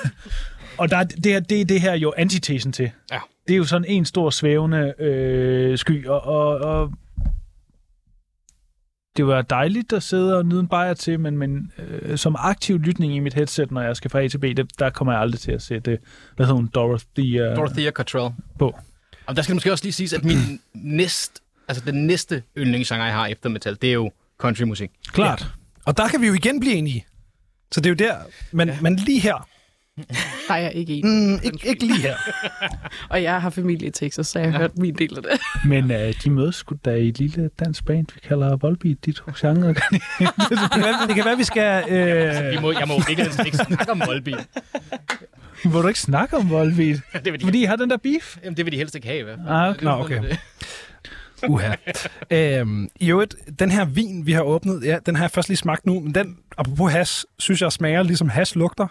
[0.79, 2.91] og der, er- det, her, det er det her jo antitesen til.
[3.13, 3.19] Ja.
[3.49, 6.93] Det er jo sådan en stor svævende øh, sky, og, og, og
[9.17, 12.79] det var dejligt at sidde og nyde en bajer til, men, men øh, som aktiv
[12.79, 15.23] lytning i mit headset, når jeg skal fra A til B, det, der kommer jeg
[15.23, 15.99] aldrig til at sætte,
[16.37, 18.35] hvad hedder hun, Dorothy, øh, Dorothea Cottrell.
[18.59, 18.79] på.
[19.27, 23.15] Og der skal måske også lige siges, at min næst, altså den næste yndlingssanger, jeg
[23.15, 24.91] har efter metal, det er jo countrymusik.
[25.07, 25.47] Klart.
[25.85, 27.07] Og der kan vi jo igen blive enige.
[27.73, 28.17] Så det er jo der.
[28.53, 28.79] Men, ja.
[28.81, 29.49] men lige her.
[30.49, 31.29] Der er jeg ikke en.
[31.31, 32.17] Mm, ikke, ikke lige her.
[33.11, 35.41] Og jeg har familie i Texas, så jeg har hørt min del af det.
[35.69, 39.13] Men øh, de mødes sgu da i et lille dansk band, vi kalder Volbeat, de
[39.13, 39.69] to genre.
[39.69, 39.77] Det
[40.73, 41.85] kan være, det kan være vi skal...
[41.91, 44.47] Øh, Vi må, jeg må ikke, ikke snakke om Volbeat.
[45.65, 47.01] Må du ikke snakke om Volbeat?
[47.25, 48.37] Det vil de, Fordi I har den der beef?
[48.45, 49.49] jamen, det vil de helst ikke have, i hvert fald.
[49.57, 49.85] Ah, okay.
[49.85, 50.23] Nå, okay.
[51.49, 51.75] Uha.
[52.31, 55.57] Øhm, I øvrigt, den her vin, vi har åbnet, ja, den har jeg først lige
[55.59, 58.87] smagt nu, men den, apropos has, synes jeg smager ligesom has lugter.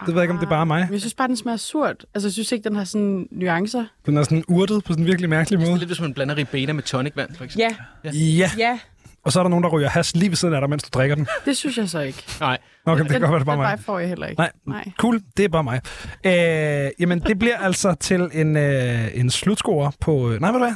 [0.00, 0.80] Det ved jeg ikke, om det er bare mig.
[0.84, 2.04] Men Jeg synes bare, den smager surt.
[2.14, 3.84] Altså, jeg synes ikke, den har sådan nuancer.
[4.06, 5.78] Den er sådan urtet på sådan en virkelig mærkelig Det er måde.
[5.78, 7.76] lidt, hvis man blander ribena med tonicvand, for eksempel.
[8.04, 8.78] Ja, Ja, ja,
[9.24, 10.88] og så er der nogen, der ryger has lige ved siden af dig, mens du
[10.98, 11.26] drikker den.
[11.44, 12.24] det synes jeg så ikke.
[12.40, 13.78] Nej, Okay, det kan godt være, det er bare mig.
[13.80, 14.40] får jeg heller ikke.
[14.40, 14.90] Nej, Nej.
[14.98, 15.20] cool.
[15.36, 15.80] Det er bare mig.
[16.26, 20.30] Øh, jamen, det bliver altså til en, øh, en slutscore på...
[20.32, 20.74] Øh, nej, ved du hvad?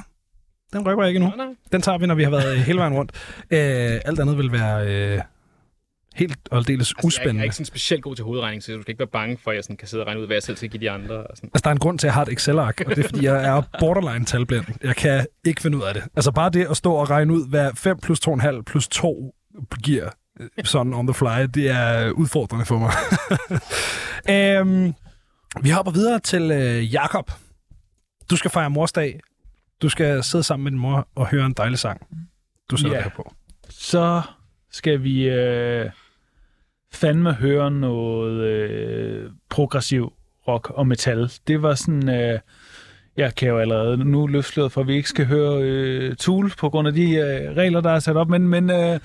[0.72, 1.32] Den rykker jeg ikke nu.
[1.72, 3.12] Den tager vi, når vi har været hele vejen rundt.
[3.50, 5.20] Øh, alt andet vil være øh,
[6.18, 7.44] helt og aldeles Altså, jeg, er, jeg er uspændende.
[7.44, 9.64] ikke sådan specielt god til hovedregning, så du skal ikke være bange for, at jeg
[9.64, 11.16] sådan kan sidde og regne ud, hvad jeg selv skal give de andre.
[11.16, 11.50] Og sådan.
[11.54, 13.24] Altså, der er en grund til, at jeg har et Excel-ark, og det er, fordi
[13.24, 14.64] jeg er borderline talblind.
[14.82, 16.02] Jeg kan ikke finde ud af det.
[16.16, 19.34] Altså, bare det at stå og regne ud, hvad 5 plus 2,5 plus 2
[19.82, 22.92] giver øh, sådan on the fly, det er udfordrende for mig.
[24.60, 24.94] øhm,
[25.62, 27.30] vi hopper videre til øh, Jakob.
[28.30, 29.20] Du skal fejre morsdag.
[29.82, 32.06] Du skal sidde sammen med din mor og høre en dejlig sang.
[32.70, 33.04] Du sætter yeah.
[33.04, 33.34] her på.
[33.68, 34.22] Så
[34.70, 35.90] skal vi øh,
[36.92, 40.12] fandme høre noget øh, progressiv
[40.48, 41.30] rock og metal.
[41.46, 42.08] Det var sådan...
[42.08, 42.38] Øh,
[43.16, 46.68] jeg kan jo allerede nu løfte for, at vi ikke skal høre øh, Tool på
[46.70, 48.28] grund af de øh, regler, der er sat op.
[48.28, 49.00] Men, men øh,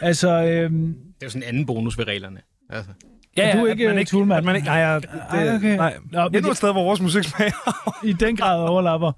[0.00, 0.28] altså...
[0.30, 0.72] Øh, Det
[1.20, 2.40] er jo sådan en anden bonus ved reglerne.
[2.70, 2.90] Altså.
[3.36, 4.38] Ja, du er ikke at man ikke, Toolman.
[4.38, 5.76] at man ikke, nej, jeg, det, Ej, okay.
[5.76, 5.94] nej.
[6.12, 8.04] Nå, men det- et sted, hvor vores musik smager.
[8.06, 9.12] i den grad overlapper.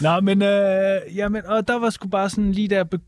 [0.00, 2.98] Nå, men, øh, jamen, og der var sgu bare sådan, lige be-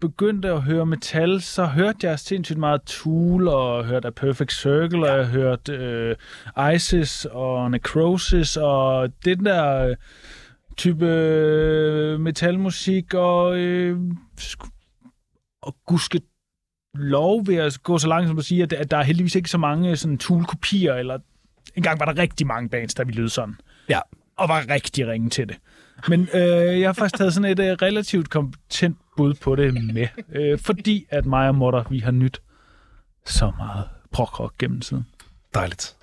[0.00, 5.06] begyndte at høre metal, så hørte jeg sindssygt meget Tool, og hørte A Perfect Circle,
[5.06, 5.12] ja.
[5.12, 9.96] og jeg hørte øh, Isis og Necrosis, og den der øh,
[10.76, 13.98] type øh, metalmusik, og, øh,
[15.62, 16.22] og gudsket
[16.94, 19.50] lov ved at gå så langt som at sige, at, at der er heldigvis ikke
[19.50, 21.18] så mange sådan Tool-kopier, eller
[21.76, 23.54] engang var der rigtig mange bands, der ville lyde sådan
[23.88, 24.00] Ja.
[24.36, 25.56] og var rigtig ringe til det.
[26.08, 30.06] Men øh, jeg har faktisk taget sådan et øh, relativt kompetent bud på det med,
[30.32, 32.42] øh, fordi at mig og Motter, vi har nyt
[33.26, 35.06] så meget prokrok gennem tiden.
[35.54, 35.96] Dejligt.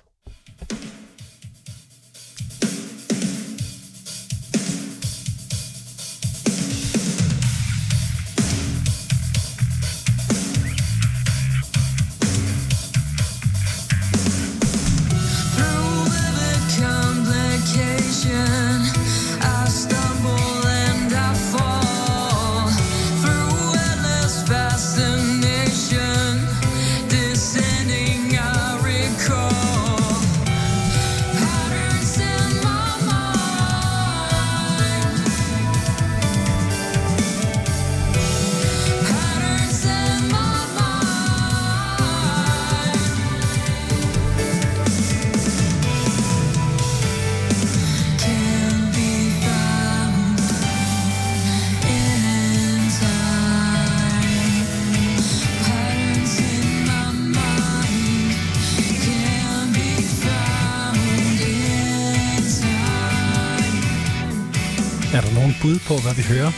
[65.46, 66.52] Er nogen bud på, hvad vi hører?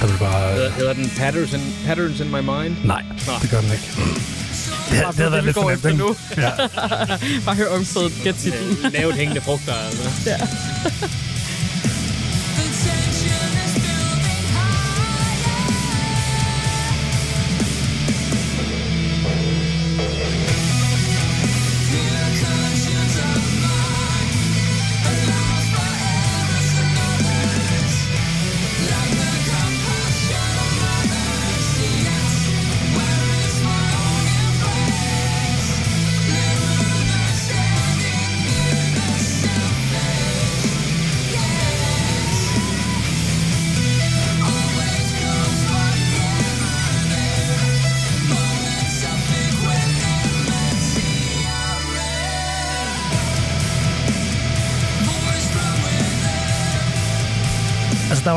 [0.00, 0.52] Der vil bare...
[0.54, 2.76] Hedder, hedder den Patterns in, Patterns in My Mind?
[2.84, 3.02] Nej,
[3.42, 3.88] det gør den ikke.
[4.90, 5.98] Det, har- det havde været lidt for nemt, ikke?
[5.98, 6.16] nu.
[6.36, 6.50] Ja.
[7.46, 8.92] Bare hør omkvædet, gæt titlen.
[8.92, 10.30] Lavt hængende frugter, altså.
[10.30, 10.46] Altså,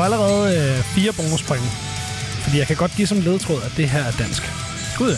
[0.06, 1.62] allerede øh, fire bonuspoint.
[2.42, 4.42] Fordi jeg kan godt give som ledtråd, at det her er dansk.
[4.98, 5.16] Gud,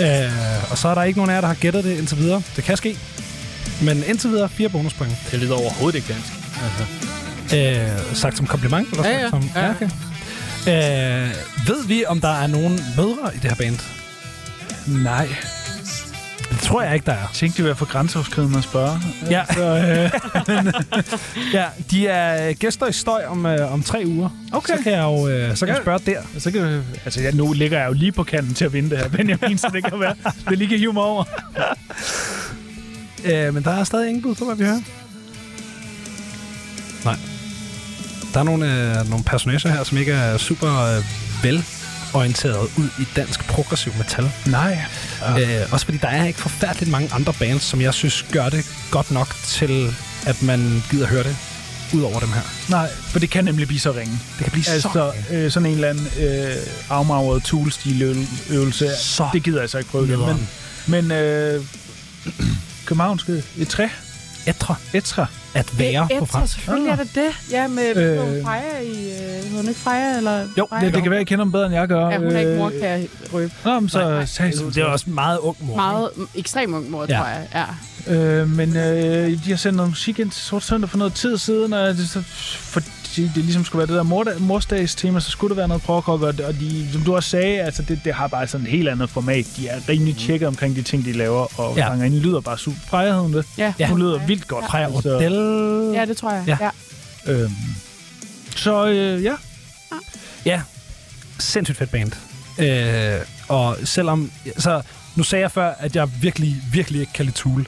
[0.00, 0.24] ja.
[0.26, 0.32] Øh,
[0.72, 2.42] og så er der ikke nogen af jer, der har gættet det indtil videre.
[2.56, 2.98] Det kan ske.
[3.82, 5.12] Men indtil videre fire bonuspoint.
[5.30, 6.32] Det lyder overhovedet ikke dansk.
[6.64, 6.84] Altså.
[7.56, 8.88] Øh, sagt som kompliment?
[8.90, 9.30] Eller Ja, ja.
[9.30, 9.70] Som, Ja.
[9.70, 9.84] okay.
[10.66, 11.34] Øh,
[11.66, 13.78] ved vi, om der er nogen mødre i det her band?
[14.86, 15.28] Nej.
[16.68, 17.18] Tror jeg ikke, der er.
[17.18, 19.00] Jeg tænkte, det ville være for grænseoverskridende at spørge.
[19.30, 19.44] Ja.
[19.50, 24.28] Så, øh, Ja, de er gæster i støj om, øh, om tre uger.
[24.52, 24.76] Okay.
[24.76, 26.22] Så kan jeg jo øh, så kan jeg spørge der.
[26.38, 28.90] så kan det, altså, ja, nu ligger jeg jo lige på kanten til at vinde
[28.90, 30.14] det her, Benjamin, så det kan være,
[30.48, 31.24] det lige kan hive mig over.
[33.24, 34.80] Øh, men der er stadig ingen bud på, hvad vi hører.
[37.04, 37.16] Nej.
[38.34, 41.04] Der er nogle, øh, nogle personager her, som ikke er super øh,
[42.12, 44.30] velorienteret ud i dansk progressiv metal.
[44.46, 44.78] Nej.
[45.40, 48.66] Øh, også fordi der er ikke forfærdeligt mange andre bands, som jeg synes gør det
[48.90, 51.36] godt nok til, at man gider høre det
[51.94, 52.40] ud over dem her.
[52.68, 54.18] Nej, for det kan nemlig blive så ringe.
[54.36, 54.72] Det kan blive så...
[54.72, 56.56] Altså, øh, sådan en eller anden øh,
[56.90, 60.18] afmagret tool-stil-øvelse, Så det gider jeg så ikke prøve det.
[60.18, 60.48] Men,
[60.86, 61.64] men øh,
[62.86, 63.86] københavnske et træ,
[64.46, 65.26] Etre etra.
[65.54, 66.54] at være på Efter, fransk.
[66.54, 67.50] selvfølgelig er det det.
[67.50, 68.36] Ja, med Øh.
[68.36, 69.10] øh, Freja i...
[69.46, 70.48] Øh, hun ikke Freja, eller...
[70.58, 70.84] Jo, Freja?
[70.86, 72.08] Det, det kan være, jeg kender dem bedre, end jeg gør.
[72.10, 73.52] Ja, hun er ikke Øh, mor, kan jeg røbe.
[73.64, 74.24] Nå, men så Nej, nej.
[74.24, 75.76] sagde Det er også meget ung mor.
[75.76, 77.16] Meget ekstrem ung mor, Ja.
[77.16, 77.48] tror jeg.
[77.54, 78.14] Ja.
[78.14, 81.38] Øh, men øh, de har sendt noget musik ind til Sort Søndag for noget tid
[81.38, 82.22] siden, og det, så,
[83.18, 85.82] fordi det ligesom skulle være det der mor, morsdags tema, så skulle det være noget
[85.82, 88.72] prog og, og de, som du også sagde, altså det, det har bare sådan et
[88.72, 89.46] helt andet format.
[89.56, 91.82] De er rimelig tjekket omkring de ting, de laver, og Ja.
[91.82, 91.88] ja.
[91.90, 92.78] sangerinden lyder bare super.
[92.86, 93.44] Freja hed hun det.
[93.58, 93.72] Ja.
[93.78, 93.88] Ja.
[93.88, 94.64] Hun lyder vildt godt.
[94.70, 95.94] Freja Så, Rodel.
[95.94, 96.44] ja, det tror jeg.
[96.46, 96.56] Ja.
[96.60, 96.70] Ja.
[97.26, 97.32] ja.
[97.32, 97.52] øhm,
[98.56, 99.34] så øh, ja,
[100.44, 100.62] Ja,
[101.38, 102.12] sindssygt fedt band.
[102.58, 104.30] Øh, og selvom...
[104.58, 104.82] Så
[105.16, 107.66] nu sagde jeg før, at jeg virkelig, virkelig ikke kan lide Tool.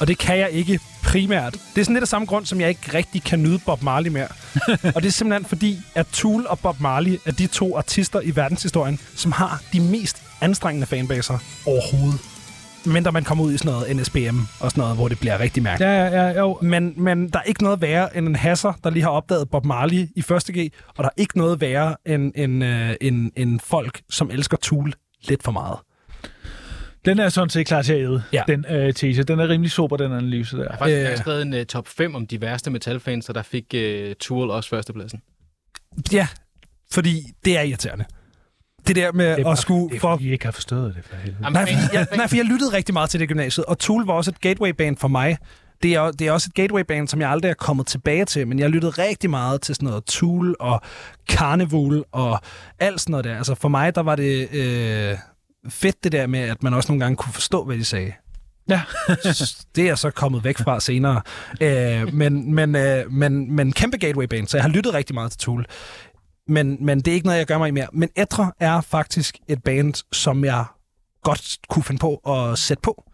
[0.00, 1.52] Og det kan jeg ikke primært.
[1.52, 4.10] Det er sådan lidt af samme grund, som jeg ikke rigtig kan nyde Bob Marley
[4.10, 4.28] mere.
[4.94, 8.36] og det er simpelthen fordi, at Tool og Bob Marley er de to artister i
[8.36, 12.20] verdenshistorien, som har de mest anstrengende fanbaser overhovedet.
[12.86, 15.62] Mindre man kommer ud i sådan noget NSBM og sådan noget, hvor det bliver rigtig
[15.62, 15.90] mærkeligt.
[15.90, 16.58] ja, ja, ja, jo.
[16.62, 19.64] Men, men der er ikke noget værre end en hasser, der lige har opdaget Bob
[19.64, 23.60] Marley i første G, og der er ikke noget værre end, end, øh, end, end
[23.60, 24.92] folk, som elsker Tool
[25.28, 25.78] lidt for meget.
[27.08, 28.42] Den er sådan set klar til at æde, Ja.
[28.48, 29.22] den øh, tese.
[29.22, 30.62] Den er rimelig super, den analyse der.
[30.62, 31.16] Jeg har faktisk Øh.
[31.18, 34.70] skrevet en uh, top 5 om de værste metalfans, så der fik uh, Tool også
[34.70, 35.22] førstepladsen.
[36.12, 36.28] Ja,
[36.92, 38.04] fordi det er irriterende.
[38.86, 39.88] Det der med Det er, at skulle...
[39.88, 41.36] det er, For, fordi I ikke har forstået det for helvede.
[41.44, 43.78] Jamen, nej, for, jeg, nej, for jeg lyttede rigtig meget til det i gymnasiet, og
[43.78, 45.36] Tool var også et gateway-band for mig.
[45.82, 48.58] Det er, det er også et gateway-band, som jeg aldrig er kommet tilbage til, men
[48.58, 50.80] jeg lyttede rigtig meget til sådan noget Tool og
[51.30, 52.40] Carnival og
[52.78, 53.36] alt sådan noget der.
[53.36, 55.14] Altså for mig, der var det øh,
[55.68, 58.12] fedt det der med, at man også nogle gange kunne forstå, hvad de sagde.
[58.68, 58.82] Ja.
[59.74, 61.22] det er jeg så kommet væk fra senere.
[61.60, 65.40] Øh, men, men, øh, men, men kæmpe gateway-band, så jeg har lyttet rigtig meget til
[65.40, 65.66] Tool.
[66.48, 67.86] Men, men det er ikke noget, jeg gør mig i mere.
[67.92, 70.64] Men Etre er faktisk et band, som jeg
[71.22, 73.04] godt kunne finde på at sætte på.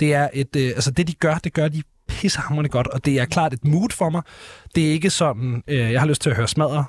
[0.00, 3.20] Det er et, øh, altså det de gør, det gør de pissehammerende godt, og det
[3.20, 4.22] er klart et mood for mig.
[4.74, 6.84] Det er ikke sådan, øh, jeg har lyst til at høre smadre,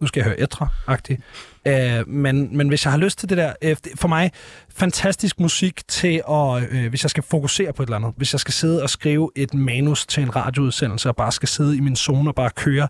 [0.00, 1.20] nu skal jeg høre etre-agtigt.
[1.66, 4.30] Øh, men, men hvis jeg har lyst til det der, øh, det- for mig,
[4.76, 8.40] fantastisk musik til at, øh, hvis jeg skal fokusere på et eller andet, hvis jeg
[8.40, 11.96] skal sidde og skrive et manus til en radioudsendelse, og bare skal sidde i min
[11.96, 12.88] zone og bare køre,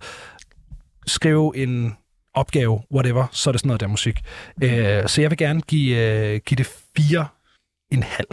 [1.06, 1.96] skrive en
[2.34, 4.14] opgave, whatever, så er det sådan noget der musik.
[4.62, 6.66] Øh, så jeg vil gerne give, øh, give det
[6.96, 7.26] fire
[7.90, 8.28] en halv.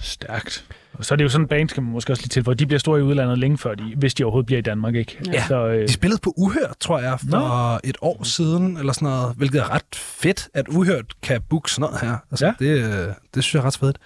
[0.00, 0.64] Stærkt.
[0.98, 2.54] Og så er det jo sådan en band, skal man måske også lige til, hvor
[2.54, 5.18] de bliver store i udlandet længe før, de, hvis de overhovedet bliver i Danmark, ikke?
[5.32, 5.46] Ja.
[5.46, 7.38] Så, øh, De spillede på Uhørt, tror jeg, for
[7.74, 7.78] Nå.
[7.84, 11.80] et år siden, eller sådan noget, hvilket er ret fedt, at Uhørt kan booke sådan
[11.80, 12.16] noget her.
[12.30, 12.52] Altså, Ja.
[12.58, 13.96] det, øh, det synes jeg er ret fedt.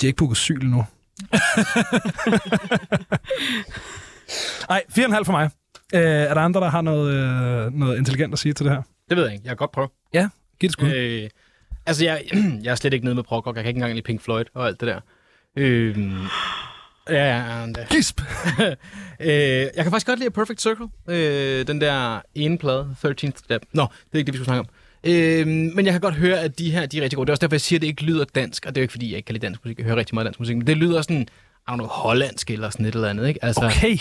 [0.00, 0.84] De har ikke booket syl nu.
[4.70, 5.50] Ej, 4,5 for mig.
[5.94, 8.82] Øh, er der andre, der har noget, øh, noget intelligent at sige til det her?
[9.08, 9.42] Det ved jeg ikke.
[9.44, 9.88] Jeg kan godt prøve.
[10.14, 10.28] Ja,
[10.60, 10.88] giv det skud.
[10.94, 11.30] Øh,
[11.86, 12.22] altså, jeg,
[12.64, 13.56] jeg er slet ikke nede med prog rock.
[13.56, 15.00] Jeg kan ikke engang lide Pink Floyd og alt det der.
[15.56, 15.98] Øh,
[17.10, 18.20] ja, ja, Gisp!
[19.20, 20.86] øh, jeg kan faktisk godt lide Perfect Circle.
[21.08, 23.62] Øh, den der ene plade, 13th Step.
[23.72, 24.66] Nå, det er ikke det, vi skulle snakke om.
[25.04, 27.26] Øh, men jeg kan godt høre, at de her de er rigtig gode.
[27.26, 28.66] Det er også derfor, jeg siger, at det ikke lyder dansk.
[28.66, 29.78] Og det er jo ikke, fordi jeg ikke kan lide dansk musik.
[29.78, 30.56] Jeg hører rigtig meget dansk musik.
[30.56, 31.28] Men det lyder sådan,
[31.70, 33.28] don't know, hollandsk eller sådan et eller andet.
[33.28, 33.44] Ikke?
[33.44, 33.98] Altså, Okay.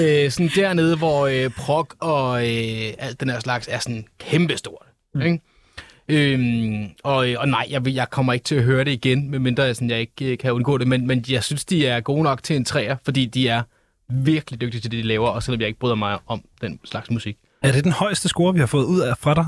[0.00, 4.86] øh, sådan dernede, hvor øh, prog og øh, alt den her slags er sådan kæmpestort.
[5.14, 5.20] Mm.
[5.20, 5.40] Ikke?
[6.12, 9.76] Øhm, og, og nej, jeg, jeg kommer ikke til at høre det igen, medmindre jeg,
[9.76, 10.88] sådan, jeg ikke kan undgå det.
[10.88, 13.62] Men, men jeg synes, de er gode nok til en træer, fordi de er
[14.08, 17.10] virkelig dygtige til det, de laver, og selvom jeg ikke bryder mig om den slags
[17.10, 17.36] musik.
[17.62, 19.46] Er det den højeste score, vi har fået ud af fra dig?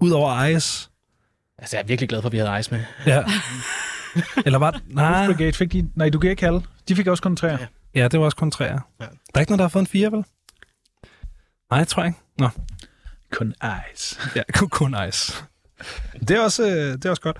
[0.00, 0.88] Udover Ice?
[1.58, 2.80] Altså, jeg er virkelig glad for, at vi havde Ice med.
[3.06, 3.24] Ja.
[4.46, 4.82] Eller var det?
[4.88, 5.26] Nej.
[5.26, 5.90] Brigade fik de...
[5.94, 6.62] Nej, du kan ikke kalde.
[6.88, 7.58] De fik også kun træer.
[7.60, 7.66] Ja.
[8.00, 8.80] Ja, det var også kun træer.
[9.00, 9.04] Ja.
[9.04, 10.24] Der er ikke nogen, der har fået en fire, vel?
[11.70, 12.18] Nej, jeg tror ikke.
[12.38, 12.48] Nå.
[13.32, 13.54] Kun
[13.94, 14.20] ice.
[14.36, 15.44] Ja, kun, kun Ice.
[16.28, 17.36] Det er også, øh, det er også godt.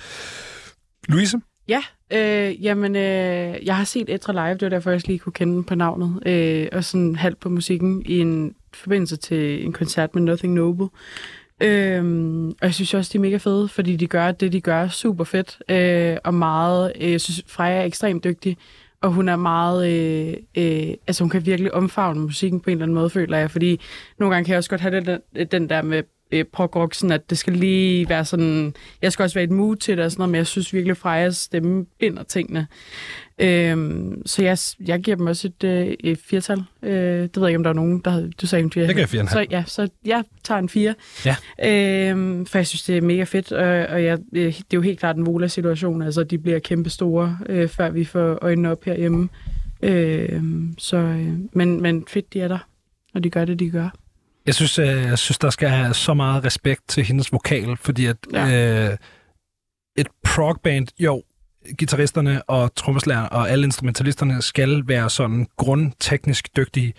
[1.08, 1.40] Louise?
[1.68, 1.82] Ja,
[2.12, 5.32] øh, jamen, øh, jeg har set Etra live, det var derfor, jeg også lige kunne
[5.32, 9.72] kende den på navnet, øh, og sådan halvt på musikken i en forbindelse til en
[9.72, 10.88] koncert med Nothing Noble.
[11.62, 14.88] Øhm, og jeg synes også, de er mega fede, fordi de gør det, de gør
[14.88, 18.56] super fedt, øh, og meget, øh, jeg synes, Freja er ekstremt dygtig,
[19.02, 22.84] og hun er meget, øh, øh, altså hun kan virkelig omfavne musikken på en eller
[22.84, 23.80] anden måde, føler jeg, fordi
[24.18, 26.02] nogle gange kan jeg også godt have den, den der med
[26.38, 29.76] øh, prog sådan at det skal lige være sådan, jeg skal også være et mood
[29.76, 32.66] til det og sådan noget, men jeg synes virkelig, Frejas stemme binder tingene.
[33.38, 36.62] Øhm, så jeg, jeg giver dem også et, øh, et firtal.
[36.82, 36.92] Øh,
[37.22, 38.86] det ved jeg ikke, om der er nogen, der havde, du sagde en fire.
[38.86, 40.94] Jeg giver fire Så ja, så jeg tager en fire.
[41.24, 41.36] Ja.
[42.10, 44.80] Øhm, for jeg synes, det er mega fedt, og, og jeg, øh, det er jo
[44.80, 46.02] helt klart en Vola-situation.
[46.02, 49.28] Altså, de bliver kæmpe store, øh, før vi får øjnene op herhjemme.
[49.82, 50.42] Øh,
[50.78, 52.68] så, øh, men, men fedt, de er der,
[53.14, 53.88] og de gør det, de gør.
[54.46, 58.06] Jeg synes, øh, jeg synes, der skal have så meget respekt til hendes vokal, fordi
[58.06, 58.90] at ja.
[58.90, 58.96] øh,
[59.96, 61.22] et progband, jo,
[61.78, 66.94] gitarristerne og trommeslagerne og alle instrumentalisterne skal være sådan grundteknisk dygtige,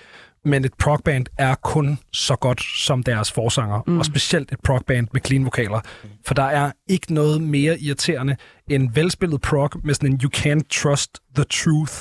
[0.46, 4.00] men et progband er kun så godt som deres forsanger, mm.
[4.00, 5.82] og specielt et progband med clean vokaler,
[6.26, 8.36] for der er ikke noget mere irriterende
[8.70, 11.94] end velspillet prog med sådan en You Can't Trust the Truth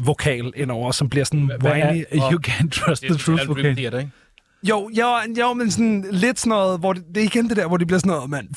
[0.00, 2.04] vokal indover, som bliver sådan whiny.
[2.10, 3.74] er, you can't trust the truth, okay.
[3.74, 4.10] Theater, ikke?
[4.62, 5.06] Jo, jo,
[5.38, 7.86] jo, men sådan lidt sådan noget, hvor det, det er igen det der, hvor de
[7.86, 8.48] bliver sådan noget, mand.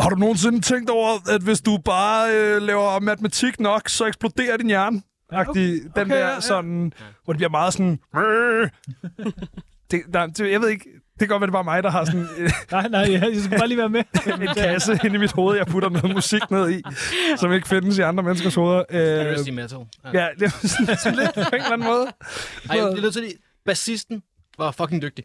[0.00, 4.56] Har du nogensinde tænkt over, at hvis du bare øh, laver matematik nok, så eksploderer
[4.56, 5.02] din hjerne?
[5.32, 6.40] Okay, den okay, der ja, ja.
[6.40, 6.92] sådan,
[7.24, 7.98] hvor det bliver meget sådan...
[9.90, 10.84] det, der, det, jeg ved ikke,
[11.20, 13.22] det kan godt være, det er bare mig, der har sådan øh, Nej, nej, jeg,
[13.22, 14.04] jeg skal bare lige være med.
[14.40, 16.82] en kasse inde i mit hoved, jeg putter noget musik ned i,
[17.36, 18.82] som ikke findes i andre menneskers hoveder.
[18.90, 19.78] Øh, Heresy Metal.
[20.04, 20.10] Ja.
[20.20, 22.06] ja, det er sådan, sådan lidt på en eller anden måde.
[22.70, 23.32] Ej, jeg bliver nødt til at
[23.66, 24.22] bassisten
[24.60, 25.24] var fucking dygtig.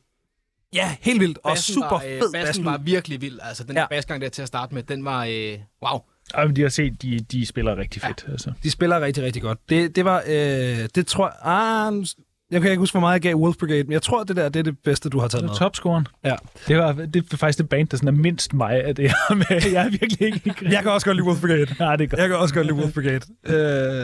[0.74, 1.38] Ja, helt vildt.
[1.44, 2.64] Og Bassen super var, øh, fed Bassen basslyd.
[2.64, 3.40] var virkelig vild.
[3.42, 3.82] Altså, den Ja.
[3.82, 3.88] ja.
[3.90, 5.24] basgang der til at starte med, den var...
[5.26, 6.00] Øh, wow.
[6.34, 8.26] Ej, men de har set, de, de spiller rigtig fedt.
[8.32, 8.52] Altså.
[8.64, 9.60] De spiller rigtig, rigtig godt.
[9.70, 12.06] Det, det var, øh, det tror jeg, ah,
[12.52, 14.50] jeg kan ikke huske, hvor meget jeg gav Wolf Brigade, men jeg tror, det der
[14.50, 15.54] det er det bedste, du har taget Det med.
[15.54, 16.08] var topscoren.
[16.24, 16.36] Ja.
[16.68, 19.36] Det, var, det er faktisk det band, der sådan er mindst mig af det her
[19.36, 19.72] med.
[19.74, 20.42] Jeg er virkelig ikke...
[20.62, 21.76] Jeg kan også godt lide Wolf Brigade.
[21.80, 22.20] Nej, det er godt.
[22.22, 23.22] Jeg kan også godt lide Wolf Brigade.
[23.46, 23.54] øh,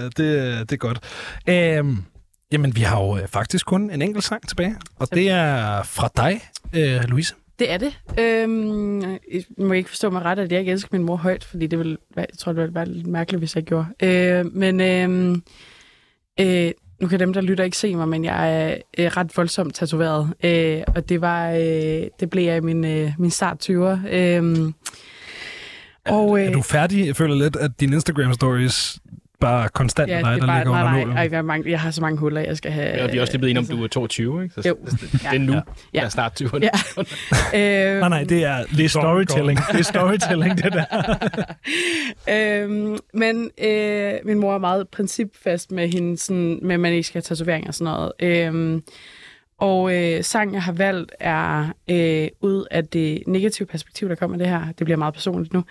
[0.04, 0.18] det,
[0.70, 1.00] det er godt.
[1.48, 1.86] Øh,
[2.52, 6.10] jamen, vi har jo øh, faktisk kun en enkelt sang tilbage, og det er fra
[6.18, 6.42] dig,
[6.76, 7.36] øh, Louise.
[7.60, 8.00] Det er det.
[8.20, 11.68] Øhm, jeg må ikke forstå mig ret, at jeg ikke elsker min mor højt, fordi
[11.68, 13.86] det ville, være- jeg tror, det ville være lidt mærkeligt, hvis jeg gjorde.
[14.04, 15.38] Øh, men øh,
[16.40, 16.72] øh,
[17.02, 20.34] nu kan dem, der lytter, ikke se mig, men jeg er øh, ret voldsomt tatoveret.
[20.44, 23.98] Øh, og det var, øh, det blev jeg i min, øh, min start 20'er.
[24.10, 24.72] Øh,
[26.06, 27.08] og, øh, Er du færdig?
[27.08, 28.98] Jeg føler lidt, at dine Instagram-stories
[29.42, 31.18] bare konstant ja, dig, er der bare, ligger nej, under nej, nålen.
[31.18, 32.88] ej, jeg, har mange, jeg har så mange huller, jeg skal have.
[32.88, 34.56] Ja, vi er også lige blevet enige om, du er 22, ikke?
[34.62, 34.78] Så, Jo.
[34.86, 36.00] det, det, det er nu, Ja.
[36.00, 36.60] der er start 20'erne.
[36.62, 36.70] Ja.
[37.94, 38.64] Øh, Nej, nej, det er...
[38.78, 39.60] Det er storytelling.
[39.72, 40.86] Det er storytelling, det der.
[42.64, 47.04] øhm, men øh, min mor er meget principfast med hende, sådan, med at man ikke
[47.08, 48.12] skal have tatoveringer og sådan noget.
[48.20, 48.84] Øhm,
[49.62, 54.38] og øh, sangen, jeg har valgt, er øh, ud af det negative perspektiv, der kommer
[54.38, 54.66] det her.
[54.78, 55.64] Det bliver meget personligt nu.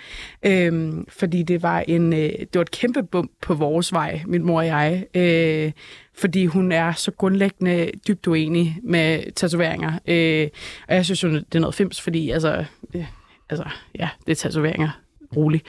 [0.47, 4.45] Øh, fordi det var, en, øh, det var et kæmpe bump på vores vej, min
[4.47, 5.05] mor og jeg.
[5.15, 5.73] Øh,
[6.19, 9.93] fordi hun er så grundlæggende dybt uenig med tatoveringer.
[10.07, 10.49] Øh,
[10.89, 12.65] og jeg synes jo, det er noget fims, fordi altså,
[12.95, 13.05] øh,
[13.51, 13.65] altså,
[13.99, 14.91] ja, det er tatoveringer.
[15.37, 15.63] Rolig.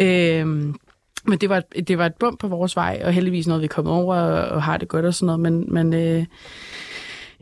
[0.00, 0.46] Øh,
[1.26, 3.64] men det var, et- det var et bump på vores vej, og heldigvis noget, vi
[3.64, 5.40] er kommet over og, og har det godt og sådan noget.
[5.40, 6.24] Men, men øh,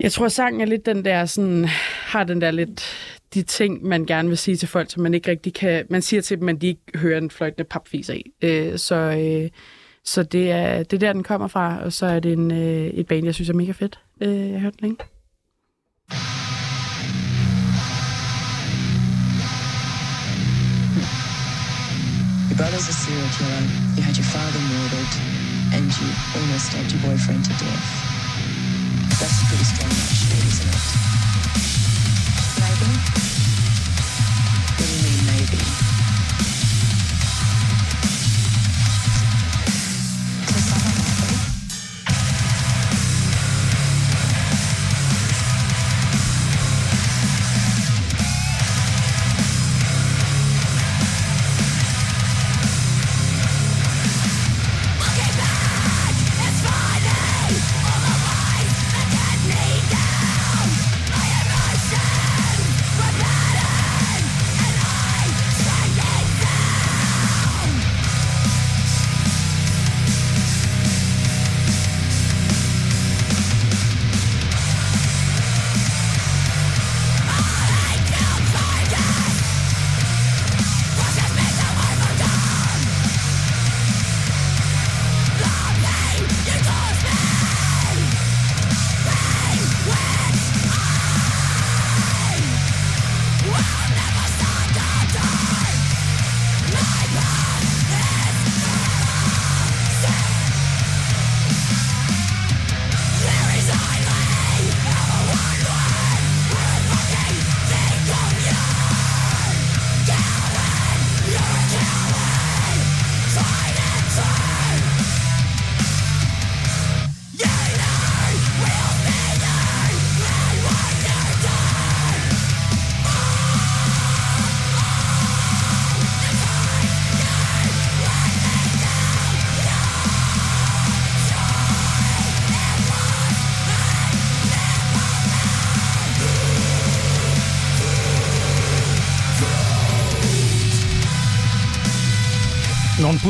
[0.03, 1.65] jeg tror, sangen er lidt den der, sådan,
[2.13, 2.83] har den der lidt
[3.35, 5.87] de ting, man gerne vil sige til folk, som man ikke rigtig kan...
[5.91, 8.33] Man siger til dem, at de ikke hører en fløjtende papfiser i.
[8.43, 9.51] Øh, så øh,
[10.05, 12.87] så det, er, det er der, den kommer fra, og så er det en, øh,
[12.87, 14.01] et band, jeg synes er mega fedt.
[14.21, 14.97] Øh, jeg har hørt den længe.
[22.51, 23.63] Your brother's a serial killer.
[23.97, 25.13] You had your father murdered,
[25.75, 28.12] and you almost stabbed your boyfriend to death.
[29.23, 30.83] That's pretty strong match, isn't it?
[32.59, 32.91] Maybe.
[34.81, 35.92] Mean, maybe?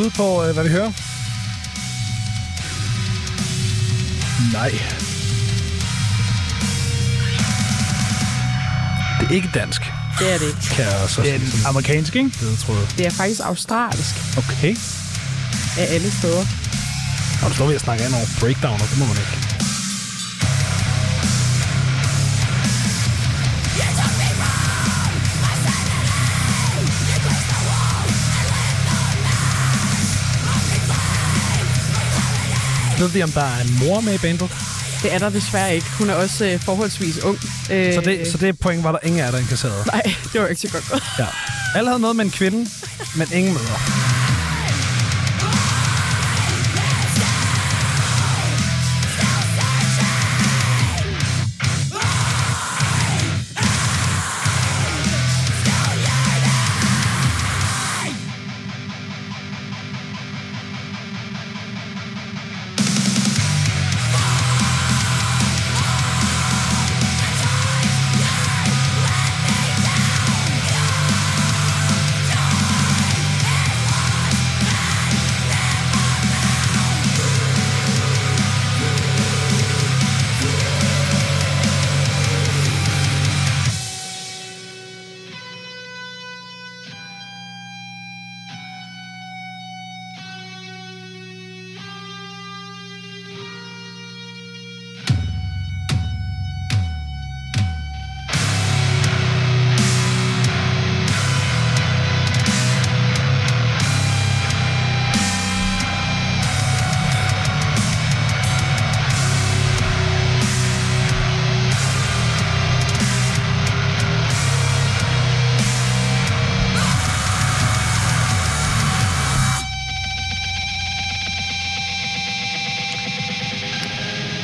[0.02, 0.92] Bud på, øh, hvad vi hører?
[4.52, 4.70] Nej.
[9.20, 9.82] Det er ikke dansk,
[10.18, 10.60] Det er det ikke.
[10.76, 11.60] kan jeg så Det er sige.
[11.60, 12.30] en amerikansk, ikke?
[12.40, 12.86] Det tror jeg.
[12.98, 14.76] Det er faktisk australsk Okay.
[15.78, 16.44] af alle steder.
[17.42, 19.51] Og du står ved at snakke an over breakdown, og det må man ikke.
[32.98, 34.50] Ved vi, om der er en mor med i bandet?
[35.02, 35.86] Det er der desværre ikke.
[35.98, 37.38] Hun er også øh, forholdsvis ung.
[37.70, 39.86] Øh, Så det, så det point var der ingen af der inkasseret.
[39.92, 40.02] Nej,
[40.32, 41.02] det var ikke så godt.
[41.18, 41.26] Ja.
[41.74, 42.70] Alle havde noget med en kvinde,
[43.16, 44.01] men ingen møder.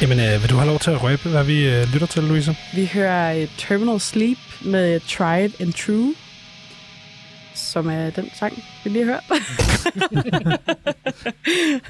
[0.09, 2.57] Jamen, øh, vil du have lov til at røbe, hvad vi øh, lytter til, Louise?
[2.75, 6.15] Vi hører uh, Terminal Sleep med Tried and True,
[7.55, 9.25] som er den sang, vi lige har hørt.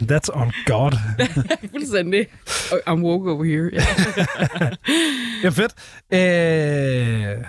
[0.10, 0.98] That's on God.
[1.72, 2.26] Fuldstændig.
[2.72, 3.70] Og I'm woke over here.
[5.44, 5.74] Ja, fedt.
[6.12, 7.44] Øh,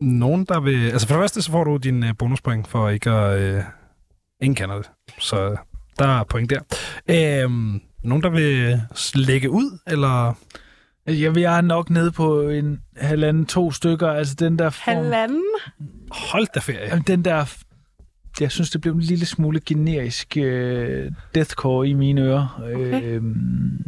[0.00, 0.90] nogen, der vil...
[0.90, 3.40] Altså, for det første, så får du din øh, bonuspoint for ikke at...
[3.40, 3.62] Øh,
[4.42, 4.90] ingen kender det.
[5.18, 5.56] Så
[5.98, 6.60] der er point der.
[7.08, 8.80] Øh, nogen, der vil
[9.14, 10.34] lægge ud, eller...
[11.06, 14.08] Altså, Jeg, jeg er nok nede på en halvanden, to stykker.
[14.08, 15.44] Altså den der form, Halvanden.
[16.10, 16.88] Hold da ferie.
[16.88, 17.54] Jamen, den der...
[18.40, 22.60] Jeg synes, det blev en lille smule generisk øh, deathcore i mine ører.
[22.62, 23.02] Okay.
[23.02, 23.84] Øhm,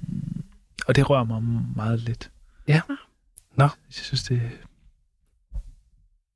[0.87, 1.43] og det rører mig
[1.77, 2.31] meget lidt.
[2.69, 2.81] Ja.
[3.57, 3.65] Nå.
[3.65, 4.41] Jeg synes, det...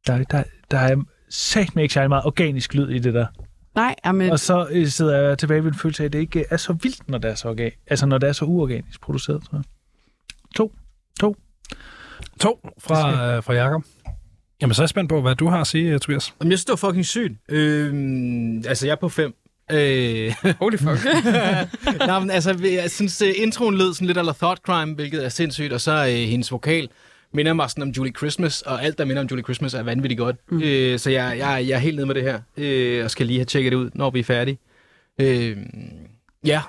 [0.06, 0.96] Der, der, der er
[1.28, 3.26] satme ikke særlig meget organisk lyd i det der.
[3.76, 6.44] Nej, jamen, Og så øh, sidder jeg tilbage ved en følelse af, at det ikke
[6.50, 9.42] er så vildt, når det er så, organ- altså, når det er så uorganisk produceret.
[9.44, 9.62] Så.
[10.56, 10.72] To.
[11.20, 11.36] To.
[12.40, 13.82] To fra, øh, fra Jakob.
[14.62, 16.34] Jamen, så er jeg spændt på, hvad du har at sige, øh, Tobias.
[16.40, 17.32] Jamen, jeg synes, det var fucking sygt.
[17.48, 19.34] Øhm, altså, jeg er på fem.
[19.72, 21.04] Øh, holy fuck.
[22.06, 25.28] Nej, men altså, jeg synes, uh, introen lød sådan lidt eller Thought Crime, hvilket er
[25.28, 26.88] sindssygt, og så uh, hendes vokal
[27.36, 30.18] minder mig sådan om Julie Christmas, og alt, der minder om Julie Christmas, er vanvittigt
[30.18, 30.36] godt.
[30.50, 30.62] Mm.
[30.62, 33.38] Øh, så jeg, jeg, jeg er helt nede med det her, øh, og skal lige
[33.38, 34.58] have tjekket det ud, når vi er færdige.
[35.20, 35.56] Øh,
[36.46, 36.62] ja,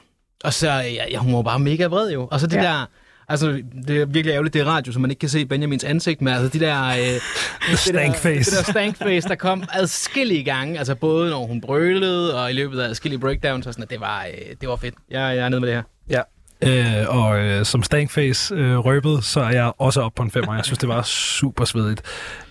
[0.43, 2.27] og så, ja, ja, hun var bare mega vred jo.
[2.31, 2.61] Og så det Ja.
[2.63, 2.67] ja.
[2.67, 2.85] der,
[3.27, 6.21] altså, det er virkelig ærgerligt, det er radio, så man ikke kan se Benjamins ansigt,
[6.21, 6.87] men altså de der...
[6.87, 6.97] Øh,
[7.71, 8.51] det Stankface.
[8.51, 12.53] Der, det der stankface, der kom adskillige gange, altså både når hun brølede, og i
[12.53, 14.95] løbet af adskillige breakdowns, og sådan, at det var, øh, det var fedt.
[15.09, 15.83] Jeg, jeg er nede med det her.
[16.09, 16.21] Ja.
[16.61, 20.55] Øh, og øh, som Stankface øh, røbede, så er jeg også op på en femmer.
[20.55, 22.01] Jeg synes, det var super svedigt.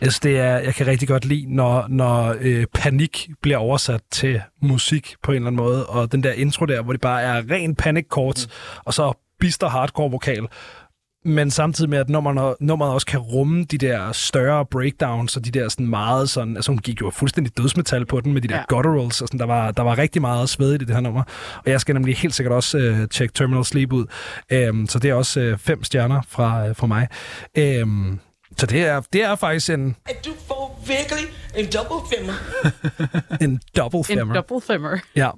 [0.01, 4.41] Altså, det er, jeg kan rigtig godt lide, når, når øh, panik bliver oversat til
[4.63, 7.43] musik på en eller anden måde, og den der intro der, hvor det bare er
[7.51, 8.53] ren panic chords, mm.
[8.85, 10.47] og så bister hardcore vokal.
[11.27, 15.51] Men samtidig med, at nummeret, nummeret også kan rumme de der større breakdowns, og de
[15.51, 18.57] der sådan meget sådan, altså hun gik jo fuldstændig dødsmetal på den med de der
[18.57, 18.63] Ja.
[18.69, 21.23] gutturals, og sådan, der var, der var rigtig meget svedigt i det her nummer.
[21.65, 24.07] Og jeg skal nemlig helt sikkert også øh, tjekke Terminal Sleep ud.
[24.53, 27.09] Øhm, så det er også øh, fem stjerner fra, øh, fra mig.
[27.59, 28.19] Øhm,
[28.59, 31.25] så det er, det er faktisk en, At du får virkelig
[31.57, 32.33] en double femmer.
[33.45, 34.35] en double en femmer.
[34.35, 34.99] double femmer.
[35.17, 35.31] Ja,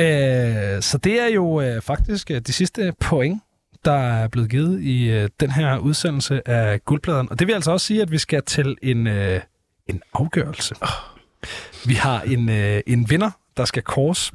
[0.00, 3.42] øh, så det er jo øh, faktisk øh, de sidste point,
[3.88, 7.30] der er blevet givet i øh, den her udsendelse af Guldpladen.
[7.30, 9.40] Og det vil altså også sige, at vi skal til en, øh,
[9.86, 10.74] en afgørelse.
[11.86, 14.32] Vi har en, øh, en vinder, der skal kors,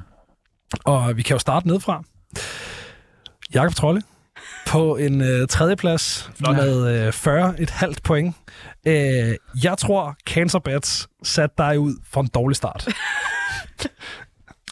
[0.86, 2.04] og vi kan jo starte nedfra.
[3.54, 4.02] Jakob Trolle
[4.68, 8.36] på en øh, tredjeplads med øh, 40 et halvt point.
[8.88, 12.88] Øh, jeg tror, Cancer Bats satte dig ud for en dårlig start.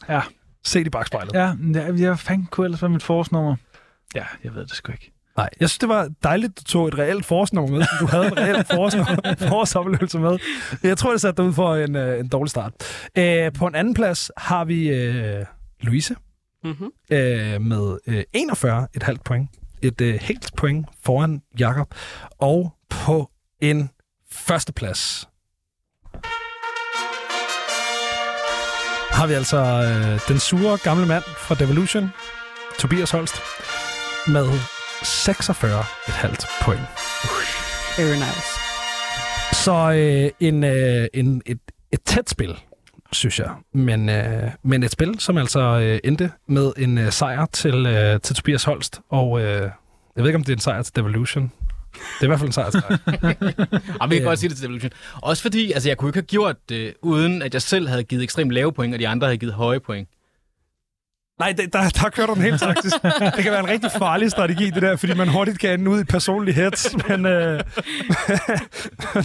[0.10, 0.22] Ja.
[0.64, 1.34] Se det i bagspejlet.
[1.34, 3.56] Ja, jeg, jeg fanden kunne ellers være mit forsnummer.
[4.16, 5.12] Ja, jeg ved det sgu ikke.
[5.38, 7.86] Nej, jeg synes, det var dejligt, du tog et reelt forsnummer med.
[8.00, 8.68] Du havde en reelt
[9.48, 10.38] forårsoplevelse med.
[10.84, 12.72] Jeg tror, det satte dig ud for en, øh, en dårlig start.
[13.18, 15.46] Øh, på en anden plads har vi øh,
[15.82, 16.16] Louise
[16.64, 16.92] Mm-hmm.
[17.12, 19.50] øh, med øh, 41 et halvt point.
[19.82, 21.94] Et øh, helt point foran Jakob.
[22.40, 23.30] Og på
[23.62, 23.90] en
[24.32, 25.28] førsteplads
[29.12, 32.10] har vi altså øh, den sure gamle mand fra Devolution,
[32.80, 33.36] Tobias Holst,
[34.28, 34.48] med
[35.04, 36.82] 46 et halvt point.
[37.98, 38.48] Very nice.
[39.54, 41.60] Så øh, en, øh, en, et,
[41.92, 42.56] et tæt spil,
[43.12, 43.50] synes jeg.
[43.74, 48.22] Men, øh, men et spil, som altså øh, endte med en øh, sejr til, øh,
[48.22, 49.02] til Tobias Holst.
[49.10, 49.62] Og øh,
[50.16, 51.52] jeg ved ikke, om det er en sejr til Devolution.
[51.94, 53.00] Det er i hvert fald en sejr til dig.
[54.02, 54.92] Og vi kan godt sige det til Devolution.
[55.22, 58.24] Også fordi, altså jeg kunne ikke have gjort det, uden at jeg selv havde givet
[58.24, 60.10] ekstremt lave point, og de andre havde givet høje point.
[61.42, 62.96] Nej, det, der, der kører du den helt taktisk.
[63.36, 66.02] Det kan være en rigtig farlig strategi, det der, fordi man hurtigt kan ende ud
[66.02, 67.60] i personlig hets, men øh,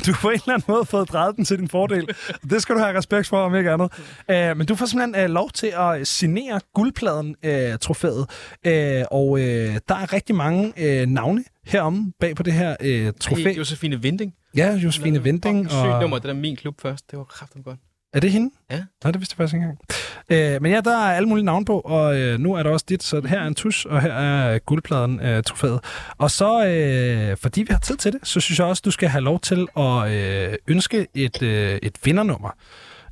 [0.06, 2.08] du har på en eller anden måde fået drejet den til din fordel.
[2.50, 3.92] Det skal du have respekt for, om ikke andet.
[4.30, 8.26] Øh, men du får simpelthen øh, lov til at signere guldpladen øh, trofæet,
[8.64, 13.12] øh, og øh, der er rigtig mange øh, navne heromme bag på det her øh,
[13.20, 13.42] trofæ.
[13.42, 14.34] Hey, Josefine Vinding.
[14.56, 15.70] Ja, Josefine Vending.
[15.70, 16.00] Sygt Og...
[16.00, 17.10] nummer, det er min klub først.
[17.10, 17.78] Det var kraftigt godt.
[18.16, 18.50] Er det hende?
[18.70, 18.76] Ja.
[19.04, 20.54] Nej, det vidste jeg faktisk ikke engang.
[20.54, 22.86] Øh, men ja, der er alle mulige navne på, og øh, nu er der også
[22.88, 25.80] dit, så her er en tus, og her er guldpladen øh, trofæet.
[26.18, 29.08] Og så, øh, fordi vi har tid til det, så synes jeg også, du skal
[29.08, 32.50] have lov til at øh, ønske et, øh, et vindernummer.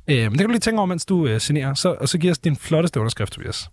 [0.07, 2.17] Øh, men det kan du lige tænke over, mens du øh, signerer, så, og så
[2.17, 3.69] giver os din flotteste underskrift, Tobias.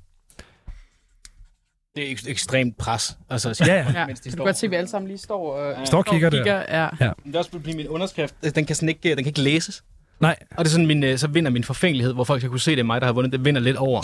[1.97, 3.17] Det er ek- ekstremt pres.
[3.31, 3.87] Altså, Ja, ja.
[4.01, 4.45] Ja, mens de du kan står.
[4.45, 6.47] godt se, at vi alle sammen lige står og, Står og kigger der.
[6.47, 6.89] Ja.
[7.27, 9.85] Det er også fordi min underskrift, øh, den kan, sådan ikke, den kan ikke læses.
[10.23, 12.61] Nej, Og det er sådan, min, øh, så vinder min forfængelighed, hvor folk skal kunne
[12.61, 14.03] se, det er mig, der har vundet, det vinder lidt over.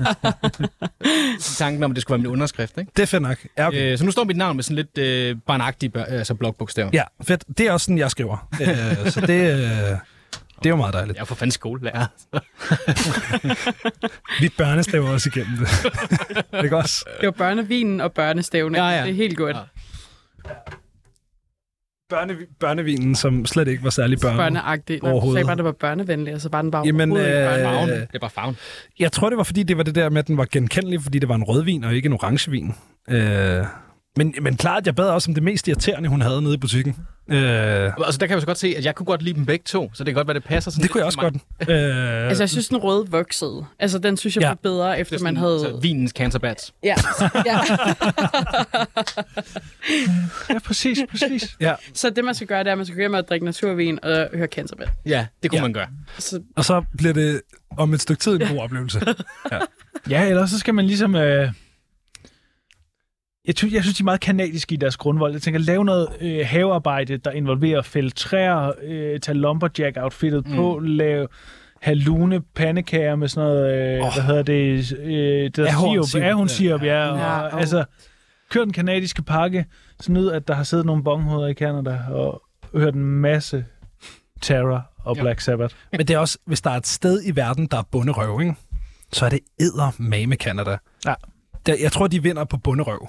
[1.58, 2.92] Tanken om, at det skulle være min underskrift, ikke?
[2.96, 3.38] det er fedt nok.
[3.58, 3.92] Ja, okay.
[3.92, 6.90] Øh, så nu står mit navn med sådan lidt øh, barnagtige bør- altså blokbogstaver.
[6.92, 7.44] ja, fedt.
[7.58, 8.48] Det er også sådan, jeg skriver.
[8.62, 9.58] øh, så det, øh,
[10.58, 11.16] det er jo meget dejligt.
[11.16, 12.06] Jeg er for fanden skolelærer.
[14.40, 16.64] Vi børnestaver også igennem det.
[16.64, 17.04] ikke også?
[17.20, 18.78] Det var børnevinen og børnestævne.
[18.84, 19.02] Ja, ja.
[19.02, 19.56] Det er helt godt.
[19.56, 19.62] Ja.
[22.08, 24.36] Børne, børnevinen, som slet ikke var særlig børne.
[24.36, 25.02] Børneagtigt.
[25.02, 27.16] Nå, Du sagde bare, at det var børnevenligt, og så var den bare Jamen, øh,
[27.16, 27.64] børnevenlig.
[27.64, 27.88] Farven.
[27.90, 28.56] Det er bare farven.
[28.98, 31.18] Jeg tror, det var, fordi det var det der med, at den var genkendelig, fordi
[31.18, 32.74] det var en rødvin og ikke en orangevin.
[33.10, 33.64] Øh,
[34.16, 36.96] Men, men klart, jeg bad også om det mest irriterende, hun havde nede i butikken.
[37.30, 37.38] Øh,
[38.06, 39.90] Altså, der kan jeg så godt se, at jeg kunne godt lide dem begge to,
[39.94, 41.34] så det kan godt være, det passer sådan det kunne jeg også godt.
[41.68, 41.68] Øh,
[42.28, 43.64] Altså, jeg synes, den røde voksede.
[43.78, 44.54] Altså, den synes jeg Ja.
[44.54, 45.60] blev bedre, efter er man sådan, havde...
[45.60, 46.74] Så vinens cancer bats.
[46.82, 46.94] Ja,
[47.46, 47.58] ja.
[50.50, 51.56] Ja, præcis, præcis.
[51.60, 51.74] ja.
[51.94, 53.98] Så det, man skal gøre, det er, at man skal gøre med at drikke naturvin
[54.02, 54.88] og høre cancerband.
[55.06, 55.62] Ja, det kunne Ja.
[55.62, 55.86] man gøre.
[56.18, 57.40] Så Og så bliver det
[57.78, 59.00] om et stykke tid en god oplevelse.
[60.10, 61.14] Ja, ellers så skal man ligesom...
[61.14, 61.52] Øh...
[63.46, 65.32] Jeg, synes, jeg synes, de er meget kanadiske i deres grundvold.
[65.32, 70.56] Jeg tænker, lave noget øh, havearbejde, der involverer feltræer, øh, tage lumberjack-outfittet mm.
[70.56, 71.28] på, lave
[71.80, 74.14] have lune pandekager med sådan noget, øh, oh.
[74.14, 77.04] hvad hedder det, øh, det der sirup, ahornsirup, ja.
[77.04, 77.60] Ja, Og, åh.
[77.60, 77.84] altså,
[78.50, 79.66] kør den kanadiske pakke,
[80.00, 82.42] sådan ud, at der har siddet nogle bonghoveder i Canada, og
[82.74, 83.64] hørt en masse
[84.40, 85.22] Terror og Ja.
[85.22, 85.74] Black Sabbath.
[85.92, 88.54] Men det er også, hvis der er et sted i verden, der er bunderøv, ikke?
[89.12, 89.40] så er det
[90.28, 90.76] med Canada.
[91.06, 91.14] Ja.
[91.82, 93.08] Jeg tror, de vinder på bunderøv.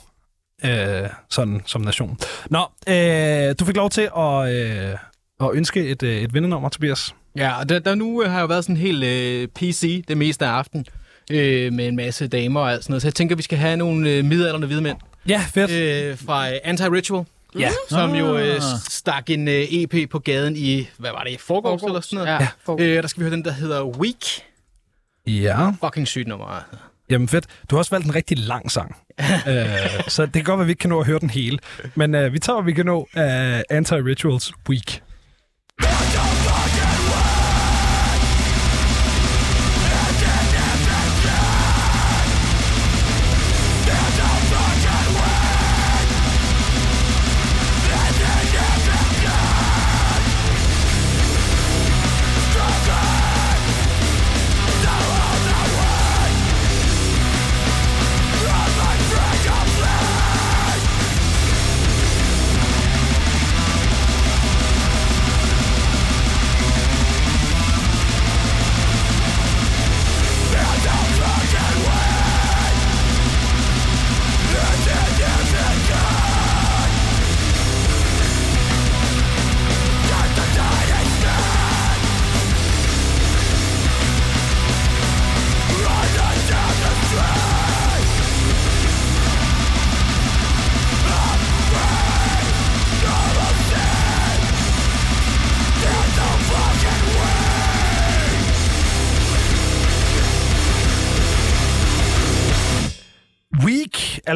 [0.66, 2.18] Øh, sådan som nation.
[2.50, 2.60] Nå,
[2.90, 4.96] øh, du fik lov til at, øh,
[5.42, 7.16] at ønske et, øh, et vindernummer, Tobias.
[7.36, 10.46] Ja, og der, der nu øh, har jo været sådan helt øh, PC det meste
[10.46, 10.86] af aften,
[11.32, 13.02] øh, med en masse damer og alt sådan noget.
[13.02, 14.98] Så jeg tænker, vi skal have nogle øh, midalderne hvide mænd
[15.28, 15.72] Ja, fedt.
[15.72, 17.24] øh, fra øh, Anti-Ritual,
[17.60, 17.70] Ja.
[17.90, 18.62] som jo øh, Ah.
[18.90, 22.40] stak en øh, EP på gaden i, hvad var det, i forgårs eller sådan noget?
[22.68, 22.84] Ja, ja.
[22.98, 24.26] Øh, der skal vi høre den, der hedder Week.
[25.28, 26.64] Ja, Fucking sygt nummer.
[27.10, 27.46] Jamen fedt.
[27.70, 28.96] Du har også valgt en rigtig lang sang.
[29.50, 29.66] øh,
[30.08, 31.60] så det kan godt være, at vi ikke kan nå at høre den hele.
[31.96, 35.02] Men øh, vi tager, hvad vi kan nå af Anti-Rituals Week.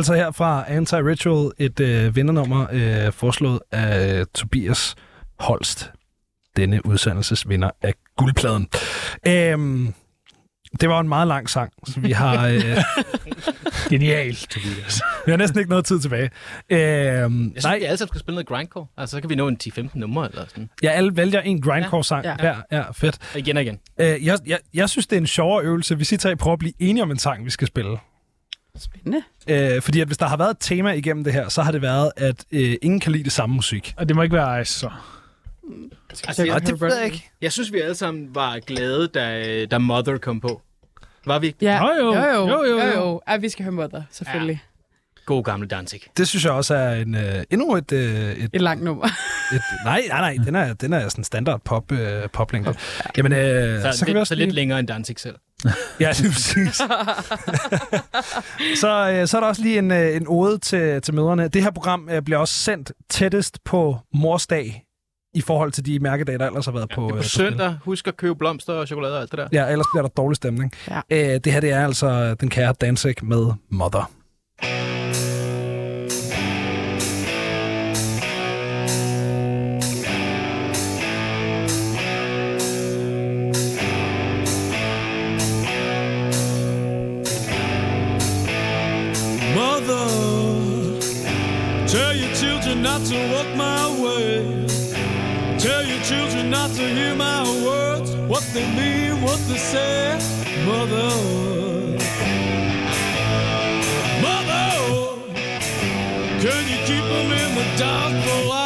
[0.01, 4.95] Altså her fra Anti-Ritual, et øh, vindernummer øh, foreslået af Tobias
[5.39, 5.91] Holst,
[6.57, 8.67] denne udsendelsesvinder af guldpladen.
[9.27, 9.93] Øhm,
[10.81, 12.61] det var en meget lang sang, så vi har, øh,
[13.89, 15.01] Genialt, Tobias.
[15.25, 16.29] vi har næsten ikke noget tid tilbage.
[16.69, 18.85] Øhm, Jeg synes, nej, vi alle sammen skal spille noget grindcore.
[18.97, 20.69] Altså, så kan vi nå en 10-15 numre eller sådan.
[20.81, 22.35] jeg alle vælger en grindcore-sang Ja.
[22.35, 22.55] hver.
[22.71, 23.17] Ja, fedt.
[23.33, 23.79] Og igen og igen.
[23.99, 26.59] Øh, jeg, jeg, jeg synes, det er en sjovere øvelse, hvis I tre prøver at
[26.59, 27.97] blive enige om en sang, vi skal spille.
[28.79, 29.23] Spændende.
[29.47, 31.81] Øh, fordi at hvis der har været et tema igennem det her, så har det
[31.81, 33.93] været, at øh, ingen kan lide det samme musik.
[33.97, 34.89] Og det må ikke være Ice, så.
[36.27, 37.29] Altså, jeg, det ved jeg ikke.
[37.41, 40.61] jeg synes, vi alle sammen var glade, da, da Mother kom på.
[41.25, 41.57] Var vi ikke?
[41.61, 41.87] Ja.
[41.87, 42.13] Jo, jo.
[42.15, 42.47] jo, jo.
[42.47, 43.01] Jo, jo, jo.
[43.01, 43.21] jo.
[43.27, 44.61] Ja, vi skal høre Mother, selvfølgelig.
[45.25, 46.01] God gamle Danzig.
[46.17, 49.05] Det synes jeg også er en, øh, endnu et, øh, et, Et langt nummer.
[49.55, 49.61] et...
[49.85, 50.45] Nej, nej, nej.
[50.45, 52.73] Den er, den er sådan standard pop, øh, poplængde.
[53.17, 55.35] Jamen, øh, Så, så, kan vi lidt, også så lidt længere end Danzig selv.
[55.99, 56.75] Ja, det er præcis.
[58.79, 61.47] så, øh, så er der også lige en, øh, en ode til, til mødrene.
[61.47, 64.83] Det her program øh, bliver også sendt tættest på morsdag
[65.33, 67.29] i forhold til de mærkedage, der ellers har været på, Det er på spil.
[67.31, 67.77] søndag.
[67.85, 69.47] Husk at købe blomster og chokolade og alt det der.
[69.51, 70.71] Ja, ellers bliver der dårlig stemning.
[70.89, 71.01] Ja.
[71.09, 73.45] Øh, det her det er altså den kære Danzig med.
[73.69, 74.11] Mother,
[92.81, 94.65] not to walk my way.
[95.59, 100.17] Tell your children not to hear my words, what they mean, what they say.
[100.65, 101.09] Mother,
[104.25, 104.65] Mother,
[106.43, 108.60] can you keep them in the dark for a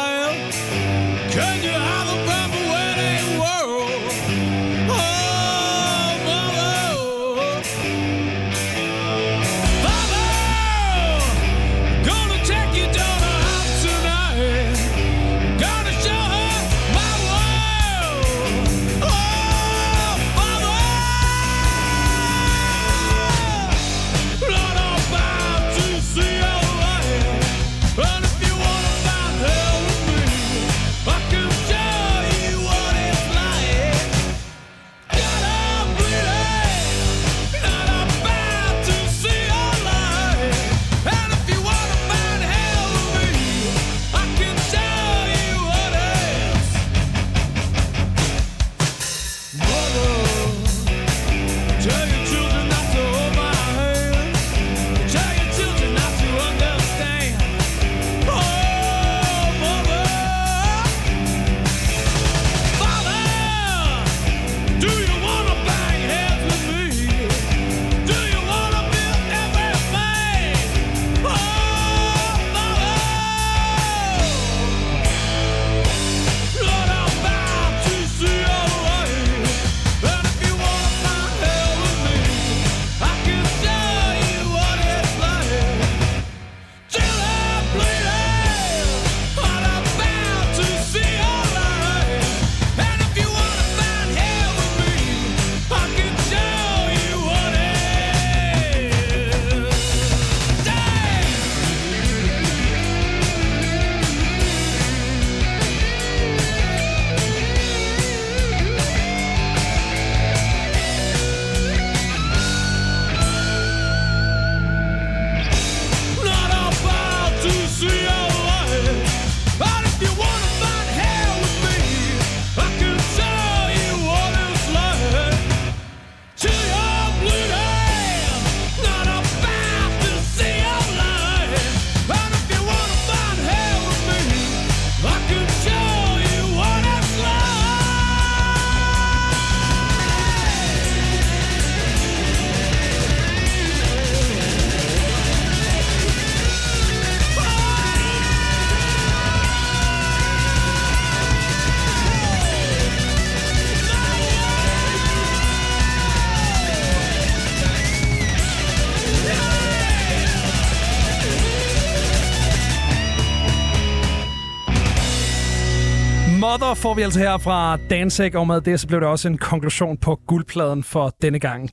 [166.76, 169.96] får vi altså her fra Dansek, og med det så blev det også en konklusion
[169.96, 171.70] på guldpladen for denne gang.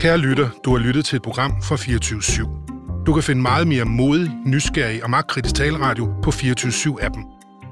[0.00, 3.04] Kære lytter, du har lyttet til et program fra 24 /7.
[3.06, 7.24] Du kan finde meget mere modig, nysgerrig og magtkritisk taleradio på 24 7 appen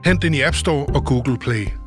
[0.04, 1.83] Hent den i App Store og Google Play.